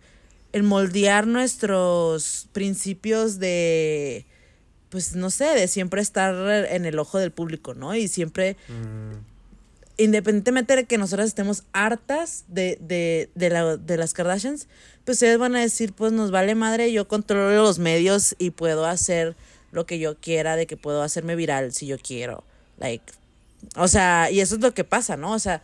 en 0.54 0.66
moldear 0.66 1.28
nuestros 1.28 2.48
principios 2.54 3.40
de 3.40 4.26
pues 4.94 5.16
no 5.16 5.32
sé, 5.32 5.46
de 5.46 5.68
siempre 5.68 6.04
estar 6.04 6.36
en 6.70 6.86
el 6.86 7.00
ojo 7.00 7.18
del 7.18 7.32
público, 7.32 7.74
¿no? 7.74 7.96
Y 7.96 8.08
siempre, 8.08 8.58
mm, 8.68 9.33
independientemente 10.04 10.76
de 10.76 10.86
que 10.86 10.98
nosotras 10.98 11.28
estemos 11.28 11.64
hartas 11.72 12.46
de, 12.48 12.78
de, 12.82 13.30
de, 13.36 13.50
la, 13.50 13.78
de 13.78 13.98
las 13.98 14.14
Kardashians, 14.14 14.68
pues 15.06 15.22
ellos 15.22 15.40
van 15.40 15.56
a 15.56 15.62
decir, 15.62 15.94
pues 15.94 16.12
nos 16.12 16.32
vale 16.32 16.56
madre, 16.56 16.92
yo 16.92 17.08
controlo 17.08 17.64
los 17.64 17.80
medios 17.80 18.36
y 18.38 18.52
puedo 18.52 18.86
hacer 18.86 19.36
lo 19.72 19.86
que 19.86 20.00
yo 20.00 20.18
quiera, 20.20 20.56
de 20.56 20.68
que 20.68 20.78
puedo 20.78 21.02
hacerme 21.02 21.36
viral 21.36 21.74
si 21.74 21.88
yo 21.88 21.98
quiero. 21.98 22.44
Like, 22.78 23.14
o 23.76 23.88
sea, 23.88 24.30
y 24.30 24.40
eso 24.42 24.56
es 24.56 24.62
lo 24.62 24.74
que 24.74 24.84
pasa, 24.84 25.16
¿no? 25.16 25.32
O 25.32 25.40
sea, 25.40 25.62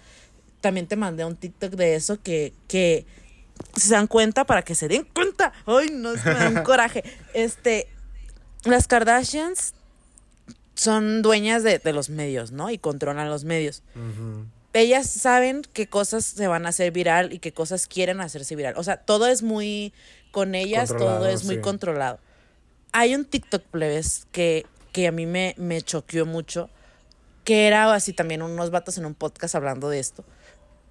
también 0.62 0.88
te 0.88 0.96
mandé 0.96 1.26
un 1.26 1.36
TikTok 1.36 1.74
de 1.74 1.96
eso 1.96 2.22
que, 2.22 2.54
que 2.68 3.06
si 3.76 3.88
se 3.88 3.94
dan 3.94 4.08
cuenta, 4.08 4.46
para 4.46 4.62
que 4.62 4.76
se 4.76 4.88
den 4.88 5.08
cuenta, 5.14 5.54
ay, 5.66 5.90
no, 5.92 6.14
que 6.14 6.30
me 6.30 6.36
da 6.36 6.50
un 6.50 6.64
coraje. 6.64 7.04
Este, 7.34 7.88
las 8.64 8.88
Kardashians 8.88 9.74
son 10.80 11.22
dueñas 11.22 11.64
de, 11.64 11.80
de 11.80 11.94
los 11.94 12.10
medios, 12.10 12.52
¿no? 12.52 12.70
Y 12.70 12.78
controlan 12.78 13.30
los 13.30 13.44
medios. 13.44 13.84
Ellas 14.74 15.08
saben 15.10 15.64
qué 15.74 15.88
cosas 15.88 16.24
se 16.26 16.48
van 16.48 16.66
a 16.66 16.70
hacer 16.70 16.92
viral 16.92 17.34
y 17.34 17.40
qué 17.40 17.52
cosas 17.52 17.88
quieren 17.88 18.22
hacerse 18.22 18.56
viral. 18.56 18.76
O 18.78 18.84
sea, 18.84 18.98
todo 18.98 19.28
es 19.28 19.42
muy, 19.42 19.94
con 20.32 20.56
ellas 20.56 20.90
todo 20.96 21.28
es 21.28 21.44
muy 21.44 21.56
sí. 21.56 21.62
controlado. 21.62 22.20
Hay 22.92 23.14
un 23.16 23.26
TikTok, 23.26 23.64
plebes, 23.64 24.28
que, 24.32 24.66
que 24.94 25.08
a 25.08 25.12
mí 25.12 25.26
me, 25.26 25.54
me 25.58 25.82
choqueó 25.82 26.26
mucho, 26.26 26.70
que 27.44 27.68
era 27.68 27.94
así 27.94 28.14
también 28.14 28.42
unos 28.42 28.70
vatos 28.70 28.98
en 28.98 29.06
un 29.06 29.16
podcast 29.16 29.56
hablando 29.56 29.90
de 29.90 30.00
esto. 30.00 30.24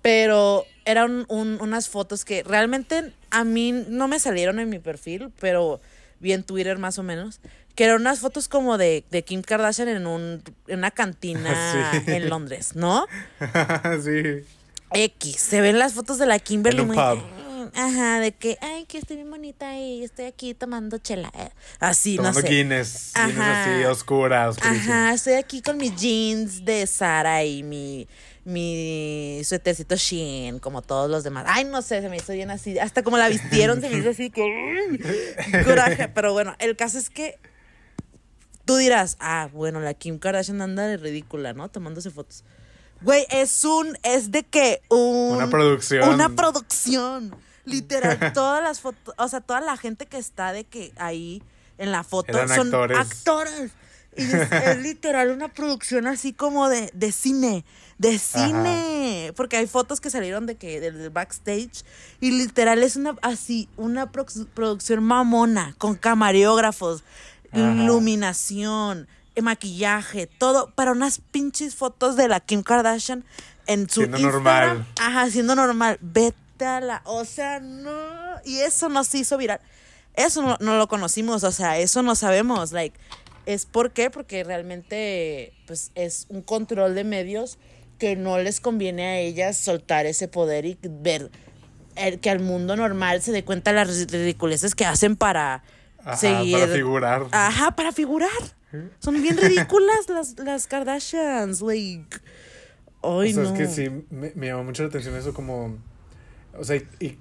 Pero 0.02 0.64
eran 0.84 1.24
un- 1.28 1.58
unas 1.60 1.88
fotos 1.88 2.24
que 2.24 2.42
realmente 2.42 3.12
a 3.30 3.44
mí 3.44 3.72
no 3.72 4.06
me 4.08 4.18
salieron 4.18 4.58
en 4.58 4.68
mi 4.68 4.80
perfil, 4.80 5.32
pero 5.40 5.80
vi 6.20 6.32
en 6.32 6.42
Twitter 6.42 6.78
más 6.78 6.98
o 6.98 7.02
menos, 7.02 7.40
que 7.78 7.84
eran 7.84 8.00
unas 8.00 8.18
fotos 8.18 8.48
como 8.48 8.76
de, 8.76 9.04
de 9.08 9.22
Kim 9.22 9.40
Kardashian 9.40 9.86
en, 9.86 10.04
un, 10.08 10.42
en 10.66 10.78
una 10.80 10.90
cantina 10.90 11.92
Sí. 12.04 12.10
en 12.10 12.28
Londres, 12.28 12.74
¿no? 12.74 13.06
sí. 14.02 14.44
X, 14.90 15.36
se 15.40 15.60
ven 15.60 15.78
las 15.78 15.92
fotos 15.92 16.18
de 16.18 16.26
la 16.26 16.40
Kimberly 16.40 16.82
En 16.82 16.90
un 16.90 16.96
pub. 16.96 17.22
Ajá, 17.76 18.18
de 18.18 18.32
que, 18.32 18.58
ay, 18.60 18.84
que 18.86 18.98
estoy 18.98 19.14
bien 19.18 19.30
bonita 19.30 19.76
y 19.78 20.02
estoy 20.02 20.24
aquí 20.24 20.54
tomando 20.54 20.98
chela. 20.98 21.30
eh, 21.38 21.50
Así, 21.78 22.16
Tomando 22.16 22.40
no 22.40 22.46
sé. 22.48 22.52
Guinness. 22.52 23.12
Guinness 23.14 23.38
Ajá. 23.38 23.62
así, 23.76 23.84
oscura, 23.84 24.48
oscurísima. 24.48 25.04
Ajá, 25.10 25.14
estoy 25.14 25.34
aquí 25.34 25.62
con 25.62 25.76
mis 25.76 25.94
jeans 25.94 26.64
de 26.64 26.84
Sara 26.88 27.44
y 27.44 27.62
mi, 27.62 28.08
mi 28.44 29.40
suétercito 29.44 29.94
Shein, 29.94 30.58
como 30.58 30.82
todos 30.82 31.08
los 31.08 31.22
demás. 31.22 31.44
Ay, 31.46 31.64
no 31.64 31.80
sé, 31.82 32.00
se 32.00 32.08
me 32.08 32.16
hizo 32.16 32.32
bien 32.32 32.50
así. 32.50 32.76
Hasta 32.80 33.04
como 33.04 33.18
la 33.18 33.28
vistieron, 33.28 33.80
se 33.80 33.88
me 33.88 33.98
hizo 33.98 34.10
así 34.10 34.30
que. 34.30 34.42
coraje. 35.64 36.08
Pero 36.08 36.32
bueno, 36.32 36.56
el 36.58 36.74
caso 36.74 36.98
es 36.98 37.08
que 37.08 37.38
tú 38.68 38.76
dirás, 38.76 39.16
ah, 39.18 39.48
bueno, 39.50 39.80
la 39.80 39.94
Kim 39.94 40.18
Kardashian 40.18 40.60
anda 40.60 40.86
de 40.86 40.98
ridícula, 40.98 41.54
¿no? 41.54 41.70
Tomándose 41.70 42.10
fotos. 42.10 42.44
Güey, 43.00 43.26
es 43.30 43.64
un. 43.64 43.96
Es 44.02 44.30
de 44.30 44.42
que 44.42 44.82
un. 44.90 45.36
Una 45.36 45.48
producción. 45.48 46.06
Una 46.06 46.28
producción. 46.28 47.34
Literal, 47.64 48.30
todas 48.34 48.62
las 48.62 48.80
fotos. 48.80 49.14
O 49.16 49.26
sea, 49.26 49.40
toda 49.40 49.62
la 49.62 49.78
gente 49.78 50.04
que 50.04 50.18
está 50.18 50.52
de 50.52 50.64
que 50.64 50.92
ahí 50.96 51.42
en 51.78 51.92
la 51.92 52.04
foto 52.04 52.32
Eran 52.32 52.48
son 52.48 52.66
actores. 52.66 52.98
actores. 52.98 53.70
Y 54.18 54.22
es, 54.24 54.52
es 54.52 54.82
literal 54.82 55.30
una 55.30 55.48
producción 55.48 56.06
así 56.06 56.34
como 56.34 56.68
de, 56.68 56.90
de 56.92 57.10
cine. 57.10 57.64
De 57.96 58.18
cine. 58.18 59.32
Porque 59.34 59.56
hay 59.56 59.66
fotos 59.66 59.98
que 59.98 60.10
salieron 60.10 60.44
de 60.44 60.56
que 60.56 60.78
del, 60.78 61.08
backstage. 61.08 61.84
Y 62.20 62.32
literal 62.32 62.82
es 62.82 62.96
una 62.96 63.16
así, 63.22 63.66
una 63.78 64.10
producción 64.10 65.02
mamona. 65.04 65.74
Con 65.78 65.94
camarógrafos, 65.94 67.02
Ajá. 67.52 67.60
iluminación, 67.82 69.08
eh, 69.34 69.42
maquillaje, 69.42 70.26
todo. 70.26 70.70
Para 70.74 70.92
unas 70.92 71.20
pinches 71.30 71.74
fotos 71.74 72.16
de 72.16 72.28
la 72.28 72.40
Kim 72.40 72.62
Kardashian 72.62 73.24
en 73.66 73.88
su 73.88 74.00
Siendo 74.00 74.18
Instagram. 74.18 74.42
normal. 74.78 74.86
Ajá, 75.00 75.30
siendo 75.30 75.54
normal. 75.54 75.98
Vete 76.00 76.64
a 76.64 76.80
la. 76.80 77.02
O 77.04 77.24
sea, 77.24 77.60
no. 77.60 77.90
Y 78.44 78.58
eso 78.58 78.88
nos 78.88 79.14
hizo 79.14 79.36
viral. 79.38 79.60
Eso 80.14 80.42
no, 80.42 80.56
no 80.60 80.76
lo 80.76 80.88
conocimos, 80.88 81.44
o 81.44 81.52
sea, 81.52 81.78
eso 81.78 82.02
no 82.02 82.14
sabemos. 82.16 82.72
Like, 82.72 82.98
¿es 83.46 83.66
por 83.66 83.92
qué? 83.92 84.10
Porque 84.10 84.42
realmente, 84.42 85.52
pues, 85.66 85.92
es 85.94 86.26
un 86.28 86.42
control 86.42 86.94
de 86.96 87.04
medios 87.04 87.58
que 87.98 88.16
no 88.16 88.38
les 88.38 88.60
conviene 88.60 89.04
a 89.06 89.18
ellas 89.18 89.56
soltar 89.56 90.06
ese 90.06 90.26
poder 90.28 90.64
y 90.66 90.76
ver 90.82 91.30
el- 91.96 92.20
que 92.20 92.30
al 92.30 92.40
mundo 92.40 92.76
normal 92.76 93.22
se 93.22 93.32
dé 93.32 93.44
cuenta 93.44 93.70
de 93.72 93.76
las 93.76 94.10
ridiculeces 94.10 94.74
que 94.74 94.86
hacen 94.86 95.16
para 95.16 95.62
Ajá, 96.04 96.16
seguir. 96.16 96.52
para 96.58 96.72
figurar. 96.72 97.26
Ajá, 97.32 97.70
para 97.72 97.92
figurar. 97.92 98.30
Son 98.98 99.20
bien 99.22 99.36
ridículas 99.36 100.08
las, 100.08 100.38
las 100.38 100.66
Kardashians, 100.66 101.62
like. 101.62 102.18
Ay, 103.02 103.30
o 103.30 103.34
sea, 103.34 103.42
no. 103.44 103.48
es 103.50 103.58
que 103.58 103.66
sí, 103.66 103.90
me, 104.10 104.32
me 104.34 104.46
llamó 104.48 104.64
mucho 104.64 104.82
la 104.82 104.88
atención 104.88 105.14
eso 105.16 105.32
como... 105.32 105.76
O 106.54 106.64
sea, 106.64 106.76
y, 106.76 106.86
y 107.00 107.18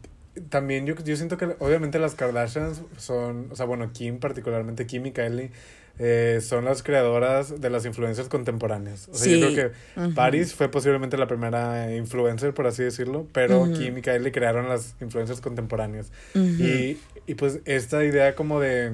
también 0.50 0.86
yo, 0.86 0.96
yo 0.96 1.16
siento 1.16 1.38
que 1.38 1.56
obviamente 1.60 2.00
las 2.00 2.16
Kardashians 2.16 2.82
son, 2.98 3.50
o 3.52 3.56
sea, 3.56 3.66
bueno, 3.66 3.92
Kim 3.94 4.20
particularmente, 4.20 4.86
Kim 4.88 5.06
y 5.06 5.12
Kylie, 5.12 5.52
eh, 6.00 6.40
son 6.42 6.66
las 6.66 6.84
creadoras 6.84 7.60
de 7.60 7.70
las 7.70 7.86
influencias 7.86 8.28
contemporáneas. 8.30 9.08
O 9.10 9.16
sea, 9.16 9.24
Sí. 9.26 9.40
yo 9.40 9.52
creo 9.52 9.72
que 9.72 10.10
Paris 10.14 10.54
fue 10.54 10.70
posiblemente 10.70 11.18
la 11.18 11.28
primera 11.28 11.94
influencer, 11.96 12.54
por 12.54 12.68
así 12.68 12.84
decirlo, 12.84 13.26
pero 13.34 13.66
Kim 13.74 13.98
y 13.98 14.02
Kylie 14.02 14.32
crearon 14.32 14.70
las 14.70 14.96
influencias 15.02 15.42
contemporáneas. 15.42 16.12
y, 16.36 16.98
y 17.26 17.34
pues 17.36 17.60
esta 17.66 18.04
idea 18.04 18.36
como 18.36 18.60
de 18.60 18.94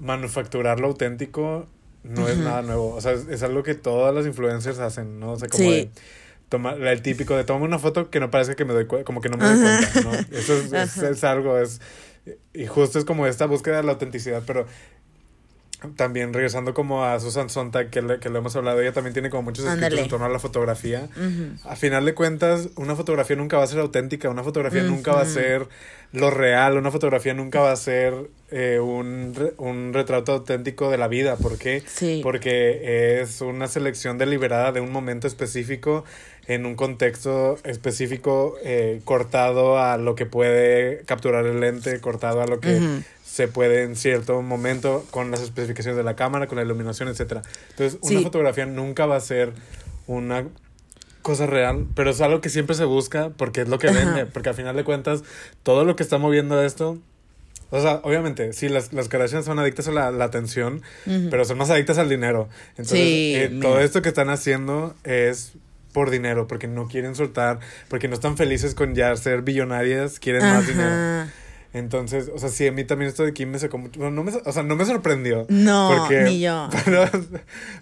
manufacturar 0.00 0.80
lo 0.80 0.88
auténtico 0.88 1.66
no 2.04 2.28
es 2.28 2.36
nada 2.38 2.62
nuevo. 2.62 2.94
O 2.94 3.00
sea, 3.00 3.12
es, 3.12 3.26
es 3.28 3.42
algo 3.42 3.62
que 3.62 3.74
todas 3.74 4.14
las 4.14 4.26
influencers 4.26 4.78
hacen, 4.78 5.18
¿no? 5.18 5.32
O 5.32 5.38
sea, 5.38 5.48
como 5.48 5.64
Sí. 5.64 5.70
de 5.70 5.90
tomar 6.48 6.80
el 6.80 7.02
típico 7.02 7.36
de 7.36 7.42
toma 7.44 7.64
una 7.64 7.78
foto 7.80 8.08
que 8.10 8.20
no 8.20 8.30
parezca 8.30 8.54
que 8.54 8.64
me 8.64 8.72
doy 8.72 8.86
cu- 8.86 9.02
como 9.04 9.20
que 9.20 9.28
no 9.28 9.36
me 9.36 9.44
doy 9.44 9.60
cuenta, 9.60 10.00
¿no? 10.02 10.12
Eso 10.36 10.54
es, 10.54 10.72
es, 10.72 10.96
es 10.98 11.24
algo, 11.24 11.58
es 11.58 11.80
y 12.52 12.66
justo 12.66 12.98
es 12.98 13.04
como 13.04 13.26
esta 13.26 13.46
búsqueda 13.46 13.76
de 13.78 13.82
la 13.84 13.92
autenticidad, 13.92 14.42
pero 14.46 14.66
también 15.96 16.32
regresando 16.32 16.72
como 16.74 17.04
a 17.04 17.20
Susan 17.20 17.50
Sontag, 17.50 17.90
que, 17.90 18.00
le- 18.02 18.18
que 18.18 18.28
lo 18.30 18.38
hemos 18.38 18.56
hablado, 18.56 18.80
ella 18.80 18.92
también 18.92 19.12
tiene 19.12 19.28
como 19.30 19.42
muchos 19.44 19.64
escritos 19.74 19.88
en 20.04 20.08
torno 20.08 20.26
a 20.26 20.28
la 20.30 20.38
fotografía. 20.38 21.08
A 21.64 21.76
final 21.76 22.04
de 22.04 22.14
cuentas, 22.14 22.70
una 22.76 22.96
fotografía 22.96 23.36
nunca 23.36 23.58
va 23.58 23.64
a 23.64 23.66
ser 23.66 23.80
auténtica, 23.80 24.28
una 24.30 24.42
fotografía 24.42 24.82
nunca 24.90 25.12
va 25.12 25.20
a 25.20 25.26
ser 25.26 25.66
lo 26.12 26.30
real, 26.30 26.76
una 26.78 26.90
fotografía 26.90 27.34
nunca 27.34 27.60
va 27.60 27.72
a 27.72 27.76
ser 27.76 28.14
eh, 28.50 28.78
un, 28.80 29.34
un 29.58 29.92
retrato 29.92 30.32
auténtico 30.32 30.90
de 30.90 30.96
la 30.98 31.08
vida. 31.08 31.36
¿Por 31.36 31.58
qué? 31.58 31.82
Sí. 31.86 32.20
Porque 32.22 33.20
es 33.20 33.40
una 33.42 33.66
selección 33.68 34.16
deliberada 34.16 34.72
de 34.72 34.80
un 34.80 34.90
momento 34.92 35.26
específico 35.26 36.04
en 36.48 36.64
un 36.64 36.76
contexto 36.76 37.58
específico 37.64 38.54
eh, 38.62 39.00
cortado 39.04 39.78
a 39.78 39.98
lo 39.98 40.14
que 40.14 40.26
puede 40.26 41.02
capturar 41.04 41.44
el 41.44 41.60
lente, 41.60 42.00
cortado 42.00 42.40
a 42.40 42.46
lo 42.46 42.60
que. 42.60 42.78
Se 43.26 43.48
puede 43.48 43.82
en 43.82 43.96
cierto 43.96 44.40
momento 44.40 45.04
con 45.10 45.30
las 45.30 45.40
especificaciones 45.40 45.96
de 45.96 46.04
la 46.04 46.16
cámara, 46.16 46.46
con 46.46 46.56
la 46.56 46.64
iluminación, 46.64 47.08
etcétera. 47.08 47.42
Entonces, 47.70 47.98
una 48.02 48.18
Sí. 48.18 48.24
fotografía 48.24 48.64
nunca 48.66 49.04
va 49.06 49.16
a 49.16 49.20
ser 49.20 49.52
una 50.06 50.44
cosa 51.22 51.46
real, 51.46 51.86
pero 51.94 52.10
es 52.10 52.20
algo 52.20 52.40
que 52.40 52.48
siempre 52.48 52.76
se 52.76 52.84
busca 52.84 53.30
porque 53.36 53.62
es 53.62 53.68
lo 53.68 53.78
que 53.78 53.88
Ajá. 53.88 53.98
vende, 53.98 54.26
porque 54.26 54.48
al 54.50 54.54
final 54.54 54.76
de 54.76 54.84
cuentas 54.84 55.22
todo 55.64 55.84
lo 55.84 55.96
que 55.96 56.02
está 56.04 56.18
moviendo 56.18 56.62
esto 56.62 56.98
o 57.70 57.80
sea, 57.82 58.00
obviamente, 58.04 58.52
sí, 58.52 58.68
las, 58.68 58.92
las 58.92 59.08
Kardashian 59.08 59.42
son 59.42 59.58
adictas 59.58 59.88
a 59.88 59.90
la, 59.90 60.12
la 60.12 60.24
atención, 60.26 60.82
pero 61.30 61.44
son 61.44 61.58
más 61.58 61.68
adictas 61.68 61.98
al 61.98 62.08
dinero. 62.08 62.48
Entonces, 62.70 62.98
Sí, 63.00 63.32
eh, 63.34 63.58
todo 63.60 63.80
esto 63.80 64.02
que 64.02 64.08
están 64.08 64.30
haciendo 64.30 64.94
es 65.02 65.54
por 65.92 66.10
dinero, 66.10 66.46
porque 66.46 66.68
no 66.68 66.86
quieren 66.86 67.16
soltar, 67.16 67.58
porque 67.88 68.06
no 68.06 68.14
están 68.14 68.36
felices 68.36 68.76
con 68.76 68.94
ya 68.94 69.16
ser 69.16 69.42
billonarias, 69.42 70.20
quieren 70.20 70.42
más 70.42 70.64
dinero. 70.68 71.26
Entonces, 71.76 72.30
o 72.34 72.38
sea, 72.38 72.48
sí, 72.48 72.66
a 72.66 72.72
mí 72.72 72.84
también 72.84 73.10
esto 73.10 73.22
de 73.22 73.34
Kim 73.34 73.50
me 73.50 73.58
sacó 73.58 73.76
mucho. 73.76 74.00
bueno, 74.00 74.14
no 74.16 74.24
me, 74.24 74.32
o 74.34 74.52
sea, 74.52 74.62
no 74.62 74.76
me 74.76 74.86
sorprendió. 74.86 75.44
No, 75.50 76.08
ni 76.10 76.40
yo. 76.40 76.68
Pero, 76.84 77.04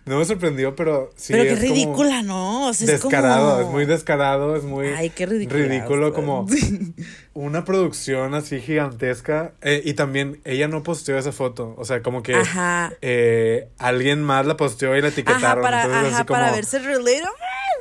no 0.05 0.19
me 0.19 0.25
sorprendió, 0.25 0.75
pero 0.75 1.11
sí. 1.17 1.33
Pero 1.33 1.45
qué 1.45 1.53
es 1.53 1.61
como 1.61 1.73
ridícula, 1.75 2.23
¿no? 2.23 2.69
O 2.69 2.75
sea, 2.75 2.87
es 2.93 3.01
descarado, 3.03 3.53
como- 3.59 3.61
es 3.69 3.73
muy 3.73 3.87
descarado, 3.87 4.57
es 4.57 4.65
muy. 4.65 4.89
Ay, 4.89 5.11
qué 5.11 5.27
ridícula. 5.27 5.59
Ridículo, 5.61 6.13
como 6.13 6.45
una 7.35 7.65
producción 7.65 8.35
así 8.35 8.61
gigantesca. 8.61 9.53
Eh, 9.63 9.81
y 9.85 9.95
también 9.95 10.41
ella 10.45 10.67
no 10.69 10.83
posteó 10.83 11.17
esa 11.17 11.31
foto. 11.33 11.75
O 11.79 11.85
sea, 11.85 12.03
como 12.03 12.23
que 12.23 12.35
Ajá. 12.35 12.93
eh, 13.01 13.69
alguien 13.79 14.23
más 14.23 14.45
la 14.47 14.57
posteó 14.57 14.97
y 14.97 15.03
la 15.03 15.09
etiquetaron. 15.09 15.45
Ajá, 15.45 15.61
para, 15.61 15.83
Entonces, 15.85 16.07
ajá, 16.09 16.17
así 16.19 16.27
como. 16.27 16.41
para 16.41 16.53
verse 16.53 16.79
relatable. 16.81 17.29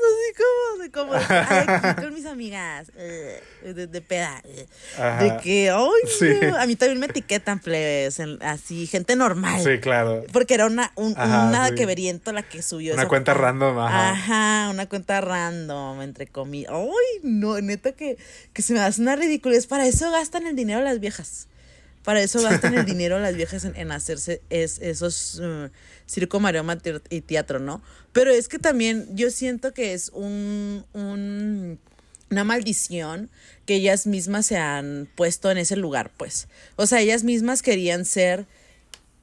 Así 0.04 0.34
como, 0.38 0.84
de 0.84 0.92
como, 0.92 1.14
aquí 1.14 2.02
con 2.02 2.14
mis 2.14 2.26
amigas, 2.26 2.92
eh, 2.98 3.42
de, 3.64 3.88
de 3.88 4.02
peda. 4.02 4.42
eh. 4.46 4.68
Ajá. 4.98 5.24
De 5.24 5.38
que, 5.42 5.70
ay, 5.70 6.10
Sí. 6.20 6.28
no. 6.42 6.58
a 6.58 6.66
mí 6.66 6.76
también 6.76 7.00
me 7.00 7.06
etiquetan, 7.06 7.60
plebes, 7.60 8.20
en- 8.20 8.42
así, 8.44 8.88
gente 8.88 9.16
normal. 9.16 9.62
Sí, 9.64 9.80
claro. 9.80 10.24
Porque 10.32 10.54
era 10.56 10.66
una, 10.66 10.92
un, 10.96 11.14
Ajá, 11.18 11.48
una 11.48 11.70
sí. 11.70 11.76
que 11.76 11.86
veriento 11.86 12.32
la 12.34 12.44
que 12.44 12.62
subió. 12.62 12.94
Una 12.94 13.04
esa 13.04 13.10
cuenta 13.10 13.34
foto. 13.34 13.44
random, 13.44 13.80
ajá. 13.80 14.10
Ajá, 14.12 14.70
una 14.72 14.88
cuenta 14.90 15.22
random, 15.22 16.02
entre 16.02 16.28
comillas. 16.28 16.72
Ay, 16.74 17.20
no, 17.24 17.60
neta 17.62 17.92
que, 17.94 18.18
que 18.54 18.62
se 18.62 18.74
me 18.74 18.80
hace 18.82 19.02
una 19.02 19.16
ridiculez. 19.16 19.68
Para 19.68 19.86
eso 19.88 20.12
gastan 20.12 20.48
el 20.48 20.56
dinero 20.56 20.82
las 20.82 21.00
viejas. 21.00 21.48
Para 22.04 22.22
eso 22.22 22.42
gastan 22.42 22.74
el 22.74 22.84
dinero 22.86 23.18
las 23.20 23.36
viejas 23.36 23.64
en, 23.64 23.78
en 23.78 23.92
hacerse 23.94 24.42
es, 24.50 24.80
esos 24.80 25.40
uh, 25.40 25.70
circo, 26.06 26.42
maroma 26.42 26.78
y 27.10 27.22
teatro, 27.22 27.60
¿no? 27.60 27.82
Pero 28.14 28.32
es 28.32 28.48
que 28.48 28.60
también 28.60 29.08
yo 29.16 29.30
siento 29.32 29.74
que 29.74 29.94
es 29.94 30.10
un, 30.14 30.86
un 30.94 31.80
una 32.34 32.44
maldición 32.44 33.30
que 33.66 33.76
ellas 33.76 34.06
mismas 34.08 34.48
se 34.48 34.58
han 34.58 35.08
puesto 35.16 35.50
en 35.52 35.58
ese 35.58 35.76
lugar, 35.76 36.12
pues. 36.18 36.48
O 36.76 36.86
sea, 36.86 37.00
ellas 37.00 37.24
mismas 37.24 37.62
querían 37.62 38.06
ser 38.06 38.46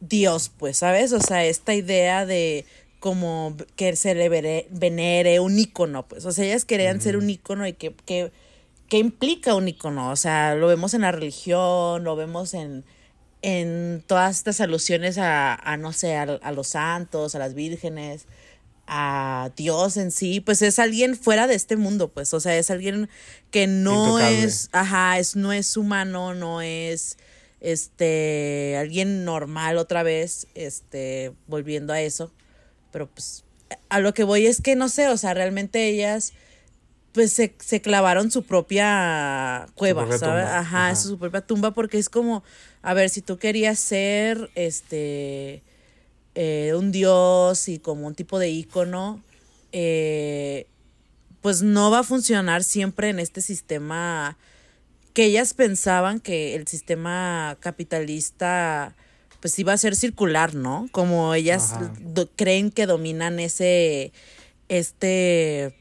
Dios, 0.01 0.51
pues, 0.57 0.79
¿sabes? 0.79 1.13
O 1.13 1.21
sea, 1.21 1.45
esta 1.45 1.75
idea 1.75 2.25
de 2.25 2.65
como 3.01 3.57
que 3.77 3.97
se 3.97 4.15
le 4.15 4.29
venere 4.71 5.41
un 5.41 5.59
ícono, 5.59 6.07
pues. 6.07 6.25
O 6.25 6.33
sea, 6.33 6.45
ellas 6.47 6.65
querían 6.65 7.01
ser 7.01 7.17
un 7.17 7.29
ícono 7.29 7.67
y 7.67 7.73
que, 7.75 7.95
que, 8.07 8.31
que 8.89 8.99
implica 8.99 9.55
un 9.55 9.69
ícono. 9.69 10.11
O 10.11 10.17
sea, 10.17 10.55
lo 10.55 10.69
vemos 10.69 10.95
en 10.95 11.03
la 11.03 11.13
religión, 11.13 12.05
lo 12.05 12.17
vemos 12.17 12.55
en, 12.55 12.85
en 13.43 14.05
todas 14.07 14.37
estas 14.37 14.61
alusiones 14.61 15.19
a, 15.19 15.55
a 15.55 15.77
no 15.77 15.93
sé, 15.93 16.17
a, 16.17 16.23
a 16.23 16.53
los 16.53 16.69
santos, 16.69 17.35
a 17.35 17.39
las 17.39 17.55
vírgenes, 17.55 18.27
a 18.93 19.53
Dios 19.57 19.97
en 19.97 20.11
sí, 20.11 20.41
pues 20.41 20.63
es 20.63 20.81
alguien 20.81 21.17
fuera 21.17 21.47
de 21.47 21.55
este 21.55 21.77
mundo, 21.77 22.09
pues, 22.09 22.35
o 22.35 22.41
sea, 22.41 22.57
es 22.57 22.73
alguien 22.73 23.09
que 23.53 23.69
no 23.69 24.19
Intocable. 24.19 24.43
es, 24.43 24.69
ajá, 24.73 25.19
es, 25.21 25.37
no 25.37 25.53
es 25.53 25.77
humano, 25.77 26.35
no 26.35 26.61
es, 26.61 27.17
este, 27.61 28.77
alguien 28.77 29.25
normal 29.25 29.79
otra 29.79 30.03
vez, 30.03 30.49
este, 30.57 31.33
volviendo 31.47 31.93
a 31.93 32.01
eso, 32.01 32.33
pero 32.91 33.09
pues, 33.09 33.45
a 33.91 34.01
lo 34.01 34.13
que 34.13 34.25
voy 34.25 34.47
es 34.47 34.61
que 34.61 34.75
no 34.75 34.89
sé, 34.89 35.07
o 35.07 35.17
sea, 35.17 35.35
realmente 35.35 35.87
ellas 35.87 36.33
pues 37.13 37.33
se, 37.33 37.55
se 37.61 37.81
clavaron 37.81 38.33
su 38.33 38.43
propia 38.43 39.69
cueva, 39.77 40.03
propia 40.03 40.19
¿sabes? 40.19 40.47
ajá. 40.47 40.97
su 40.97 41.17
propia 41.17 41.41
tumba, 41.43 41.73
porque 41.73 41.99
es 41.99 42.09
como, 42.09 42.43
a 42.83 42.93
ver, 42.93 43.09
si 43.09 43.23
tú 43.23 43.39
querías 43.39 43.79
ser 43.79 44.51
este 44.57 45.63
eh, 46.35 46.73
un 46.77 46.93
dios 46.93 47.69
y 47.69 47.79
como 47.79 48.07
un 48.07 48.15
tipo 48.15 48.39
de 48.39 48.51
ícono, 48.51 49.23
eh, 49.73 50.67
pues 51.41 51.63
no 51.63 51.91
va 51.91 52.01
a 52.01 52.05
funcionar 52.05 52.63
siempre 52.65 53.09
en 53.09 53.19
este 53.19 53.41
sistema 53.41 54.37
que 55.13 55.25
ellas 55.25 55.55
pensaban 55.55 56.21
que 56.21 56.55
el 56.55 56.69
sistema 56.69 57.57
capitalista 57.61 58.95
pues 59.41 59.59
iba 59.59 59.73
a 59.73 59.79
ser 59.79 59.97
circular, 59.97 60.55
¿no? 60.55 60.89
Como 60.93 61.35
ellas 61.35 61.75
creen 62.37 62.71
que 62.71 62.87
dominan 62.87 63.41
ese 63.41 64.13
este 64.69 65.75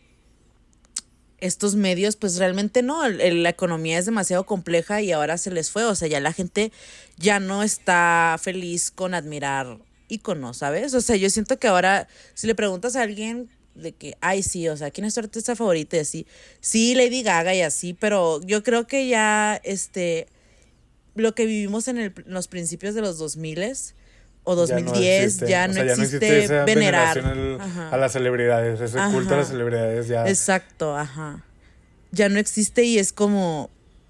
estos 1.39 1.75
medios, 1.75 2.15
pues 2.15 2.37
realmente 2.37 2.81
no, 2.81 3.07
la 3.07 3.49
economía 3.49 3.97
es 3.97 4.05
demasiado 4.05 4.45
compleja 4.45 5.01
y 5.01 5.11
ahora 5.11 5.37
se 5.37 5.51
les 5.51 5.71
fue, 5.71 5.85
o 5.85 5.95
sea, 5.95 6.07
ya 6.07 6.19
la 6.19 6.33
gente 6.33 6.71
ya 7.17 7.39
no 7.39 7.63
está 7.63 8.37
feliz 8.41 8.91
con 8.91 9.13
admirar 9.13 9.77
íconos, 10.09 10.57
¿sabes? 10.57 10.93
O 10.93 11.01
sea, 11.01 11.15
yo 11.15 11.29
siento 11.29 11.57
que 11.59 11.67
ahora, 11.67 12.07
si 12.33 12.47
le 12.47 12.55
preguntas 12.55 12.95
a 12.95 13.03
alguien 13.03 13.49
de 13.75 13.93
que, 13.93 14.17
ay, 14.19 14.43
sí, 14.43 14.67
o 14.67 14.75
sea, 14.75 14.91
¿quién 14.91 15.05
es 15.05 15.13
tu 15.13 15.21
artista 15.21 15.55
favorita? 15.55 15.95
Y 15.95 15.99
así, 16.01 16.27
sí, 16.59 16.95
Lady 16.95 17.23
Gaga 17.23 17.55
y 17.55 17.61
así, 17.61 17.93
pero 17.93 18.41
yo 18.43 18.61
creo 18.63 18.87
que 18.87 19.07
ya, 19.07 19.61
este, 19.63 20.27
lo 21.15 21.33
que 21.35 21.45
vivimos 21.45 21.87
en, 21.87 21.97
el- 21.97 22.13
en 22.25 22.33
los 22.33 22.47
principios 22.47 22.93
de 22.95 23.01
los 23.01 23.17
2000 23.17 23.93
o 24.43 24.55
2010 24.55 25.39
ya 25.47 25.67
no 25.67 25.73
existe, 25.81 25.91
o 25.91 25.95
sea, 25.95 26.03
existe 26.03 26.43
esa 26.43 26.65
venerar. 26.65 27.19
Ajá. 27.59 27.89
a 27.89 27.97
las 27.97 28.13
celebridades, 28.13 28.81
ese 28.81 28.97
culto 29.11 29.33
a 29.33 29.37
las 29.37 29.45
Ajá. 29.45 29.51
celebridades 29.53 30.07
ya. 30.07 30.27
Exacto, 30.27 30.97
ajá. 30.97 31.45
Ya 32.11 32.27
no 32.29 32.39
existe 32.39 32.83
y 32.83 32.97
es 32.97 33.13
como, 33.13 33.69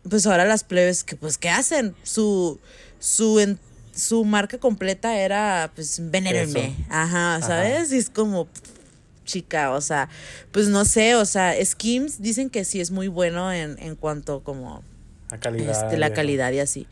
pues 0.10 0.26
ahora 0.26 0.46
las 0.46 0.64
plebes 0.64 1.04
que 1.04 1.16
pues 1.18 1.38
¿qué 1.38 1.50
hacen? 1.50 1.94
Su 2.04 2.60
su 3.00 3.40
en- 3.40 3.60
su 4.00 4.26
marca 4.26 4.58
completa 4.58 5.18
era 5.20 5.72
pues 5.76 6.00
venérenme. 6.10 6.76
Ajá, 6.90 7.36
Ajá. 7.36 7.48
¿sabes? 7.48 7.92
Y 7.92 7.98
es 7.98 8.10
como 8.10 8.48
chica, 9.26 9.72
o 9.72 9.82
sea, 9.82 10.10
pues 10.52 10.68
no 10.70 10.86
sé, 10.86 11.14
o 11.16 11.26
sea, 11.26 11.54
Skims 11.64 12.22
dicen 12.22 12.50
que 12.50 12.66
sí 12.66 12.82
es 12.82 12.90
muy 12.90 13.08
bueno 13.08 13.54
en, 13.54 13.78
en 13.80 13.96
cuanto 13.96 14.44
como 14.44 14.84
la 15.30 15.40
calidad. 15.40 15.84
este, 15.84 15.98
la 15.98 16.14
calidad 16.14 16.52
y 16.52 16.60
así. 16.60 16.88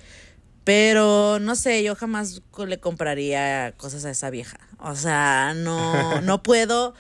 Pero 0.64 1.40
no 1.40 1.56
sé, 1.56 1.82
yo 1.82 1.96
jamás 1.96 2.42
le 2.68 2.78
compraría 2.80 3.74
cosas 3.78 4.06
a 4.06 4.12
esa 4.12 4.30
vieja. 4.30 4.60
O 4.80 4.96
sea, 4.96 5.54
no, 5.56 6.22
no 6.22 6.44
puedo 6.44 6.94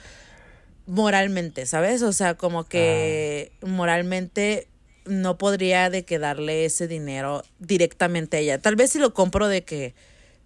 moralmente, 0.87 1.65
¿sabes? 1.65 2.01
O 2.01 2.13
sea, 2.13 2.35
como 2.35 2.63
que 2.63 3.51
moralmente 3.61 4.69
no 5.07 5.37
podría 5.37 5.89
de 5.89 6.03
que 6.03 6.19
darle 6.19 6.65
ese 6.65 6.87
dinero 6.87 7.43
directamente 7.59 8.37
a 8.37 8.39
ella. 8.39 8.61
Tal 8.61 8.75
vez 8.75 8.91
si 8.91 8.99
lo 8.99 9.13
compro 9.13 9.47
de 9.47 9.63
que 9.63 9.93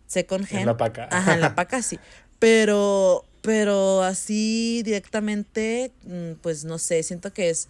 second 0.07 0.45
hand. 0.45 0.61
En 0.61 0.65
la 0.65 0.77
paca. 0.77 1.07
Ajá, 1.11 1.33
en 1.33 1.41
la 1.41 1.55
paca 1.55 1.81
sí. 1.81 1.99
Pero, 2.39 3.25
pero 3.41 4.03
así 4.03 4.81
directamente, 4.83 5.91
mm, 6.03 6.33
pues 6.41 6.65
no 6.65 6.77
sé, 6.77 7.03
siento 7.03 7.33
que 7.33 7.49
es, 7.49 7.67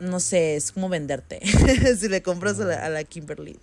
no 0.00 0.20
sé, 0.20 0.56
es 0.56 0.72
como 0.72 0.88
venderte 0.88 1.40
si 1.98 2.08
le 2.08 2.22
compras 2.22 2.58
a 2.60 2.64
la, 2.64 2.84
a 2.84 2.88
la 2.88 3.04
Kimberly. 3.04 3.58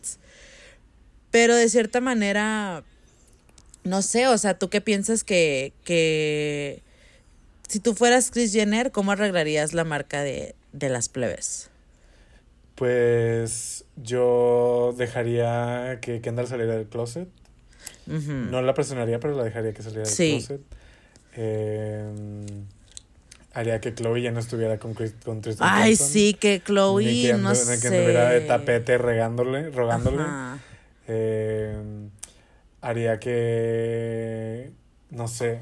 Pero 1.29 1.55
de 1.55 1.69
cierta 1.69 1.99
manera, 1.99 2.83
no 3.83 4.01
sé, 4.01 4.27
o 4.27 4.37
sea, 4.37 4.57
¿tú 4.57 4.69
qué 4.69 4.81
piensas 4.81 5.23
que, 5.23 5.73
que 5.83 6.81
si 7.67 7.79
tú 7.79 7.93
fueras 7.93 8.31
Chris 8.31 8.53
Jenner, 8.53 8.91
¿cómo 8.91 9.11
arreglarías 9.11 9.73
la 9.73 9.83
marca 9.83 10.23
de, 10.23 10.55
de 10.71 10.89
las 10.89 11.09
plebes? 11.09 11.69
Pues 12.77 13.85
yo 13.95 14.93
dejaría 14.95 15.97
que 15.99 16.21
Kendall 16.21 16.45
saliera 16.45 16.75
del 16.75 16.85
closet. 16.85 17.27
Ujú. 18.05 18.31
No 18.31 18.61
la 18.61 18.75
presionaría, 18.75 19.19
pero 19.19 19.35
la 19.35 19.43
dejaría 19.43 19.73
que 19.73 19.81
saliera 19.81 20.03
del 20.03 20.13
Sí. 20.13 20.29
closet. 20.37 20.61
Eh, 21.37 22.05
haría 23.55 23.81
que 23.81 23.95
Chloe 23.95 24.21
ya 24.21 24.31
no 24.31 24.39
estuviera 24.39 24.77
con, 24.77 24.93
Chris, 24.93 25.15
con 25.25 25.41
Tristan 25.41 25.67
Ay, 25.71 25.95
Thompson. 25.95 26.07
sí, 26.13 26.33
que 26.35 26.61
Chloe, 26.63 27.03
Ni 27.03 27.21
que, 27.23 27.33
no 27.33 27.55
sé. 27.55 27.81
que 27.81 27.87
anduviera 27.87 28.29
de 28.29 28.41
tapete 28.41 28.99
regándole, 28.99 29.71
rogándole. 29.71 30.23
Eh, 31.07 31.75
haría 32.81 33.19
que, 33.19 34.69
no 35.09 35.27
sé, 35.27 35.61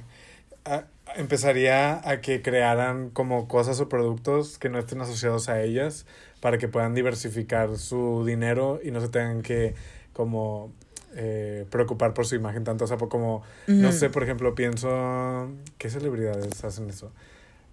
a- 0.66 0.84
empezaría 1.16 2.01
a 2.09 2.20
que 2.20 2.41
crearan 2.41 3.09
como 3.09 3.47
cosas 3.47 3.80
o 3.80 3.88
productos 3.88 4.57
que 4.57 4.68
no 4.68 4.80
estén 4.80 4.99
asociados 4.99 5.47
a 5.47 5.61
ellas 5.61 6.05
para 6.39 6.57
que 6.57 6.67
puedan 6.67 6.93
diversificar 6.93 7.77
su 7.77 8.23
dinero 8.25 8.79
y 8.83 8.91
no 8.91 9.01
se 9.01 9.09
tengan 9.09 9.41
que 9.41 9.73
como 10.13 10.71
eh, 11.15 11.65
preocupar 11.69 12.13
por 12.13 12.25
su 12.25 12.36
imagen 12.36 12.63
tanto, 12.63 12.86
o 12.86 12.88
sea, 12.88 12.97
como, 12.97 13.43
no 13.67 13.91
sé, 13.91 14.09
por 14.09 14.23
ejemplo, 14.23 14.53
pienso, 14.53 15.49
¿qué 15.77 15.89
celebridades 15.89 16.63
hacen 16.63 16.89
eso? 16.89 17.11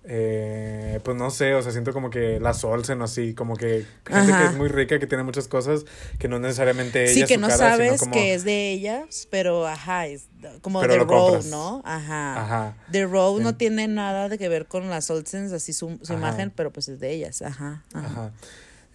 Eh, 0.05 0.99
pues 1.05 1.17
no 1.17 1.31
sé, 1.31 1.55
o 1.55 1.63
sea, 1.63 1.71
siento 1.71 1.93
como 1.93 2.11
que 2.11 2.41
las 2.41 2.65
Olsen 2.65 3.01
o 3.01 3.05
así, 3.05 3.35
como 3.35 3.57
que 3.57 3.87
gente 4.05 4.33
Ajá. 4.33 4.39
que 4.41 4.47
es 4.49 4.55
muy 4.57 4.67
rica, 4.69 4.99
que 4.99 5.07
tiene 5.07 5.23
muchas 5.23 5.47
cosas, 5.47 5.85
que 6.19 6.27
no 6.27 6.41
necesariamente 6.41 7.05
ella 7.05 7.13
Sí, 7.15 7.25
que 7.25 7.35
su 7.35 7.41
no 7.41 7.47
cara, 7.47 7.59
sabes 7.59 8.01
como- 8.01 8.13
que 8.13 8.35
es 8.35 8.43
de 8.45 8.73
ellas, 8.73 9.29
pero 9.31 9.65
ajá, 9.67 10.09
es 10.09 10.27
como 10.61 10.81
Pero 10.81 10.95
The 10.95 10.99
Row, 10.99 11.07
compras. 11.09 11.47
¿no? 11.47 11.83
Ajá. 11.85 12.41
Ajá. 12.43 12.77
The 12.91 13.05
Row 13.07 13.39
no 13.41 13.51
En- 13.51 13.59
tiene 13.59 13.87
nada 13.87 14.29
de 14.29 14.39
que 14.39 14.49
ver 14.49 14.67
con 14.67 14.91
las 14.91 15.09
Olsens, 15.09 15.53
así 15.53 15.73
su, 15.73 15.97
su 16.03 16.13
imagen, 16.15 16.51
pero 16.51 16.73
pues 16.73 16.89
es 16.89 16.99
de 16.99 17.13
ellas, 17.13 17.41
ajá. 17.43 17.85
ajá. 17.95 18.07
Ajá. 18.07 18.33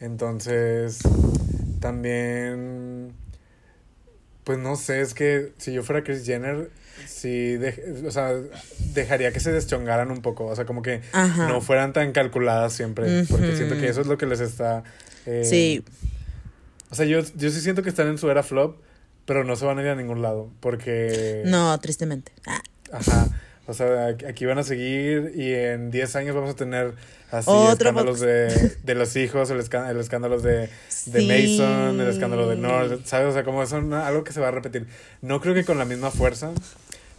Entonces, 0.01 0.99
también, 1.79 3.13
pues 4.43 4.59
no 4.59 4.75
sé, 4.75 5.01
es 5.01 5.13
que 5.13 5.53
si 5.57 5.71
yo 5.73 5.83
fuera 5.83 6.03
Chris 6.03 6.25
Jenner, 6.25 6.69
sí, 7.07 7.55
dej- 7.57 8.05
o 8.05 8.11
sea, 8.11 8.33
dejaría 8.93 9.31
que 9.31 9.39
se 9.39 9.51
deschongaran 9.51 10.11
un 10.11 10.21
poco, 10.21 10.45
o 10.45 10.55
sea, 10.55 10.65
como 10.65 10.81
que 10.81 11.01
Ajá. 11.13 11.47
no 11.47 11.61
fueran 11.61 11.93
tan 11.93 12.11
calculadas 12.11 12.73
siempre, 12.73 13.23
porque 13.29 13.55
siento 13.55 13.75
que 13.77 13.87
eso 13.87 14.01
es 14.01 14.07
lo 14.07 14.17
que 14.17 14.25
les 14.25 14.39
está... 14.39 14.83
eh, 15.25 15.43
Sí, 15.45 15.83
O 16.91 16.95
sea, 16.95 17.05
yo, 17.05 17.19
yo 17.35 17.49
sí 17.49 17.61
siento 17.61 17.83
que 17.83 17.89
están 17.89 18.07
en 18.07 18.17
su 18.17 18.29
era 18.29 18.43
flop, 18.43 18.77
pero 19.25 19.43
no 19.43 19.55
se 19.55 19.65
van 19.65 19.79
a 19.79 19.81
ir 19.81 19.87
a 19.89 19.95
ningún 19.95 20.21
lado, 20.21 20.49
porque... 20.59 21.41
no, 21.45 21.77
tristemente. 21.79 22.31
Ah, 22.45 22.61
Ajá. 22.91 23.27
O 23.69 23.73
sea, 23.73 24.15
aquí- 24.29 24.45
van 24.45 24.57
a 24.59 24.63
seguir 24.63 25.33
y 25.35 25.53
en 25.53 25.91
10 25.91 26.15
años 26.15 26.33
vamos 26.33 26.51
a 26.51 26.55
tener 26.55 26.93
así 27.31 27.49
Otro 27.49 27.89
escándalos 27.89 28.21
de, 28.21 28.77
de 28.83 28.95
los 28.95 29.13
hijos, 29.17 29.49
el, 29.49 29.59
escá- 29.59 29.89
el 29.91 29.99
escándalo 29.99 30.39
de, 30.39 30.69
de 31.07 31.19
Sí. 31.19 31.27
Mason, 31.59 31.99
el 31.99 32.07
escándalo 32.07 32.47
de 32.47 32.55
North, 32.55 33.05
¿sabes? 33.05 33.27
O 33.27 33.33
sea, 33.33 33.43
como 33.43 33.61
no- 33.65 33.97
algo 33.97 34.23
que 34.23 34.31
se 34.31 34.39
va 34.39 34.47
a 34.47 34.51
repetir. 34.51 34.87
No 35.21 35.41
creo 35.41 35.53
que 35.53 35.65
con 35.65 35.77
la 35.77 35.83
misma 35.83 36.11
fuerza, 36.11 36.51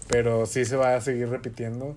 pero 0.08 0.46
sí 0.46 0.64
se 0.64 0.76
va 0.76 0.96
a 0.96 1.00
seguir 1.00 1.28
repitiendo. 1.28 1.96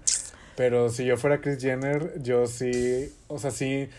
Pero 0.55 0.89
si 0.89 1.05
yo 1.05 1.17
fuera 1.17 1.41
Chris 1.41 1.59
Jenner, 1.59 2.21
yo 2.21 2.45
sí, 2.45 3.11
o 3.27 3.39
sea, 3.39 3.51
sí 3.51 3.89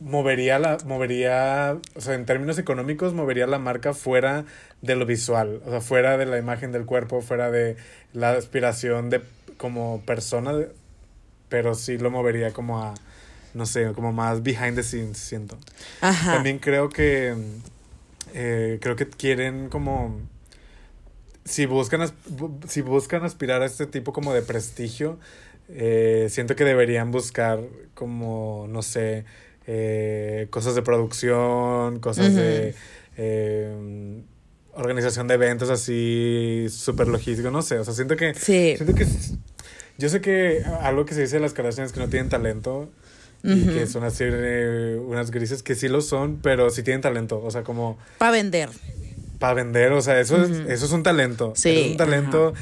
movería 0.00 0.58
la, 0.58 0.78
movería, 0.86 1.78
o 1.94 2.00
sea, 2.00 2.14
en 2.14 2.24
términos 2.24 2.58
económicos, 2.58 3.12
movería 3.12 3.46
la 3.46 3.58
marca 3.58 3.92
fuera 3.92 4.44
de 4.80 4.96
lo 4.96 5.04
visual, 5.06 5.60
o 5.66 5.70
sea, 5.70 5.80
fuera 5.80 6.16
de 6.16 6.26
la 6.26 6.38
imagen 6.38 6.72
del 6.72 6.86
cuerpo, 6.86 7.20
fuera 7.20 7.50
de 7.50 7.76
la 8.14 8.32
aspiración 8.32 9.10
de 9.10 9.22
como 9.58 10.00
persona, 10.06 10.52
pero 11.50 11.74
sí 11.74 11.98
lo 11.98 12.10
movería 12.10 12.52
como 12.52 12.82
a, 12.82 12.94
no 13.52 13.66
sé, 13.66 13.92
como 13.92 14.12
más 14.12 14.42
behind 14.42 14.74
the 14.74 14.82
scenes, 14.82 15.18
siento. 15.18 15.58
Ajá. 16.00 16.34
También 16.34 16.58
creo 16.58 16.88
que, 16.88 17.34
eh, 18.32 18.78
creo 18.80 18.96
que 18.96 19.06
quieren 19.06 19.68
como, 19.68 20.18
si 21.44 21.66
buscan, 21.66 22.10
si 22.68 22.80
buscan 22.80 23.24
aspirar 23.24 23.62
a 23.62 23.66
este 23.66 23.86
tipo 23.86 24.12
como 24.12 24.32
de 24.34 24.42
prestigio, 24.42 25.18
eh, 25.68 26.28
siento 26.30 26.56
que 26.56 26.64
deberían 26.64 27.10
buscar 27.10 27.60
como, 27.94 28.66
no 28.68 28.82
sé, 28.82 29.24
eh, 29.66 30.48
cosas 30.50 30.74
de 30.74 30.82
producción, 30.82 32.00
cosas 32.00 32.34
de 32.34 32.74
eh, 33.16 34.22
organización 34.74 35.28
de 35.28 35.34
eventos 35.34 35.70
así, 35.70 36.66
súper 36.70 37.08
logístico, 37.08 37.50
no 37.50 37.62
sé, 37.62 37.78
o 37.78 37.84
sea, 37.84 37.94
siento 37.94 38.16
que... 38.16 38.34
Sí. 38.34 38.74
Siento 38.76 38.94
que... 38.94 39.06
Yo 39.98 40.08
sé 40.08 40.22
que 40.22 40.62
algo 40.80 41.04
que 41.04 41.14
se 41.14 41.20
dice 41.20 41.36
de 41.36 41.42
las 41.42 41.52
Kardashians 41.52 41.90
es 41.90 41.92
que 41.92 42.00
no 42.00 42.08
tienen 42.08 42.30
talento 42.30 42.90
y 43.42 43.66
que 43.66 43.86
son 43.86 44.04
así 44.04 44.24
eh, 44.26 44.98
unas 45.02 45.30
grises 45.30 45.62
que 45.62 45.74
sí 45.74 45.88
lo 45.88 46.00
son, 46.00 46.40
pero 46.42 46.70
sí 46.70 46.82
tienen 46.82 47.00
talento, 47.00 47.42
o 47.42 47.50
sea, 47.50 47.62
como 47.62 47.98
Para 48.18 48.32
vender. 48.32 48.70
Para 49.40 49.54
vender, 49.54 49.90
o 49.92 50.00
sea, 50.02 50.20
eso, 50.20 50.40
es, 50.40 50.50
eso 50.68 50.86
es 50.86 50.92
un 50.92 51.02
talento. 51.02 51.54
Sí, 51.56 51.70
es 51.80 51.90
un 51.92 51.96
talento, 51.96 52.54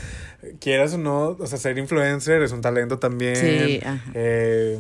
quieras 0.61 0.95
o 0.95 0.99
no, 0.99 1.37
o 1.39 1.47
sea, 1.47 1.59
ser 1.59 1.77
influencer 1.77 2.41
es 2.43 2.53
un 2.53 2.63
talento 2.63 2.99
también. 2.99 3.37
Sí, 3.37 3.81
ajá. 3.85 4.01
Eh, 4.15 4.79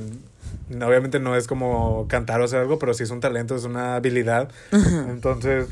obviamente 0.70 1.18
no 1.20 1.36
es 1.36 1.46
como 1.46 2.06
cantar 2.08 2.40
o 2.40 2.44
hacer 2.44 2.60
algo, 2.60 2.78
pero 2.78 2.94
sí 2.94 3.02
es 3.02 3.10
un 3.10 3.20
talento, 3.20 3.54
es 3.56 3.64
una 3.64 3.96
habilidad. 3.96 4.48
Entonces, 4.72 5.66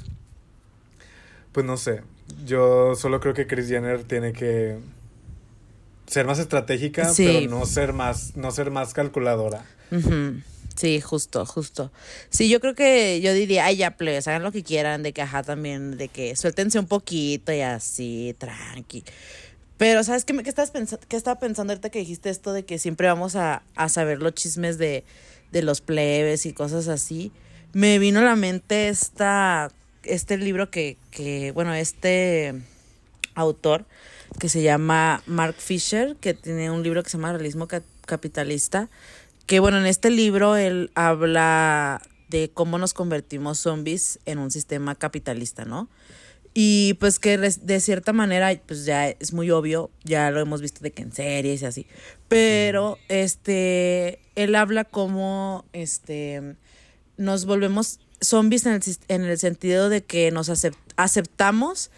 pues 1.53 1.65
no 1.65 1.77
sé, 1.79 2.03
yo 2.45 2.95
solo 2.97 3.21
creo 3.21 3.33
que 3.33 3.47
Kris 3.47 3.69
Jenner 3.69 4.03
tiene 4.05 4.33
que 4.33 4.77
ser 6.07 6.27
más 6.27 6.39
estratégica, 6.39 7.09
Sí. 7.09 7.25
pero 7.49 7.59
no 7.59 7.67
ser 7.67 7.93
más, 7.93 8.37
no 8.37 8.51
ser 8.51 8.71
más 8.71 8.93
calculadora. 8.95 9.65
Sí, 10.77 11.01
justo, 11.01 11.47
justo. 11.47 11.91
Sí, 12.29 12.49
yo 12.51 12.61
creo 12.61 12.75
que 12.75 13.21
yo 13.23 13.33
diría, 13.33 13.65
ay, 13.65 13.77
ya, 13.79 13.97
plebes, 13.97 14.29
hagan 14.29 14.43
lo 14.43 14.53
que 14.53 14.63
quieran, 14.63 15.03
de 15.03 15.13
que 15.15 15.23
ajá 15.23 15.43
también, 15.43 15.97
de 15.97 16.09
que 16.09 16.37
suéltense 16.37 16.79
un 16.79 16.87
poquito 16.87 17.51
y 17.53 17.61
así, 17.63 18.35
tranqui. 18.39 19.03
Pero, 19.79 20.05
¿sabes 20.05 20.25
qué, 20.27 20.35
me- 20.35 20.43
qué, 20.43 20.51
estás 20.51 20.71
pensa- 20.73 20.99
qué 21.09 21.17
estaba 21.17 21.39
pensando 21.41 21.73
ahorita 21.73 21.91
que 21.91 21.99
dijiste 22.01 22.29
esto 22.31 22.53
de 22.53 22.65
que 22.65 22.79
siempre 22.79 23.07
vamos 23.09 23.37
a, 23.37 23.63
a 23.75 23.89
saber 23.89 24.21
los 24.23 24.35
chismes 24.35 24.77
de, 24.79 25.05
de 25.51 25.63
los 25.63 25.81
plebes 25.81 26.45
y 26.47 26.53
cosas 26.53 26.89
así? 26.89 27.33
Me 27.73 27.99
vino 27.99 28.21
a 28.21 28.25
la 28.25 28.37
mente 28.37 28.89
esta, 28.89 29.71
este 30.03 30.37
libro 30.37 30.71
que, 30.71 30.99
que, 31.11 31.53
bueno, 31.53 31.73
este 31.75 32.55
autor 33.35 33.87
que 34.39 34.49
se 34.49 34.63
llama 34.63 35.23
Mark 35.27 35.57
Fisher, 35.59 36.17
que 36.21 36.35
tiene 36.35 36.71
un 36.71 36.83
libro 36.83 37.03
que 37.03 37.11
se 37.11 37.17
llama 37.19 37.33
Realismo 37.33 37.67
Ca- 37.69 37.83
Capitalista, 38.07 38.89
que 39.47 39.61
bueno, 39.61 39.79
en 39.79 39.87
este 39.87 40.11
libro 40.11 40.57
él 40.57 40.91
habla 40.95 42.03
de 42.29 42.51
cómo 42.53 42.79
nos 42.79 42.93
convertimos 42.95 43.59
zombies 43.59 44.19
en 44.27 44.39
un 44.39 44.51
sistema 44.51 44.95
capitalista, 44.95 45.65
¿no? 45.65 45.89
Y 46.59 46.95
pues 46.95 47.19
que 47.19 47.37
de 47.37 47.81
cierta 47.81 48.15
manera, 48.15 48.51
pues 48.67 48.87
ya 48.87 49.09
es 49.09 49.33
muy 49.35 49.51
obvio, 49.51 49.91
ya 50.05 50.31
lo 50.31 50.41
hemos 50.41 50.63
visto 50.63 50.81
de 50.81 50.91
que 50.91 51.03
en 51.03 51.13
series 51.13 51.61
y 51.61 51.67
así. 51.67 51.87
Pero 52.29 52.99
este, 53.09 54.21
él 54.37 54.55
habla 54.55 54.85
como 54.85 55.67
este 55.75 56.57
nos 57.19 57.45
volvemos 57.45 58.01
zombies 58.23 58.65
en 58.67 58.73
el, 58.73 58.83
en 59.09 59.25
el 59.25 59.39
sentido 59.39 59.91
de 59.91 60.03
que 60.03 60.31
nos 60.31 60.49
acep- 60.49 60.77
aceptamos 60.97 61.91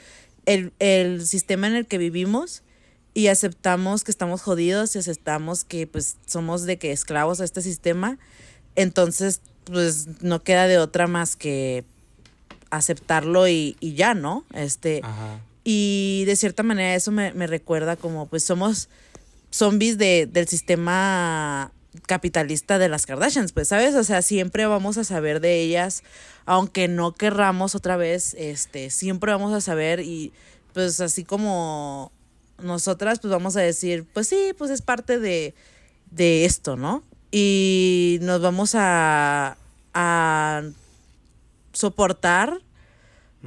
el, 0.44 0.72
el 0.80 1.24
sistema 1.26 1.68
en 1.68 1.76
el 1.76 1.86
que 1.86 1.98
vivimos 1.98 2.62
y 3.18 3.26
aceptamos 3.26 4.04
que 4.04 4.12
estamos 4.12 4.42
jodidos 4.42 4.94
y 4.94 5.00
aceptamos 5.00 5.64
que 5.64 5.88
pues 5.88 6.18
somos 6.24 6.66
de 6.66 6.78
que 6.78 6.92
esclavos 6.92 7.40
a 7.40 7.44
este 7.44 7.62
sistema. 7.62 8.16
Entonces, 8.76 9.40
pues 9.64 10.22
no 10.22 10.44
queda 10.44 10.68
de 10.68 10.78
otra 10.78 11.08
más 11.08 11.34
que 11.34 11.84
aceptarlo 12.70 13.48
y, 13.48 13.76
y 13.80 13.94
ya, 13.94 14.14
¿no? 14.14 14.44
Este, 14.54 15.00
Ajá. 15.02 15.40
y 15.64 16.22
de 16.26 16.36
cierta 16.36 16.62
manera 16.62 16.94
eso 16.94 17.10
me, 17.10 17.32
me 17.32 17.48
recuerda 17.48 17.96
como 17.96 18.26
pues 18.28 18.44
somos 18.44 18.88
zombies 19.50 19.98
de, 19.98 20.28
del 20.30 20.46
sistema 20.46 21.72
capitalista 22.06 22.78
de 22.78 22.88
las 22.88 23.04
Kardashians, 23.04 23.50
pues, 23.50 23.66
¿sabes? 23.66 23.96
O 23.96 24.04
sea, 24.04 24.22
siempre 24.22 24.64
vamos 24.66 24.96
a 24.96 25.02
saber 25.02 25.40
de 25.40 25.60
ellas, 25.60 26.04
aunque 26.46 26.86
no 26.86 27.14
querramos 27.14 27.74
otra 27.74 27.96
vez, 27.96 28.36
este, 28.38 28.90
siempre 28.90 29.32
vamos 29.32 29.52
a 29.52 29.60
saber 29.60 29.98
y 29.98 30.32
pues 30.72 31.00
así 31.00 31.24
como 31.24 32.12
nosotras 32.62 33.20
pues 33.20 33.30
vamos 33.30 33.56
a 33.56 33.60
decir, 33.60 34.06
pues 34.12 34.28
sí, 34.28 34.52
pues 34.56 34.70
es 34.70 34.82
parte 34.82 35.18
de, 35.18 35.54
de 36.10 36.44
esto, 36.44 36.76
¿no? 36.76 37.02
Y 37.30 38.18
nos 38.22 38.40
vamos 38.40 38.74
a, 38.74 39.56
a 39.94 40.62
soportar 41.72 42.60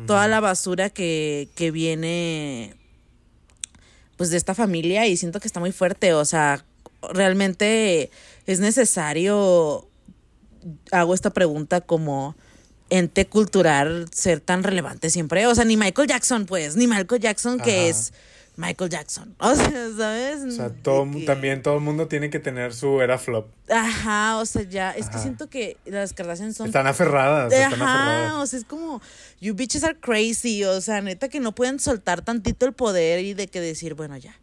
toda 0.08 0.28
la 0.28 0.40
basura 0.40 0.90
que, 0.90 1.50
que 1.56 1.70
viene 1.72 2.76
pues 4.16 4.30
de 4.30 4.38
esta 4.38 4.56
familia 4.56 5.08
y 5.08 5.18
siento 5.18 5.40
que 5.40 5.48
está 5.48 5.60
muy 5.60 5.72
fuerte, 5.72 6.14
o 6.14 6.24
sea, 6.26 6.64
realmente 7.12 8.12
es 8.46 8.60
necesario, 8.60 9.88
hago 10.92 11.14
esta 11.14 11.32
pregunta 11.32 11.82
como 11.82 12.36
ente 12.90 13.26
cultural 13.26 14.08
ser 14.14 14.40
tan 14.40 14.64
relevante 14.64 15.10
siempre, 15.10 15.48
o 15.48 15.56
sea, 15.56 15.66
ni 15.66 15.76
Michael 15.76 16.08
Jackson 16.08 16.46
pues, 16.46 16.76
ni 16.76 16.88
Michael 16.88 17.22
Jackson 17.22 17.60
que 17.60 17.90
Ajá. 17.90 17.90
es 17.90 18.14
Michael 18.58 18.90
Jackson, 18.90 19.36
o 19.40 19.56
sea, 19.56 19.90
¿sabes? 19.98 20.42
O 20.44 20.52
sea, 20.52 20.70
todo, 20.70 21.10
que- 21.10 21.22
también 21.26 21.62
todo 21.64 21.76
el 21.76 21.82
mundo 21.82 22.08
tiene 22.08 22.30
que 22.30 22.40
tener 22.40 22.74
su 22.74 23.02
era 23.02 23.18
flop. 23.18 23.48
Ajá, 23.70 24.38
o 24.38 24.46
sea, 24.46 24.64
ya, 24.64 24.92
es 24.92 25.10
que 25.10 25.18
siento 25.18 25.50
que 25.50 25.78
las 25.86 26.14
Kardashian 26.14 26.54
son 26.54 26.68
Están 26.68 26.86
aferradas, 26.88 27.52
están 27.54 27.74
Ajá, 27.82 27.94
aferradas. 28.20 28.34
o 28.44 28.46
sea, 28.48 28.60
es 28.60 28.66
como, 28.66 29.02
you 29.40 29.54
bitches 29.54 29.84
are 29.84 29.98
crazy, 30.00 30.64
o 30.66 30.82
sea, 30.82 31.02
neta 31.02 31.30
que 31.30 31.40
no 31.40 31.54
pueden 31.56 31.80
soltar 31.80 32.22
tantito 32.22 32.66
el 32.66 32.74
poder 32.74 33.20
y 33.24 33.34
de 33.34 33.48
que 33.48 33.62
decir, 33.62 33.94
bueno, 33.94 34.18
ya, 34.18 34.38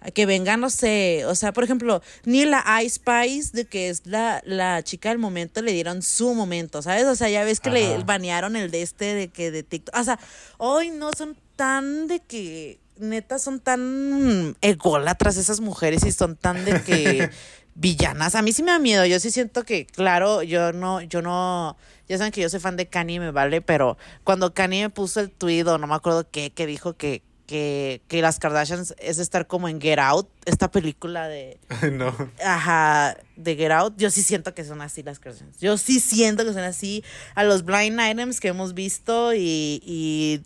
a 0.00 0.12
que 0.12 0.26
venga, 0.26 0.56
no 0.56 0.70
sé, 0.70 1.24
o 1.26 1.34
sea, 1.34 1.52
por 1.52 1.64
ejemplo, 1.64 2.00
ni 2.24 2.44
la 2.44 2.64
Ice 2.84 3.00
Spice, 3.00 3.50
de 3.52 3.64
que 3.64 3.88
es 3.88 4.06
la, 4.06 4.40
la 4.46 4.84
chica 4.84 5.08
del 5.08 5.18
momento, 5.18 5.60
le 5.60 5.72
dieron 5.72 6.02
su 6.02 6.34
momento, 6.34 6.80
¿sabes? 6.82 7.04
O 7.06 7.16
sea, 7.16 7.28
ya 7.28 7.42
ves 7.42 7.58
que 7.58 7.70
le 7.70 7.98
banearon 8.04 8.54
el 8.54 8.70
de 8.70 8.82
este, 8.82 9.14
de 9.14 9.26
que 9.28 9.50
de 9.50 9.64
TikTok, 9.64 9.96
o 9.98 10.04
sea, 10.04 10.20
hoy 10.58 10.90
no 10.90 11.10
son 11.18 11.36
tan 11.56 12.06
de 12.06 12.20
que, 12.20 12.78
neta, 13.00 13.38
son 13.38 13.60
tan 13.60 14.56
ególatras 14.60 15.36
esas 15.36 15.60
mujeres 15.60 16.04
y 16.04 16.12
son 16.12 16.36
tan 16.36 16.64
de 16.64 16.82
que 16.82 17.30
villanas. 17.74 18.34
A 18.34 18.42
mí 18.42 18.52
sí 18.52 18.62
me 18.62 18.72
da 18.72 18.78
miedo. 18.78 19.06
Yo 19.06 19.20
sí 19.20 19.30
siento 19.30 19.64
que, 19.64 19.86
claro, 19.86 20.42
yo 20.42 20.72
no, 20.72 21.00
yo 21.02 21.22
no, 21.22 21.76
ya 22.08 22.18
saben 22.18 22.32
que 22.32 22.40
yo 22.40 22.48
soy 22.48 22.60
fan 22.60 22.76
de 22.76 22.86
Kanye, 22.86 23.20
me 23.20 23.30
vale, 23.30 23.60
pero 23.60 23.96
cuando 24.24 24.52
Kanye 24.52 24.82
me 24.82 24.90
puso 24.90 25.20
el 25.20 25.30
tweet 25.30 25.66
o 25.66 25.78
no 25.78 25.86
me 25.86 25.94
acuerdo 25.94 26.28
qué, 26.30 26.50
que 26.50 26.66
dijo 26.66 26.96
que, 26.96 27.22
que, 27.48 28.02
que 28.08 28.20
las 28.20 28.38
Kardashians 28.38 28.94
es 28.98 29.18
estar 29.18 29.46
como 29.46 29.70
en 29.70 29.80
Get 29.80 29.98
Out, 29.98 30.28
esta 30.44 30.70
película 30.70 31.28
de, 31.28 31.58
no. 31.92 32.14
ajá, 32.44 33.16
de 33.36 33.56
Get 33.56 33.72
Out, 33.72 33.94
yo 33.96 34.10
sí 34.10 34.22
siento 34.22 34.54
que 34.54 34.64
son 34.64 34.82
así 34.82 35.02
las 35.02 35.18
Kardashians. 35.18 35.58
Yo 35.58 35.78
sí 35.78 35.98
siento 35.98 36.44
que 36.44 36.52
son 36.52 36.62
así 36.62 37.02
a 37.34 37.44
los 37.44 37.64
blind 37.64 37.98
items 38.00 38.38
que 38.38 38.48
hemos 38.48 38.74
visto 38.74 39.32
y, 39.32 39.80
y, 39.82 40.42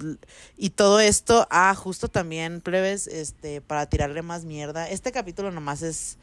y 0.57 0.71
todo 0.71 1.01
esto. 1.01 1.49
Ah, 1.51 1.75
justo 1.75 2.07
también, 2.07 2.61
plebes, 2.61 3.09
este, 3.09 3.61
para 3.61 3.87
tirarle 3.87 4.23
más 4.23 4.45
mierda. 4.45 4.89
Este 4.89 5.11
capítulo 5.11 5.51
nomás 5.51 5.83
es, 5.83 6.19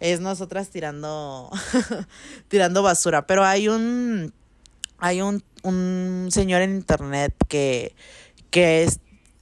es 0.00 0.18
nosotras 0.18 0.68
tirando, 0.68 1.48
tirando 2.48 2.82
basura. 2.82 3.24
Pero 3.28 3.44
hay 3.44 3.68
un, 3.68 4.34
hay 4.98 5.20
un, 5.22 5.44
un 5.62 6.26
señor 6.32 6.60
en 6.62 6.74
internet 6.74 7.32
que, 7.48 7.94
que 8.50 8.82
es- 8.82 8.98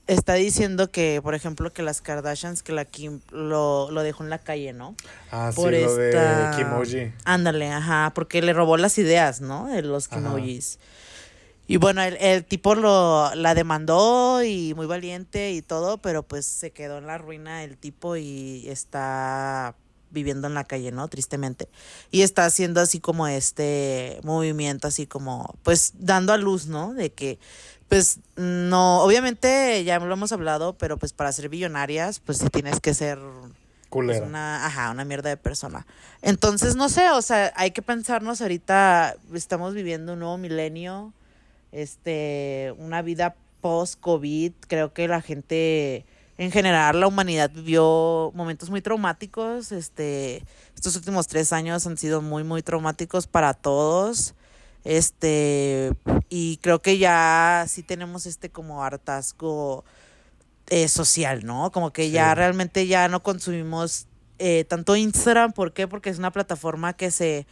está 0.07 0.33
diciendo 0.33 0.91
que, 0.91 1.21
por 1.21 1.35
ejemplo, 1.35 1.71
que 1.71 1.83
las 1.83 2.01
Kardashians, 2.01 2.63
que 2.63 2.73
la 2.73 2.85
Kim 2.85 3.21
lo, 3.31 3.89
lo 3.91 4.03
dejó 4.03 4.23
en 4.23 4.29
la 4.29 4.39
calle, 4.39 4.73
¿no? 4.73 4.95
Ah, 5.31 5.51
sí, 5.51 5.55
por 5.55 5.71
lo 5.71 5.77
esta... 5.77 6.51
de 6.51 6.57
Kimoji. 6.57 7.13
Ándale, 7.25 7.69
ajá, 7.71 8.11
porque 8.13 8.41
le 8.41 8.53
robó 8.53 8.77
las 8.77 8.97
ideas, 8.97 9.41
¿no? 9.41 9.67
De 9.67 9.81
los. 9.81 10.07
Kimojis. 10.07 10.79
Y 11.65 11.77
bueno, 11.77 12.03
el, 12.03 12.17
el 12.17 12.43
tipo 12.43 12.75
lo, 12.75 13.33
la 13.35 13.55
demandó 13.55 14.43
y 14.43 14.73
muy 14.73 14.85
valiente 14.85 15.51
y 15.51 15.61
todo, 15.61 15.97
pero 15.97 16.23
pues 16.23 16.45
se 16.45 16.71
quedó 16.71 16.97
en 16.97 17.07
la 17.07 17.17
ruina 17.17 17.63
el 17.63 17.77
tipo 17.77 18.17
y 18.17 18.65
está 18.67 19.75
viviendo 20.13 20.47
en 20.47 20.53
la 20.53 20.63
calle, 20.63 20.91
¿no? 20.91 21.07
Tristemente. 21.07 21.67
Y 22.11 22.21
está 22.21 22.45
haciendo 22.45 22.79
así 22.81 22.99
como 22.99 23.27
este 23.27 24.19
movimiento, 24.23 24.87
así 24.87 25.07
como, 25.07 25.55
pues 25.63 25.93
dando 25.97 26.33
a 26.33 26.37
luz, 26.37 26.67
¿no? 26.67 26.93
De 26.93 27.11
que, 27.11 27.39
pues 27.93 28.17
no, 28.37 29.03
obviamente 29.03 29.83
ya 29.83 29.99
lo 29.99 30.11
hemos 30.11 30.31
hablado, 30.31 30.73
pero 30.73 30.97
pues 30.97 31.13
para 31.13 31.31
ser 31.31 31.47
billonarias, 31.47 32.19
pues 32.19 32.39
sí 32.39 32.47
tienes 32.49 32.79
que 32.79 32.95
ser 32.95 33.19
es 33.19 33.89
Culera. 33.91 34.25
una, 34.25 34.65
ajá, 34.65 34.89
una 34.89 35.05
mierda 35.05 35.29
de 35.29 35.37
persona. 35.37 35.85
Entonces, 36.23 36.75
no 36.75 36.89
sé, 36.89 37.11
o 37.11 37.21
sea, 37.21 37.53
hay 37.55 37.69
que 37.69 37.83
pensarnos 37.83 38.41
ahorita, 38.41 39.15
estamos 39.35 39.75
viviendo 39.75 40.13
un 40.13 40.19
nuevo 40.21 40.39
milenio, 40.39 41.13
este, 41.71 42.73
una 42.79 43.03
vida 43.03 43.35
post-COVID, 43.61 44.53
creo 44.67 44.91
que 44.91 45.07
la 45.07 45.21
gente, 45.21 46.07
en 46.39 46.49
general, 46.49 46.99
la 46.99 47.05
humanidad 47.05 47.51
vivió 47.51 48.31
momentos 48.33 48.71
muy 48.71 48.81
traumáticos, 48.81 49.71
este, 49.71 50.43
estos 50.73 50.95
últimos 50.95 51.27
tres 51.27 51.53
años 51.53 51.85
han 51.85 51.99
sido 51.99 52.23
muy, 52.23 52.43
muy 52.43 52.63
traumáticos 52.63 53.27
para 53.27 53.53
todos, 53.53 54.33
este, 54.83 55.93
y 56.29 56.57
creo 56.57 56.81
que 56.81 56.97
ya 56.97 57.65
sí 57.67 57.83
tenemos 57.83 58.25
este 58.25 58.49
como 58.49 58.83
hartazgo 58.83 59.85
eh, 60.67 60.87
social, 60.87 61.45
¿no? 61.45 61.71
Como 61.71 61.93
que 61.93 62.09
ya 62.09 62.33
realmente 62.35 62.87
ya 62.87 63.07
no 63.07 63.23
consumimos 63.23 64.07
eh, 64.39 64.65
tanto 64.65 64.95
Instagram, 64.95 65.53
¿por 65.53 65.73
qué? 65.73 65.87
Porque 65.87 66.09
es 66.09 66.17
una 66.19 66.31
plataforma 66.31 66.93
que 66.93 67.11
se, 67.11 67.47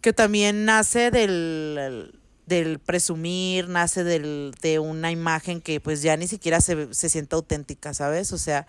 que 0.00 0.12
también 0.12 0.64
nace 0.64 1.10
del, 1.10 2.18
del 2.46 2.78
presumir, 2.78 3.68
nace 3.68 4.04
del, 4.04 4.54
de 4.62 4.78
una 4.78 5.10
imagen 5.10 5.60
que 5.60 5.80
pues 5.80 6.02
ya 6.02 6.16
ni 6.16 6.26
siquiera 6.26 6.60
se, 6.60 6.92
se 6.94 7.08
siente 7.08 7.34
auténtica, 7.34 7.92
¿sabes? 7.94 8.32
O 8.32 8.38
sea, 8.38 8.66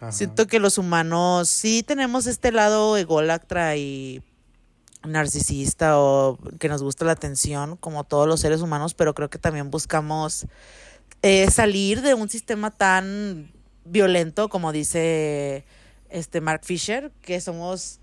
Ajá. 0.00 0.12
siento 0.12 0.46
que 0.46 0.58
los 0.58 0.78
humanos 0.78 1.48
sí 1.48 1.82
tenemos 1.82 2.26
este 2.26 2.50
lado 2.50 2.96
ególatra 2.96 3.76
y 3.76 4.22
narcisista 5.04 5.98
o 5.98 6.38
que 6.58 6.68
nos 6.68 6.82
gusta 6.82 7.04
la 7.04 7.12
atención, 7.12 7.76
como 7.76 8.04
todos 8.04 8.26
los 8.28 8.40
seres 8.40 8.60
humanos, 8.60 8.94
pero 8.94 9.14
creo 9.14 9.30
que 9.30 9.38
también 9.38 9.70
buscamos 9.70 10.46
eh, 11.22 11.50
salir 11.50 12.02
de 12.02 12.14
un 12.14 12.28
sistema 12.28 12.70
tan 12.70 13.50
violento 13.84 14.48
como 14.48 14.72
dice 14.72 15.64
este 16.10 16.40
Mark 16.40 16.60
Fisher, 16.64 17.10
que 17.22 17.40
somos 17.40 17.98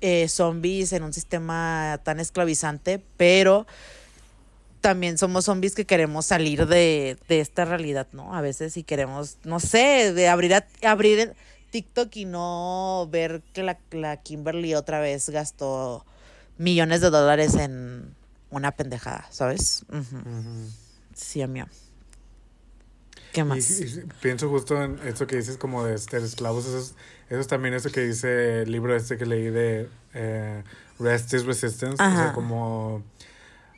eh, 0.00 0.28
zombies 0.28 0.92
en 0.92 1.02
un 1.02 1.12
sistema 1.12 2.00
tan 2.02 2.20
esclavizante, 2.20 3.02
pero 3.16 3.66
también 4.80 5.18
somos 5.18 5.44
zombies 5.44 5.74
que 5.74 5.84
queremos 5.84 6.24
salir 6.26 6.66
de, 6.66 7.18
de 7.28 7.40
esta 7.40 7.66
realidad, 7.66 8.06
¿no? 8.12 8.34
A 8.34 8.40
veces 8.40 8.72
si 8.72 8.82
queremos, 8.82 9.36
no 9.44 9.60
sé, 9.60 10.14
de 10.14 10.28
abrir, 10.28 10.54
a- 10.54 10.66
abrir 10.82 11.34
TikTok 11.70 12.16
y 12.16 12.24
no 12.24 13.06
ver 13.10 13.42
que 13.52 13.62
la, 13.62 13.78
la 13.90 14.16
Kimberly 14.16 14.74
otra 14.74 15.00
vez 15.00 15.28
gastó 15.28 16.06
millones 16.60 17.00
de 17.00 17.08
dólares 17.08 17.54
en 17.54 18.14
una 18.50 18.72
pendejada, 18.72 19.26
¿sabes? 19.30 19.84
Sí, 21.14 21.40
amigo. 21.40 21.66
¿Qué 23.32 23.44
más? 23.44 23.80
y 23.80 24.02
pienso 24.20 24.50
justo 24.50 24.82
en 24.82 24.98
esto 25.06 25.26
que 25.26 25.36
dices 25.36 25.56
como 25.56 25.84
de 25.84 25.96
ser 25.96 26.22
esclavos, 26.22 26.66
eso 26.66 26.78
es, 26.78 26.94
eso 27.30 27.40
es 27.40 27.46
también 27.46 27.74
eso 27.74 27.90
que 27.90 28.02
dice 28.02 28.62
el 28.62 28.72
libro 28.72 28.94
este 28.94 29.16
que 29.16 29.24
leí 29.24 29.48
de 29.48 29.88
eh, 30.14 30.62
Rest 30.98 31.32
is 31.32 31.46
Resistance, 31.46 31.94
o 31.94 31.96
sea, 31.96 32.32
como 32.34 33.04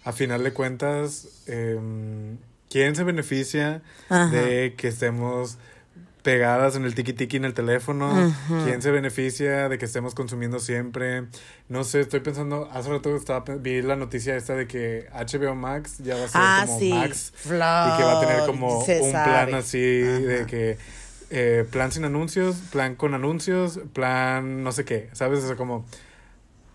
a 0.04 0.12
final 0.12 0.42
de 0.42 0.52
cuentas, 0.52 1.28
em, 1.46 2.38
¿quién 2.68 2.96
se 2.96 3.04
beneficia 3.04 3.82
Ajá. 4.08 4.26
de 4.30 4.74
que 4.76 4.88
estemos 4.88 5.58
pegadas 6.22 6.76
en 6.76 6.84
el 6.84 6.94
tiki 6.94 7.12
tiki 7.12 7.36
en 7.36 7.44
el 7.44 7.54
teléfono? 7.54 8.32
¿Quién 8.64 8.80
se 8.82 8.90
beneficia 8.90 9.68
de 9.68 9.78
que 9.78 9.84
estemos 9.86 10.14
consumiendo 10.14 10.60
siempre? 10.60 11.24
No 11.68 11.84
sé, 11.84 12.00
estoy 12.00 12.20
pensando, 12.20 12.68
hace 12.72 12.90
rato 12.90 13.14
estaba, 13.16 13.44
vi 13.56 13.82
la 13.82 13.96
noticia 13.96 14.36
esta 14.36 14.54
de 14.54 14.66
que 14.66 15.08
HBO 15.12 15.54
Max 15.54 15.98
ya 15.98 16.16
va 16.16 16.24
a 16.24 16.28
ser 16.28 16.40
Ah, 16.42 16.62
como 16.66 16.78
sí. 16.78 16.92
Max 16.92 17.32
y 17.44 17.48
que 17.48 17.54
va 17.58 18.18
a 18.18 18.20
tener 18.20 18.46
como 18.46 18.84
se 18.84 19.00
un 19.00 19.10
sabe. 19.12 19.24
plan 19.24 19.54
así 19.54 19.78
de 19.80 20.46
que 20.46 20.78
eh, 21.30 21.66
plan 21.70 21.90
sin 21.92 22.04
anuncios, 22.04 22.56
plan 22.70 22.94
con 22.94 23.14
anuncios, 23.14 23.80
plan 23.92 24.62
no 24.62 24.70
sé 24.72 24.84
qué, 24.84 25.08
¿sabes? 25.12 25.42
O 25.42 25.46
sea, 25.46 25.56
como 25.56 25.84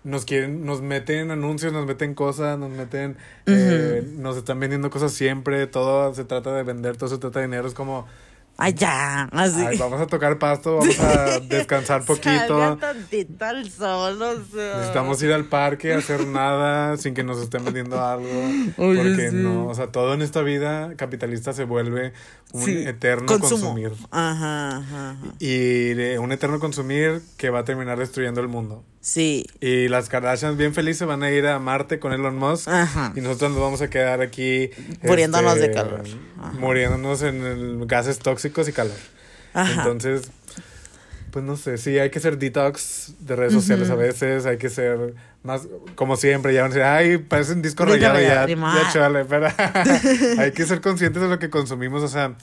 nos 0.03 0.23
quieren, 0.25 0.65
nos 0.65 0.81
meten 0.81 1.31
anuncios, 1.31 1.73
nos 1.73 1.85
meten 1.85 2.13
cosas, 2.15 2.57
nos 2.57 2.69
meten, 2.71 3.17
eh, 3.45 4.07
nos 4.15 4.37
están 4.37 4.59
vendiendo 4.59 4.89
cosas 4.89 5.11
siempre, 5.11 5.67
todo 5.67 6.13
se 6.15 6.23
trata 6.23 6.53
de 6.55 6.63
vender, 6.63 6.95
todo 6.97 7.09
se 7.09 7.17
trata 7.17 7.39
de 7.39 7.45
dinero, 7.47 7.67
es 7.67 7.73
como, 7.73 8.07
Ya. 8.75 9.23
Así. 9.31 9.63
ay, 9.65 9.77
vamos 9.77 10.01
a 10.01 10.07
tocar 10.07 10.39
pasto, 10.39 10.77
vamos 10.77 10.99
a 10.99 11.39
descansar 11.47 12.03
poquito. 12.03 12.77
Tantito 12.77 13.45
al 13.45 13.69
sol, 13.69 14.21
o 14.21 14.43
sea. 14.45 14.77
Necesitamos 14.77 15.21
ir 15.21 15.31
al 15.31 15.45
parque 15.45 15.93
a 15.93 15.97
hacer 15.97 16.25
nada 16.27 16.97
sin 16.97 17.13
que 17.13 17.23
nos 17.23 17.39
estén 17.39 17.63
vendiendo 17.63 18.03
algo. 18.03 18.27
Oye, 18.77 19.03
porque 19.03 19.29
sí. 19.29 19.35
no, 19.35 19.67
o 19.67 19.75
sea, 19.75 19.91
todo 19.91 20.13
en 20.13 20.21
esta 20.21 20.41
vida 20.41 20.95
capitalista 20.95 21.53
se 21.53 21.65
vuelve 21.65 22.13
un 22.53 22.63
Sí, 22.63 22.77
eterno 22.85 23.25
consumo. 23.27 23.49
consumir. 23.75 23.91
Ajá, 24.11 24.77
ajá, 24.77 25.11
ajá. 25.11 25.17
Y 25.39 25.91
un 26.17 26.31
eterno 26.31 26.59
consumir 26.59 27.21
que 27.37 27.49
va 27.49 27.59
a 27.59 27.65
terminar 27.65 27.99
destruyendo 27.99 28.39
el 28.41 28.47
mundo. 28.47 28.83
Sí. 29.01 29.45
Y 29.61 29.87
las 29.89 30.09
Kardashians 30.09 30.57
bien 30.57 30.73
felices 30.73 31.07
van 31.07 31.23
a 31.23 31.31
ir 31.31 31.45
a 31.47 31.59
Marte 31.59 31.99
con 31.99 32.13
Elon 32.13 32.37
Musk. 32.37 32.67
Ajá. 32.69 33.13
Y 33.15 33.21
nosotros 33.21 33.51
nos 33.51 33.59
vamos 33.61 33.81
a 33.81 33.89
quedar 33.89 34.21
aquí. 34.21 34.69
Muriéndonos 35.03 35.55
de 35.55 35.61
este, 35.67 35.73
calor. 35.75 36.03
Ajá. 36.39 36.51
Muriéndonos 36.53 37.21
en 37.21 37.43
el- 37.45 37.85
gases 37.85 38.19
tóxicos 38.19 38.67
y 38.69 38.73
calor. 38.73 38.95
Ajá. 39.53 39.81
Entonces, 39.83 40.29
pues 41.31 41.43
no 41.45 41.55
sé, 41.57 41.77
sí, 41.77 41.99
hay 41.99 42.09
que 42.09 42.19
ser 42.19 42.37
detox 42.37 43.13
de 43.19 43.35
redes 43.35 43.53
sociales 43.53 43.89
a 43.89 43.95
veces, 43.95 44.45
hay 44.45 44.57
que 44.57 44.69
ser 44.69 45.13
más, 45.47 45.67
como 45.95 46.15
siempre, 46.15 46.53
ya 46.53 46.61
van 46.61 46.71
a 46.71 46.73
decir, 46.75 46.83
ay, 46.83 47.17
parece 47.17 47.53
un 47.53 47.63
disco 47.63 47.83
rayado 47.85 48.19
ya, 48.21 48.45
ya 48.47 48.89
chale, 48.93 49.25
pero 49.25 49.47
hay 50.37 50.51
que 50.51 50.65
ser 50.65 50.81
conscientes 50.81 51.21
de 51.21 51.27
lo 51.27 51.39
que 51.39 51.49
consumimos, 51.49 52.03
o 52.03 52.07
sea, 52.07 52.35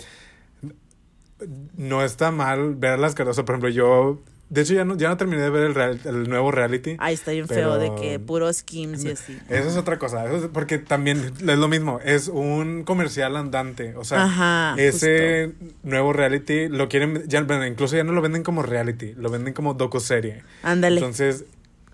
no 1.76 2.02
está 2.04 2.30
mal 2.30 2.74
ver 2.74 2.98
las 2.98 3.14
caras, 3.14 3.32
o 3.32 3.34
sea, 3.34 3.44
por 3.44 3.54
ejemplo, 3.56 3.68
yo, 3.68 4.20
de 4.48 4.62
hecho 4.62 4.72
ya 4.74 4.84
no, 4.84 4.96
ya 4.96 5.08
no 5.08 5.16
terminé 5.16 5.42
de 5.42 5.50
ver 5.50 5.64
el, 5.64 5.74
real- 5.74 6.00
el 6.04 6.28
nuevo 6.28 6.50
reality. 6.50 6.96
Ay, 7.00 7.14
está 7.14 7.32
bien 7.32 7.48
feo 7.48 7.76
de 7.78 7.94
que 8.00 8.18
puros 8.18 8.56
skims 8.58 9.04
y 9.04 9.10
así. 9.10 9.38
Eso 9.48 9.68
es 9.68 9.76
otra 9.76 9.98
cosa, 9.98 10.24
eso 10.26 10.36
es 10.36 10.46
porque 10.52 10.78
también 10.78 11.32
es 11.38 11.58
lo 11.58 11.68
mismo, 11.68 12.00
es 12.04 12.28
un 12.28 12.84
comercial 12.84 13.36
andante, 13.36 13.94
o 13.96 14.04
sea, 14.04 14.24
Ajá, 14.24 14.74
ese 14.78 15.52
nuevo 15.82 16.12
reality 16.12 16.68
lo 16.68 16.88
quieren, 16.88 17.24
ya, 17.26 17.40
incluso 17.66 17.96
ya 17.96 18.04
no 18.04 18.12
lo 18.12 18.22
venden 18.22 18.42
como 18.42 18.62
reality, 18.62 19.12
lo 19.14 19.28
venden 19.30 19.52
como 19.52 19.74
docuserie. 19.74 20.42
Ándale. 20.62 20.96
Entonces, 21.00 21.44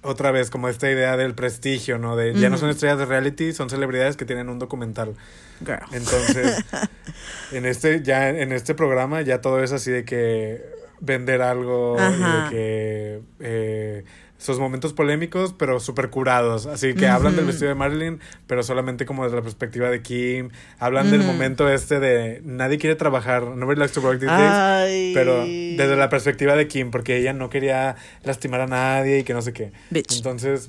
otra 0.02 0.30
vez, 0.30 0.50
como 0.50 0.68
esta 0.68 0.90
idea 0.90 1.16
del 1.16 1.34
prestigio, 1.34 1.98
¿no? 1.98 2.16
De 2.16 2.34
ya 2.34 2.48
no 2.48 2.56
son 2.56 2.70
estrellas 2.70 2.98
de 2.98 3.06
reality, 3.06 3.52
son 3.52 3.68
celebridades 3.68 4.16
que 4.16 4.24
tienen 4.24 4.48
un 4.48 4.58
documental. 4.58 5.14
Girl. 5.60 5.80
Entonces, 5.92 6.64
en 7.52 7.66
este, 7.66 8.02
ya 8.02 8.30
en 8.30 8.52
este 8.52 8.74
programa 8.74 9.20
ya 9.20 9.40
todo 9.40 9.62
es 9.62 9.72
así 9.72 9.90
de 9.90 10.04
que 10.04 10.64
vender 11.00 11.42
algo, 11.42 11.96
y 11.98 12.22
de 12.22 12.50
que 12.50 13.20
eh, 13.40 14.04
esos 14.40 14.58
momentos 14.58 14.94
polémicos, 14.94 15.54
pero 15.56 15.80
súper 15.80 16.08
curados. 16.08 16.64
Así 16.64 16.94
que 16.94 17.06
hablan 17.06 17.36
del 17.36 17.44
vestido 17.44 17.68
de 17.68 17.74
Marilyn, 17.74 18.20
pero 18.46 18.62
solamente 18.62 19.04
como 19.04 19.24
desde 19.24 19.36
la 19.36 19.42
perspectiva 19.42 19.90
de 19.90 20.00
Kim. 20.00 20.48
Hablan 20.78 21.10
del 21.10 21.22
momento 21.22 21.68
este 21.68 22.00
de 22.00 22.40
nadie 22.42 22.78
quiere 22.78 22.96
trabajar, 22.96 23.42
nobody 23.44 23.78
likes 23.78 23.92
to 23.92 24.00
work 24.00 24.18
these 24.18 24.32
days. 24.32 24.50
Ay. 24.50 25.12
Pero 25.14 25.44
desde 25.44 25.94
la 25.94 26.08
perspectiva 26.08 26.56
de 26.56 26.66
Kim, 26.68 26.90
porque 26.90 27.18
ella 27.18 27.34
no 27.34 27.50
quería 27.50 27.96
lastimar 28.24 28.62
a 28.62 28.66
nadie 28.66 29.18
y 29.18 29.24
que 29.24 29.34
no 29.34 29.42
sé 29.42 29.52
qué. 29.52 29.72
Bitch. 29.90 30.16
Entonces, 30.16 30.68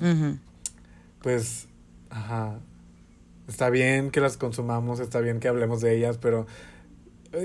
pues, 1.22 1.66
ajá. 2.10 2.58
Está 3.48 3.70
bien 3.70 4.10
que 4.10 4.20
las 4.20 4.36
consumamos, 4.36 5.00
está 5.00 5.20
bien 5.20 5.40
que 5.40 5.48
hablemos 5.48 5.80
de 5.80 5.96
ellas, 5.96 6.18
pero. 6.18 6.46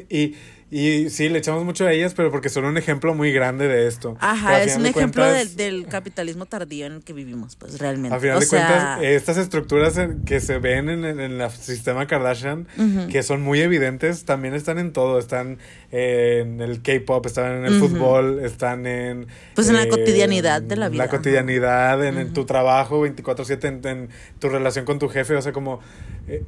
Y, 0.09 0.35
y 0.69 1.09
sí, 1.09 1.29
le 1.29 1.39
echamos 1.39 1.63
mucho 1.63 1.85
a 1.87 1.93
ellas, 1.93 2.13
pero 2.13 2.29
porque 2.29 2.49
son 2.49 2.65
un 2.65 2.77
ejemplo 2.77 3.13
muy 3.15 3.31
grande 3.31 3.69
de 3.69 3.87
esto. 3.87 4.17
Ajá, 4.19 4.61
es 4.61 4.75
un 4.75 4.83
de 4.83 4.89
ejemplo 4.89 5.23
cuentas- 5.23 5.55
del, 5.55 5.81
del 5.83 5.87
capitalismo 5.87 6.45
tardío 6.45 6.85
en 6.87 6.93
el 6.93 7.03
que 7.05 7.13
vivimos, 7.13 7.55
pues 7.55 7.79
realmente. 7.79 8.13
A 8.15 8.19
final 8.19 8.35
o 8.37 8.39
de 8.41 8.45
sea, 8.45 8.67
cuentas, 8.67 8.99
estas 9.03 9.37
estructuras 9.37 9.97
en- 9.97 10.25
que 10.25 10.41
se 10.41 10.57
ven 10.59 10.89
en, 10.89 11.05
en 11.05 11.19
el 11.19 11.49
sistema 11.51 12.05
Kardashian, 12.05 12.67
que 13.09 13.23
son 13.23 13.41
muy 13.41 13.61
evidentes, 13.61 14.25
también 14.25 14.55
están 14.55 14.77
en 14.77 14.91
todo. 14.91 15.19
Están 15.19 15.57
en 15.91 16.59
el 16.59 16.81
K-pop, 16.81 17.25
están 17.25 17.59
en 17.59 17.65
el 17.65 17.77
Ujú. 17.77 17.87
fútbol, 17.87 18.39
están 18.43 18.85
en. 18.85 19.23
eh, 19.23 19.27
Pues 19.55 19.69
en 19.69 19.75
la 19.77 19.87
cotidianidad 19.87 20.61
de 20.61 20.75
la 20.75 20.89
vida. 20.89 21.05
La 21.05 21.09
cotidianidad, 21.09 22.05
en, 22.05 22.17
en 22.17 22.33
tu 22.33 22.45
trabajo 22.45 23.05
24-7, 23.07 23.63
en, 23.67 23.87
en 23.87 24.09
tu 24.39 24.49
relación 24.49 24.83
con 24.83 24.99
tu 24.99 25.07
jefe. 25.07 25.33
O 25.35 25.41
sea, 25.41 25.53
como. 25.53 25.79
eh, 26.27 26.43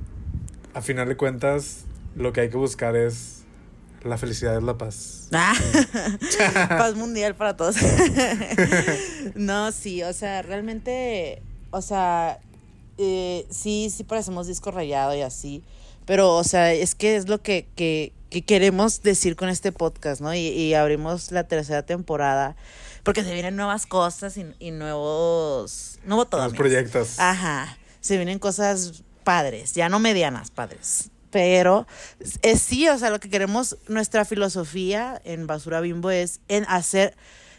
a 0.73 0.81
final 0.81 1.07
de 1.07 1.15
cuentas, 1.15 1.85
lo 2.17 2.33
que 2.33 2.41
hay 2.41 2.49
que 2.49 2.57
buscar 2.57 2.95
es. 2.97 3.38
La 4.03 4.17
felicidad 4.17 4.57
es 4.57 4.63
la 4.63 4.77
paz. 4.77 5.27
Ah, 5.31 5.53
paz 6.69 6.95
mundial 6.95 7.35
para 7.35 7.57
todos. 7.57 7.75
no, 9.35 9.71
sí, 9.71 10.03
o 10.03 10.13
sea, 10.13 10.41
realmente, 10.41 11.41
o 11.71 11.81
sea, 11.81 12.39
eh, 12.97 13.45
sí, 13.49 13.91
sí 13.95 14.03
parecemos 14.03 14.47
disco 14.47 14.71
rayado 14.71 15.15
y 15.15 15.21
así, 15.21 15.63
pero, 16.05 16.35
o 16.35 16.43
sea, 16.43 16.73
es 16.73 16.95
que 16.95 17.15
es 17.15 17.27
lo 17.27 17.41
que, 17.41 17.67
que, 17.75 18.13
que 18.29 18.41
queremos 18.43 19.03
decir 19.03 19.35
con 19.35 19.49
este 19.49 19.71
podcast, 19.71 20.21
¿no? 20.21 20.33
Y, 20.33 20.47
y 20.47 20.73
abrimos 20.73 21.31
la 21.31 21.43
tercera 21.43 21.83
temporada, 21.83 22.55
porque 23.03 23.23
se 23.23 23.33
vienen 23.33 23.55
nuevas 23.55 23.85
cosas 23.85 24.35
y, 24.37 24.45
y 24.59 24.71
nuevos, 24.71 25.99
nuevo 26.05 26.25
todo. 26.25 26.41
Los 26.41 26.53
amigos. 26.53 26.57
proyectos. 26.57 27.19
Ajá, 27.19 27.77
se 28.01 28.15
vienen 28.15 28.39
cosas 28.39 29.03
padres, 29.23 29.73
ya 29.73 29.89
no 29.89 29.99
medianas, 29.99 30.49
padres. 30.49 31.11
Pero 31.31 31.85
es 32.41 32.61
sí, 32.61 32.87
o 32.89 32.97
sea, 32.97 33.09
lo 33.11 33.19
que 33.19 33.29
queremos, 33.29 33.77
nuestra 33.87 34.25
filosofía 34.25 35.21
en 35.23 35.45
Basura 35.47 35.79
Bimbo 35.81 36.09
es 36.09 36.39
en 36.47 36.65
hacer, 36.67 37.15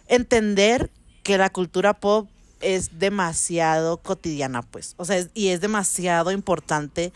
entender 0.08 0.90
que 1.22 1.38
la 1.38 1.50
cultura 1.50 1.94
pop 1.94 2.28
es 2.60 2.98
demasiado 2.98 3.98
cotidiana, 3.98 4.62
pues. 4.62 4.94
O 4.96 5.04
sea, 5.04 5.16
es- 5.18 5.30
y 5.34 5.48
es 5.48 5.60
demasiado 5.60 6.30
importante 6.32 7.12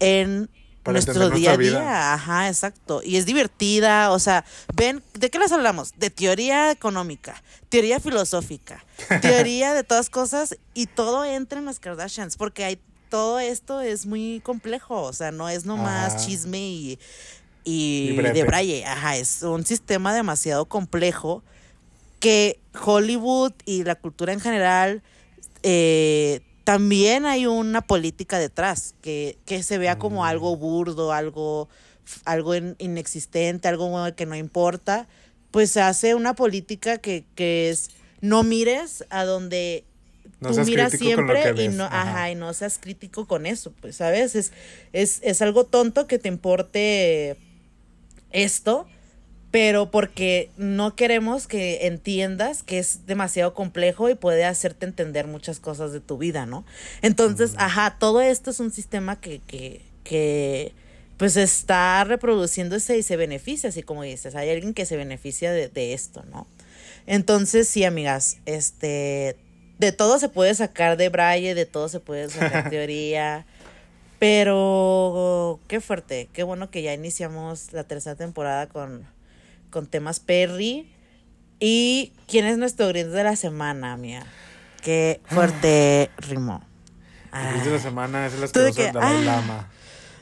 en 0.00 0.50
Para 0.82 0.92
nuestro 0.96 1.30
día 1.30 1.52
a 1.52 1.56
día. 1.56 2.14
Ajá, 2.14 2.48
exacto. 2.48 3.00
Y 3.02 3.16
es 3.16 3.24
divertida, 3.26 4.10
o 4.10 4.18
sea, 4.18 4.44
ven, 4.76 5.02
¿de 5.14 5.30
qué 5.30 5.38
les 5.38 5.50
hablamos? 5.52 5.92
De 5.96 6.10
teoría 6.10 6.70
económica, 6.70 7.42
teoría 7.70 7.98
filosófica, 8.00 8.84
teoría 9.22 9.72
de 9.72 9.82
todas 9.84 10.10
cosas 10.10 10.56
y 10.74 10.86
todo 10.86 11.24
entra 11.24 11.58
en 11.58 11.64
las 11.64 11.80
Kardashians, 11.80 12.36
porque 12.36 12.64
hay 12.64 12.78
todo 13.14 13.38
esto 13.38 13.80
es 13.80 14.06
muy 14.06 14.40
complejo, 14.42 15.02
o 15.02 15.12
sea, 15.12 15.30
no 15.30 15.48
es 15.48 15.64
nomás 15.66 16.14
Ajá. 16.16 16.24
chisme 16.24 16.58
y, 16.58 16.98
y, 17.62 18.10
Y 18.10 18.16
de 18.32 18.42
braille, 18.42 18.84
ajá, 18.84 19.16
es 19.16 19.42
un 19.42 19.64
sistema 19.64 20.12
demasiado 20.12 20.64
complejo 20.64 21.44
que 22.18 22.58
Hollywood 22.84 23.52
y 23.66 23.84
la 23.84 23.94
cultura 23.94 24.32
en 24.32 24.40
general 24.40 25.02
eh, 25.62 26.40
también 26.64 27.24
hay 27.24 27.46
una 27.46 27.82
política 27.82 28.40
detrás 28.40 28.94
que, 29.00 29.38
que 29.44 29.62
se 29.62 29.78
vea 29.78 29.96
como 29.96 30.22
Mm. 30.22 30.26
algo 30.26 30.56
burdo, 30.56 31.12
algo, 31.12 31.68
algo 32.24 32.56
in- 32.56 32.74
inexistente, 32.80 33.68
algo 33.68 33.94
que 34.16 34.26
no 34.26 34.34
importa, 34.34 35.06
pues 35.52 35.70
se 35.70 35.80
hace 35.82 36.16
una 36.16 36.34
política 36.34 36.98
que, 36.98 37.24
que 37.36 37.70
es 37.70 37.90
no 38.20 38.42
mires 38.42 39.04
a 39.10 39.24
donde 39.24 39.84
No 40.44 40.50
tú 40.50 40.60
miras 40.64 40.92
siempre 40.92 41.54
y 41.64 41.68
no, 41.68 41.84
Ajá. 41.84 42.02
ajá, 42.02 42.30
y 42.30 42.34
no 42.34 42.52
seas 42.52 42.78
crítico 42.78 43.26
con 43.26 43.46
eso, 43.46 43.72
pues, 43.80 43.96
¿sabes? 43.96 44.34
Es, 44.34 44.52
es, 44.92 45.20
es 45.22 45.42
algo 45.42 45.64
tonto 45.64 46.06
que 46.06 46.18
te 46.18 46.28
importe 46.28 47.36
esto, 48.30 48.86
pero 49.50 49.90
porque 49.90 50.50
no 50.56 50.96
queremos 50.96 51.46
que 51.46 51.86
entiendas 51.86 52.62
que 52.62 52.78
es 52.78 53.06
demasiado 53.06 53.54
complejo 53.54 54.10
y 54.10 54.14
puede 54.14 54.44
hacerte 54.44 54.84
entender 54.84 55.26
muchas 55.26 55.60
cosas 55.60 55.92
de 55.92 56.00
tu 56.00 56.18
vida, 56.18 56.44
¿no? 56.44 56.64
Entonces, 57.02 57.54
ajá, 57.56 57.96
todo 57.98 58.20
esto 58.20 58.50
es 58.50 58.60
un 58.60 58.72
sistema 58.72 59.20
que, 59.20 59.40
que, 59.46 59.80
que 60.02 60.72
pues 61.16 61.36
está 61.36 62.02
reproduciéndose 62.04 62.98
y 62.98 63.02
se 63.02 63.16
beneficia, 63.16 63.68
así 63.68 63.82
como 63.82 64.02
dices, 64.02 64.34
hay 64.34 64.50
alguien 64.50 64.74
que 64.74 64.86
se 64.86 64.96
beneficia 64.96 65.52
de, 65.52 65.68
de 65.68 65.94
esto, 65.94 66.24
¿no? 66.30 66.46
Entonces, 67.06 67.68
sí, 67.68 67.84
amigas, 67.84 68.38
este, 68.46 69.36
de 69.78 69.92
todo 69.92 70.18
se 70.18 70.28
puede 70.28 70.54
sacar 70.54 70.96
de 70.96 71.08
Braille, 71.08 71.54
de 71.54 71.66
todo 71.66 71.88
se 71.88 72.00
puede 72.00 72.28
sacar 72.28 72.70
teoría. 72.70 73.46
Pero 74.18 75.60
qué 75.68 75.80
fuerte, 75.80 76.28
qué 76.32 76.44
bueno 76.44 76.70
que 76.70 76.82
ya 76.82 76.94
iniciamos 76.94 77.72
la 77.72 77.84
tercera 77.84 78.16
temporada 78.16 78.68
con, 78.68 79.06
con 79.70 79.86
temas 79.86 80.20
Perry. 80.20 80.90
¿Y 81.60 82.12
quién 82.26 82.46
es 82.46 82.58
nuestro 82.58 82.88
gris 82.88 83.10
de 83.10 83.24
la 83.24 83.36
semana, 83.36 83.96
mía? 83.96 84.24
Qué 84.82 85.20
fuerte 85.26 86.10
rimó. 86.18 86.62
El 87.32 87.64
de 87.64 87.70
la 87.70 87.78
semana 87.78 88.26
es 88.26 88.34
el 88.34 88.40
de 88.40 88.44
asqueroso 88.46 88.76
que, 88.76 88.92
Dalai 88.92 89.16
ah, 89.16 89.20
Lama. 89.20 89.68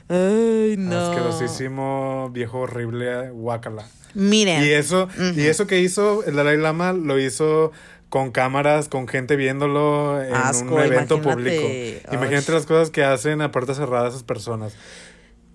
Ay, 0.09 0.77
no. 0.79 0.99
Asquerosísimo, 0.99 2.31
viejo 2.33 2.61
horrible, 2.61 3.31
guacala. 3.31 3.87
Miren. 4.15 4.63
Y 4.63 4.71
eso, 4.71 5.09
y 5.35 5.43
eso 5.43 5.67
que 5.67 5.81
hizo 5.81 6.25
el 6.25 6.37
Dalai 6.37 6.57
Lama 6.57 6.93
lo 6.93 7.19
hizo 7.19 7.73
con 8.13 8.31
cámaras, 8.31 8.91
con 8.91 9.09
gente 9.09 9.37
viéndolo 9.37 10.23
en 10.23 10.35
Asco, 10.35 10.75
un 10.75 10.83
evento 10.83 11.15
imagínate. 11.15 12.03
público. 12.03 12.15
Imagínate 12.15 12.53
las 12.53 12.67
cosas 12.67 12.91
que 12.91 13.03
hacen 13.03 13.41
a 13.41 13.51
puertas 13.51 13.79
cerradas 13.79 14.11
esas 14.11 14.23
personas. 14.23 14.75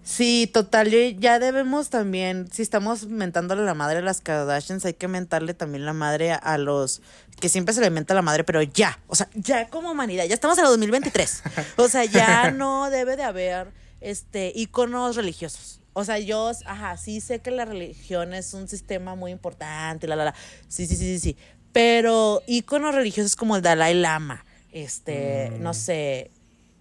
Sí, 0.04 0.50
total, 0.52 0.90
ya 1.20 1.38
debemos 1.38 1.92
también, 1.92 2.50
si 2.52 2.64
estamos 2.64 3.06
mentándole 3.06 3.64
la 3.64 3.76
madre 3.76 4.00
a 4.00 4.02
las 4.02 4.22
Kardashians, 4.22 4.84
hay 4.86 4.96
que 4.96 5.08
mentarle 5.08 5.54
también 5.54 5.86
la 5.86 5.94
madre 5.94 6.32
a, 6.32 6.36
a 6.38 6.58
los 6.58 7.04
que 7.40 7.48
siempre 7.48 7.76
se 7.76 7.82
le 7.82 7.92
menta 7.92 8.16
la 8.16 8.24
madre, 8.24 8.44
pero 8.44 8.64
ya, 8.64 8.98
o 9.06 9.14
sea, 9.14 9.30
ya 9.36 9.68
como 9.68 9.92
humanidad, 9.92 10.26
ya 10.26 10.34
estamos 10.34 10.58
en 10.58 10.64
el 10.64 10.72
2023. 10.72 11.44
O 11.76 11.88
sea, 11.88 12.06
ya 12.06 12.50
no 12.58 12.90
debe 12.90 13.18
de 13.18 13.24
haber 13.24 13.68
este 14.02 14.52
íconos 14.56 15.16
religiosos. 15.16 15.80
O 15.94 16.04
sea, 16.06 16.20
yo, 16.20 16.52
ajá, 16.68 16.96
sí 16.98 17.22
sé 17.22 17.40
que 17.40 17.50
la 17.50 17.66
religión 17.66 18.36
es 18.36 18.54
un 18.54 18.68
sistema 18.68 19.16
muy 19.16 19.32
importante, 19.32 20.08
la, 20.08 20.16
la, 20.16 20.26
la. 20.26 20.36
Sí, 20.68 20.86
sí, 20.86 20.96
sí, 20.96 21.18
sí, 21.18 21.20
sí. 21.20 21.38
Pero 21.78 22.42
íconos 22.48 22.96
religiosos 22.96 23.36
como 23.36 23.56
el 23.56 23.62
Dalai 23.62 23.94
Lama, 23.94 24.44
este, 24.72 25.52
no 25.60 25.76
sé, 25.76 26.32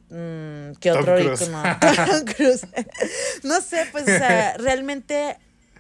mm, 0.09 0.73
¿qué 0.81 0.91
Tom 0.91 1.01
otro 1.01 1.17
Cruise. 1.17 1.43
ícono? 1.43 1.63
Tom 1.81 2.25
Cruise. 2.25 2.67
no 3.43 3.61
sé, 3.61 3.85
pues, 3.93 4.05
o 4.05 4.07
sea, 4.07 4.57
realmente 4.59 5.37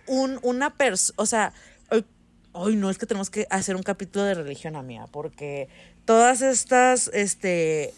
un, 0.06 0.38
una 0.42 0.68
persona, 0.76 1.14
o 1.16 1.24
sea, 1.24 1.54
ay, 1.88 2.04
ay, 2.52 2.76
no, 2.76 2.90
es 2.90 2.98
que 2.98 3.06
tenemos 3.06 3.30
que 3.30 3.46
hacer 3.48 3.74
un 3.74 3.82
capítulo 3.82 4.26
de 4.26 4.34
religión, 4.34 4.76
amiga, 4.76 5.06
porque 5.06 5.70
todas 6.04 6.42
estas, 6.42 7.08
este, 7.14 7.94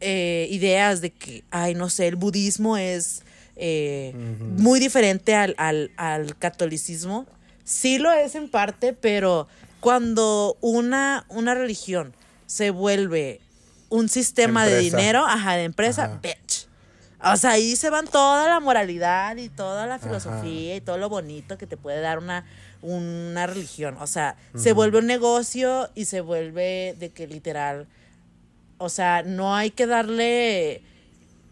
eh, 0.00 0.48
ideas 0.50 1.00
de 1.00 1.12
que, 1.12 1.44
ay, 1.52 1.76
no 1.76 1.88
sé, 1.88 2.08
el 2.08 2.16
budismo 2.16 2.76
es 2.76 3.22
eh, 3.54 4.12
muy 4.58 4.80
diferente 4.80 5.36
al, 5.36 5.54
al, 5.58 5.92
al 5.96 6.36
catolicismo. 6.36 7.24
Sí 7.62 7.98
lo 7.98 8.10
es 8.10 8.34
en 8.34 8.50
parte, 8.50 8.94
pero 8.94 9.46
cuando 9.84 10.56
una, 10.62 11.26
una 11.28 11.54
religión 11.54 12.14
se 12.46 12.70
vuelve 12.70 13.42
un 13.90 14.08
sistema 14.08 14.64
de 14.64 14.78
dinero, 14.78 15.26
ajá, 15.26 15.56
de 15.56 15.64
empresa, 15.64 16.04
Ajá. 16.04 16.20
bitch. 16.22 16.68
O 17.22 17.36
sea, 17.36 17.50
ahí 17.50 17.76
se 17.76 17.90
van 17.90 18.06
toda 18.06 18.48
la 18.48 18.60
moralidad 18.60 19.36
y 19.36 19.50
toda 19.50 19.86
la 19.86 19.98
filosofía 19.98 20.74
y 20.76 20.80
todo 20.80 20.96
lo 20.96 21.10
bonito 21.10 21.58
que 21.58 21.66
te 21.66 21.76
puede 21.76 22.00
dar 22.00 22.18
una, 22.18 22.46
una 22.80 23.46
religión. 23.46 23.98
O 24.00 24.06
sea, 24.06 24.36
se 24.56 24.72
vuelve 24.72 25.00
un 25.00 25.06
negocio 25.06 25.90
y 25.94 26.06
se 26.06 26.22
vuelve 26.22 26.96
de 26.98 27.10
que 27.10 27.26
literal, 27.26 27.86
o 28.78 28.88
sea, 28.88 29.22
no 29.22 29.54
hay 29.54 29.70
que 29.70 29.86
darle 29.86 30.82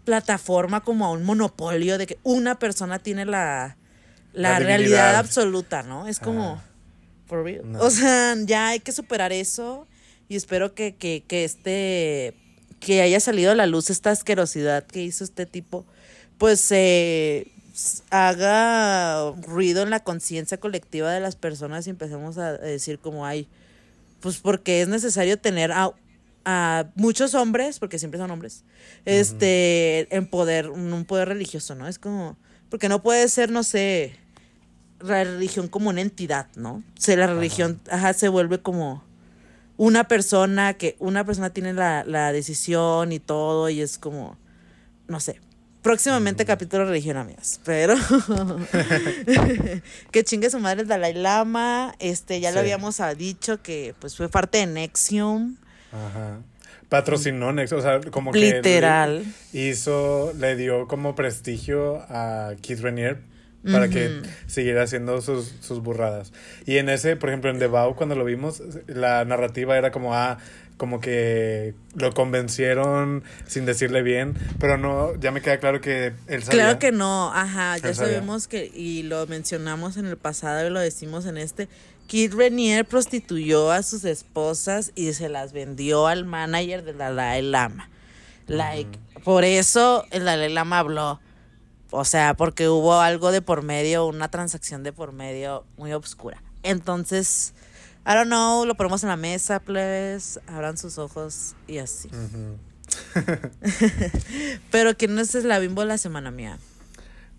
plataforma 0.07 0.81
como 0.81 1.05
a 1.05 1.11
un 1.11 1.23
monopolio 1.23 1.99
de 1.99 2.07
que 2.07 2.19
una 2.23 2.59
persona 2.59 2.99
tiene 2.99 3.27
la, 3.27 3.77
la, 4.33 4.53
La 4.53 4.59
realidad 4.59 5.17
absoluta, 5.17 5.83
¿no? 5.83 6.09
Es 6.09 6.19
como, 6.19 6.55
Ajá. 6.55 6.72
For 7.33 7.43
real. 7.45 7.63
No. 7.65 7.81
O 7.81 7.91
sea, 7.91 8.35
ya 8.45 8.69
hay 8.69 8.81
que 8.81 8.93
superar 8.93 9.33
eso 9.33 9.87
y 10.29 10.37
espero 10.37 10.75
que, 10.75 10.95
que, 10.95 11.25
que 11.27 11.45
este, 11.45 12.35
que 12.81 13.01
haya 13.01 13.21
salido 13.21 13.53
a 13.53 13.55
la 13.55 13.67
luz 13.67 13.89
esta 13.91 14.11
asquerosidad 14.11 14.85
que 14.87 15.03
hizo 15.03 15.25
este 15.25 15.47
tipo, 15.47 15.87
pues 16.39 16.67
eh, 16.73 17.47
s- 17.75 18.03
haga 18.11 19.33
ruido 19.47 19.83
en 19.83 19.91
la 19.91 20.01
conciencia 20.01 20.59
colectiva 20.59 21.11
de 21.13 21.21
las 21.21 21.37
personas 21.37 21.87
y 21.87 21.91
empecemos 21.91 22.37
a 22.39 22.53
decir 22.59 22.99
como 22.99 23.25
hay, 23.25 23.49
pues 24.21 24.39
porque 24.39 24.83
es 24.83 24.89
necesario 24.89 25.39
tener 25.39 25.73
a, 25.73 25.93
a 26.45 26.87
muchos 26.97 27.35
hombres, 27.35 27.79
porque 27.79 27.99
siempre 27.99 28.19
son 28.21 28.31
hombres, 28.31 28.65
este, 29.05 30.15
en 30.15 30.27
poder, 30.27 30.69
un 30.71 31.05
poder 31.05 31.29
religioso, 31.29 31.75
¿no? 31.75 31.89
Es 31.89 31.99
como, 31.99 32.37
porque 32.69 32.89
no 32.89 33.03
puede 33.03 33.29
ser, 33.29 33.51
no 33.51 33.63
sé, 33.63 34.17
la 35.05 35.25
religión 35.25 35.69
como 35.69 35.91
una 35.91 36.01
entidad, 36.01 36.47
¿no? 36.57 36.75
O 36.77 36.83
sea, 37.01 37.17
la 37.17 37.27
religión, 37.27 37.81
ajá, 37.91 38.13
se 38.13 38.29
vuelve 38.29 38.61
como 38.61 39.05
una 39.77 40.05
persona 40.09 40.75
que 40.75 40.97
una 40.99 41.25
persona 41.25 41.51
tiene 41.51 41.73
la, 41.73 42.05
la 42.05 42.33
decisión 42.33 43.13
y 43.13 43.19
todo 43.19 43.69
y 43.71 43.81
es 43.81 43.99
como, 43.99 44.37
no 45.09 45.21
sé. 45.21 45.41
Próximamente 45.83 46.45
capítulo 46.45 46.85
de 46.85 46.91
religión, 46.91 47.17
amigas. 47.17 47.61
Pero 47.65 47.97
que 50.11 50.25
chingue 50.25 50.51
su 50.51 50.59
madre 50.61 50.83
el 50.83 50.89
Dalai 50.89 51.15
Lama. 51.15 51.95
Este, 51.99 52.41
ya 52.41 52.51
Sí. 52.51 52.55
lo 52.55 52.61
habíamos 52.61 53.01
dicho 53.17 53.63
que 53.63 53.95
pues 53.99 54.17
fue 54.17 54.29
parte 54.29 54.59
de 54.59 54.67
Nexium. 54.67 55.57
Ajá. 55.93 56.39
Patrocinó 56.89 57.53
Next, 57.53 57.73
o 57.73 57.81
sea, 57.81 58.01
como 58.11 58.33
que 58.33 58.39
Literal. 58.39 59.25
hizo, 59.55 60.33
le 60.39 60.57
dio 60.57 60.87
como 60.89 61.15
prestigio 61.15 61.97
a 62.11 62.53
Keith 62.61 62.81
Renier 62.81 63.23
para 63.71 63.89
que 63.89 64.23
siguiera 64.47 64.83
haciendo 64.83 65.21
sus, 65.21 65.53
sus 65.61 65.81
burradas. 65.81 66.33
Y 66.67 66.79
en 66.79 66.89
ese, 66.89 67.17
por 67.17 67.29
ejemplo, 67.29 67.51
en 67.51 67.59
The 67.59 67.69
Vow, 67.69 67.95
cuando 67.95 68.15
lo 68.15 68.25
vimos, 68.25 68.63
la 68.87 69.25
narrativa 69.25 69.79
era 69.79 69.93
como, 69.93 70.15
ah, 70.15 70.39
como 70.77 71.01
que 71.01 71.75
lo 71.95 72.13
convencieron 72.13 73.23
sin 73.47 73.67
decirle 73.67 74.03
bien, 74.03 74.35
pero 74.59 74.79
no, 74.79 75.15
ya 75.21 75.31
me 75.31 75.41
queda 75.41 75.59
claro 75.59 75.81
que 75.81 76.13
él 76.27 76.43
sabía. 76.43 76.63
Claro 76.65 76.79
que 76.81 76.91
no, 76.91 77.33
ajá, 77.33 77.79
ya 77.79 77.95
sabemos 77.95 78.49
que, 78.49 78.71
y 78.75 79.05
lo 79.05 79.27
mencionamos 79.29 79.97
en 79.97 80.07
el 80.07 80.17
pasado 80.17 80.67
y 80.67 80.71
lo 80.71 80.81
decimos 80.81 81.27
en 81.27 81.37
este, 81.37 81.69
Kid 82.09 82.35
Renier 82.35 82.85
prostituyó 82.85 83.71
a 83.71 83.83
sus 83.83 84.05
esposas 84.05 84.93
y 84.95 85.13
se 85.13 85.29
las 85.29 85.53
vendió 85.53 86.09
al 86.09 86.25
manager 86.25 86.83
del 86.83 86.99
Dalai 86.99 87.43
Lama. 87.43 87.89
Like, 88.49 88.99
por 89.25 89.45
eso 89.45 90.05
el 90.11 90.25
Dalai 90.25 90.53
Lama 90.53 90.81
habló. 90.81 91.21
O 91.93 92.07
sea, 92.07 92.35
porque 92.35 92.69
hubo 92.69 93.01
algo 93.01 93.31
de 93.33 93.43
por 93.43 93.63
medio, 93.63 94.07
una 94.07 94.31
transacción 94.31 94.83
de 94.83 94.95
por 94.95 95.13
medio 95.13 95.67
muy 95.77 95.93
obscura. 95.93 96.43
Entonces, 96.63 97.53
I 98.07 98.15
don't 98.15 98.29
know, 98.29 98.65
lo 98.65 98.75
ponemos 98.77 99.03
en 99.03 99.11
la 99.11 99.17
mesa, 99.17 99.61
plebes, 99.61 100.41
abran 100.47 100.79
sus 100.79 100.97
ojos 100.97 101.55
y 101.69 101.79
así. 101.79 102.09
Pero 104.71 104.97
¿quién 104.97 105.19
es 105.19 105.35
la 105.45 105.59
bimbo 105.59 105.83
de 105.83 105.89
la 105.89 105.99
semana 105.99 106.31
mía? 106.31 106.59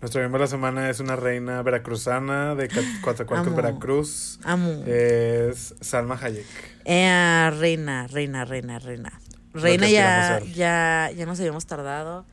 Nuestro 0.00 0.20
miembro 0.20 0.38
de 0.38 0.44
la 0.44 0.50
semana 0.50 0.88
es 0.88 1.00
una 1.00 1.16
reina 1.16 1.60
veracruzana 1.62 2.54
de 2.54 2.68
Coatzacoalcos. 3.02 3.56
Veracruz. 3.56 4.38
Amo. 4.44 4.84
Es 4.86 5.74
Salma 5.80 6.16
Hayek. 6.20 6.46
Eh, 6.84 7.50
reina, 7.58 8.06
reina, 8.06 8.44
reina, 8.44 8.78
reina. 8.78 9.20
Reina 9.52 9.88
ya, 9.88 10.40
ya, 10.54 11.10
ya 11.16 11.26
nos 11.26 11.40
habíamos 11.40 11.66
tardado. 11.66 12.24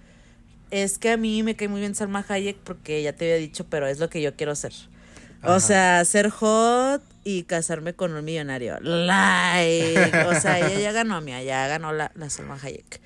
Es 0.71 0.97
que 0.97 1.11
a 1.11 1.17
mí 1.17 1.43
me 1.43 1.55
cae 1.55 1.67
muy 1.67 1.81
bien 1.81 1.93
Salma 1.95 2.25
Hayek 2.27 2.57
porque 2.57 3.03
ya 3.03 3.13
te 3.13 3.25
había 3.25 3.35
dicho, 3.35 3.65
pero 3.69 3.87
es 3.87 3.99
lo 3.99 4.09
que 4.09 4.21
yo 4.21 4.35
quiero 4.35 4.55
ser. 4.55 4.73
O 5.43 5.59
sea, 5.59 6.03
ser 6.05 6.29
hot 6.29 7.01
y 7.23 7.43
casarme 7.43 7.93
con 7.93 8.13
un 8.13 8.23
millonario. 8.23 8.79
Like. 8.79 10.25
O 10.27 10.39
sea, 10.39 10.59
ella 10.59 10.79
ya 10.79 10.91
ganó, 10.91 11.19
mía, 11.21 11.41
ya 11.43 11.67
ganó 11.67 11.91
la, 11.93 12.11
la 12.15 12.29
Salma 12.29 12.57
Hayek. 12.61 13.01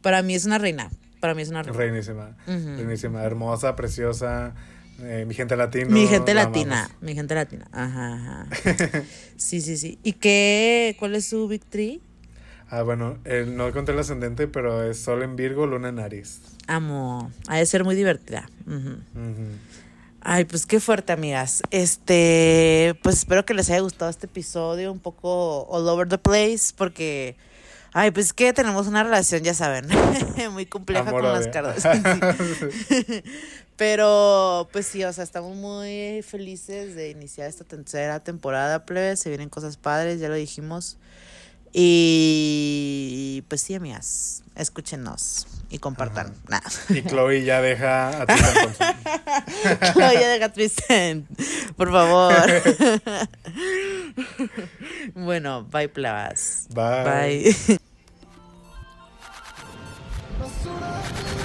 Para 0.00 0.22
mí 0.22 0.34
es 0.34 0.44
una 0.46 0.58
reina. 0.58 0.90
Para 1.20 1.34
mí 1.34 1.42
es 1.42 1.50
una 1.50 1.62
reina. 1.62 1.78
Reinísima. 1.78 2.36
Reinísima. 2.46 3.22
Hermosa, 3.22 3.76
preciosa. 3.76 4.54
eh, 5.02 5.24
mi 5.26 5.34
gente 5.34 5.56
latino. 5.56 5.90
mi 5.90 6.06
gente 6.06 6.34
la 6.34 6.44
latina, 6.44 6.84
amamos. 6.84 7.02
mi 7.02 7.14
gente 7.14 7.34
latina. 7.34 7.66
Ajá, 7.72 8.14
ajá. 8.14 9.02
Sí, 9.36 9.60
sí, 9.60 9.76
sí. 9.76 9.98
¿Y 10.02 10.14
qué? 10.14 10.96
¿Cuál 10.98 11.14
es 11.16 11.26
su 11.26 11.46
Big 11.48 11.64
Three? 11.64 12.00
Ah, 12.68 12.82
bueno, 12.82 13.18
eh, 13.24 13.44
no 13.46 13.70
conté 13.72 13.92
el 13.92 13.98
ascendente, 13.98 14.46
pero 14.48 14.82
es 14.88 14.98
Sol 14.98 15.22
en 15.22 15.36
Virgo, 15.36 15.66
Luna 15.66 15.88
en 15.90 15.98
Aries. 15.98 16.40
Amo. 16.66 17.30
Ha 17.48 17.58
de 17.58 17.66
ser 17.66 17.84
muy 17.84 17.94
divertida. 17.94 18.48
Ujú. 18.66 18.90
Ujú. 19.14 19.58
Ay, 20.24 20.44
pues 20.44 20.66
qué 20.66 20.78
fuerte, 20.78 21.12
amigas. 21.12 21.62
Este, 21.70 22.96
pues 23.02 23.18
espero 23.18 23.44
que 23.44 23.54
les 23.54 23.68
haya 23.70 23.80
gustado 23.80 24.10
este 24.10 24.26
episodio, 24.26 24.92
un 24.92 25.00
poco 25.00 25.66
all 25.68 25.88
over 25.88 26.08
the 26.08 26.18
place, 26.18 26.72
porque, 26.76 27.36
ay, 27.92 28.12
pues 28.12 28.26
es 28.26 28.32
que 28.32 28.52
tenemos 28.52 28.86
una 28.86 29.02
relación, 29.02 29.42
ya 29.42 29.52
saben, 29.52 29.88
muy 30.52 30.66
compleja 30.66 31.10
con 31.10 31.24
las 31.24 31.46
sí. 31.46 33.22
Pero, 33.76 34.68
pues 34.70 34.86
sí, 34.86 35.02
o 35.02 35.12
sea, 35.12 35.24
estamos 35.24 35.56
muy 35.56 36.22
felices 36.22 36.94
de 36.94 37.10
iniciar 37.10 37.48
esta 37.48 37.64
tercera 37.64 38.20
temporada, 38.20 38.86
plebes. 38.86 39.18
Se 39.18 39.28
vienen 39.28 39.48
cosas 39.48 39.76
padres, 39.76 40.20
ya 40.20 40.28
lo 40.28 40.36
dijimos. 40.36 40.98
Y 41.72 43.44
pues 43.48 43.62
sí, 43.62 43.74
amigas, 43.74 44.42
escúchenos 44.54 45.46
y 45.70 45.78
compartan. 45.78 46.34
Nah. 46.48 46.60
Y 46.90 47.02
Chloe 47.02 47.44
ya 47.44 47.62
deja 47.62 48.22
a 48.22 48.26
Tristan. 48.26 48.96
Chloe 49.94 50.14
ya 50.14 50.28
deja 50.28 50.44
a 50.46 50.52
Tristan, 50.52 51.26
por 51.76 51.90
favor. 51.90 52.34
bueno, 55.14 55.64
bye, 55.64 55.88
Plavas. 55.88 56.66
Bye. 56.74 57.54
Bye. 57.66 57.78